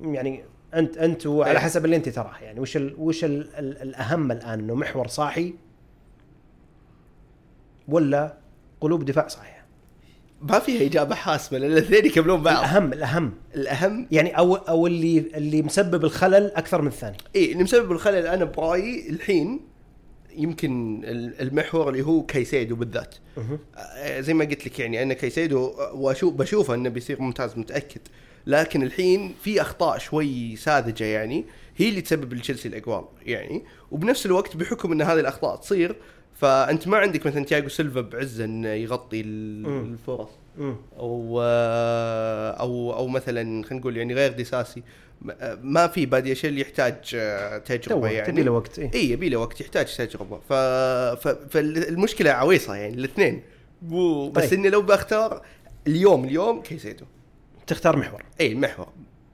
يعني 0.00 0.44
أنت 0.74 0.96
أنت 0.96 1.26
وعلى. 1.26 1.60
حسب 1.60 1.84
اللي 1.84 1.96
أنت 1.96 2.08
تراه. 2.08 2.38
يعني 2.42 2.60
وش 2.60 2.76
ال 2.76 2.94
وش 2.98 3.24
ال 3.24 3.54
ال 3.54 3.82
الأهم 3.82 4.32
الآن؟ 4.32 4.58
إنه 4.58 4.74
محور 4.74 5.08
صاحي 5.08 5.54
ولا 7.88 8.34
قلوب 8.80 9.04
دفاع 9.04 9.28
صحيح 9.28 9.61
ما 10.42 10.58
فيها 10.58 10.86
إجابة 10.86 11.14
حاسمة 11.14 11.58
لأن 11.58 11.72
الاثنين 11.72 12.06
يكملون 12.06 12.42
بعض. 12.42 12.56
الأهم 12.56 12.92
الأهم. 12.92 13.32
الأهم؟ 13.54 14.06
يعني 14.10 14.38
أو 14.38 14.54
أو 14.54 14.86
اللي 14.86 15.18
اللي 15.18 15.62
مسبب 15.62 16.04
الخلل 16.04 16.52
أكثر 16.54 16.82
من 16.82 16.88
الثاني. 16.88 17.16
إي 17.36 17.52
اللي 17.52 17.64
مسبب 17.64 17.92
الخلل 17.92 18.26
أنا 18.26 18.44
برايي 18.44 19.10
الحين 19.10 19.60
يمكن 20.36 21.00
المحور 21.40 21.88
اللي 21.88 22.02
هو 22.02 22.22
كايسيدو 22.22 22.76
بالذات. 22.76 23.14
أه. 23.38 24.20
زي 24.20 24.34
ما 24.34 24.44
قلت 24.44 24.66
لك 24.66 24.78
يعني 24.78 25.02
أنا 25.02 25.14
كايسيدو 25.14 25.72
واشوف 25.94 26.34
بشوفه 26.34 26.74
إنه 26.74 26.88
بيصير 26.88 27.22
ممتاز 27.22 27.58
متأكد. 27.58 28.00
لكن 28.46 28.82
الحين 28.82 29.34
في 29.42 29.60
أخطاء 29.60 29.98
شوي 29.98 30.56
ساذجة 30.56 31.04
يعني 31.04 31.44
هي 31.76 31.88
اللي 31.88 32.00
تسبب 32.00 32.34
لتشيلسي 32.34 32.68
الاقوال 32.68 33.04
يعني. 33.26 33.62
وبنفس 33.90 34.26
الوقت 34.26 34.56
بحكم 34.56 34.92
إن 34.92 35.02
هذه 35.02 35.20
الأخطاء 35.20 35.56
تصير 35.56 35.96
فأنت 36.42 36.88
ما 36.88 36.96
عندك 36.96 37.26
مثلا 37.26 37.44
تياجو 37.44 37.68
سيلفا 37.68 38.00
بعزه 38.00 38.44
انه 38.44 38.68
يغطي. 38.68 39.20
الفرص 39.20 40.28
مم. 40.58 40.76
أو 40.98 41.40
أو 42.60 42.92
أو 42.92 43.08
مثلا 43.08 43.62
خلينا 43.64 43.80
نقول 43.80 43.96
يعني 43.96 44.14
غير 44.14 44.32
ديساسي 44.32 44.82
ما- 45.22 45.58
ما 45.62 45.86
في 45.86 46.06
باديشيل 46.06 46.58
يحتاج 46.60 46.94
آه، 47.14 47.58
تجربة 47.58 48.08
يعني 48.08 48.26
تبي 48.32 48.42
له 48.42 48.50
وقت 48.52 48.78
إيه. 48.78 48.90
اي 48.94 49.10
يبي 49.10 49.28
له 49.28 49.36
وقت 49.38 49.60
يحتاج 49.60 49.96
تجربة 49.96 50.38
ف... 50.48 50.52
ف... 51.22 51.28
فالمشكلة 51.28 52.30
عويصة 52.30 52.74
يعني 52.74 52.94
الاثنين 52.94 53.42
بس 54.32 54.44
طيب. 54.48 54.52
إني 54.52 54.68
لو 54.70 54.82
بختار 54.82 55.42
اليوم 55.86 56.24
اليوم 56.24 56.62
كيسيدو 56.62 57.04
تختار 57.66 57.96
محور 57.96 58.22
اي 58.40 58.52
المحور 58.52 58.88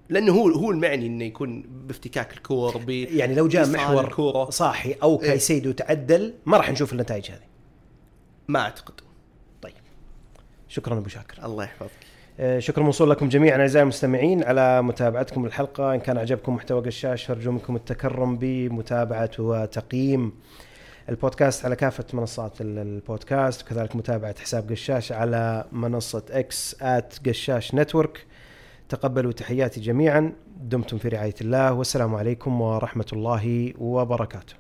لأنه 0.09 0.33
هو 0.33 0.49
هو 0.49 0.71
المعني 0.71 1.07
إنه 1.07 1.25
يكون 1.25 1.63
بافتكاك 1.87 2.33
الكور 2.33 2.77
ب 2.79 2.91
يعني 2.91 3.35
لو 3.35 3.49
جاء 3.49 3.69
محور 3.69 4.05
الكورة. 4.07 4.51
صاحي 4.51 4.93
أو 4.93 5.23
إيه. 5.23 5.29
كايسيدو 5.29 5.73
تعدل 5.73 6.35
ما 6.47 6.57
راح 6.57 6.71
نشوف 6.71 6.93
النتائج 6.93 7.31
هذه. 7.31 7.41
ما 8.49 8.61
أعتقد. 8.61 8.95
طيب. 9.63 9.75
شكرا 10.69 10.99
أبو 10.99 11.09
شاكر. 11.09 11.45
الله 11.45 11.65
يحفظك. 11.65 11.91
آه، 12.41 12.59
شكر 12.59 12.83
موصول 12.83 13.11
لكم 13.11 13.29
جميعا 13.29 13.61
أعزائي 13.61 13.83
المستمعين 13.83 14.45
على 14.45 14.83
متابعتكم 14.83 15.47
للحلقه 15.47 15.95
إن 15.95 16.01
كان 16.01 16.19
عجبكم 16.19 16.55
محتوى 16.55 16.81
قشاش 16.87 17.31
أرجو 17.31 17.53
منكم 17.53 17.77
التكرم 17.77 18.37
بمتابعة 18.37 19.31
وتقييم 19.39 20.33
البودكاست 21.09 21.65
على 21.65 21.77
كافة 21.77 22.05
منصات 22.13 22.61
ال- 22.61 22.79
البودكاست 22.79 23.63
وكذلك 23.63 23.97
متابعة 23.97 24.35
حساب 24.41 24.71
قشاش 24.71 25.13
على 25.13 25.65
منصة 25.73 26.23
إكس 26.31 26.77
at 26.83 27.29
قشاش 27.29 27.75
network 27.75 28.27
تقبلوا 28.89 29.33
تحياتي 29.33 29.81
جميعا. 29.81 30.33
دمتم 30.61 30.99
في 30.99 31.09
رعاية 31.09 31.35
الله. 31.41 31.73
والسلام 31.73 32.15
عليكم 32.15 32.61
ورحمة 32.61 33.07
الله 33.13 33.73
وبركاته. 33.79 34.55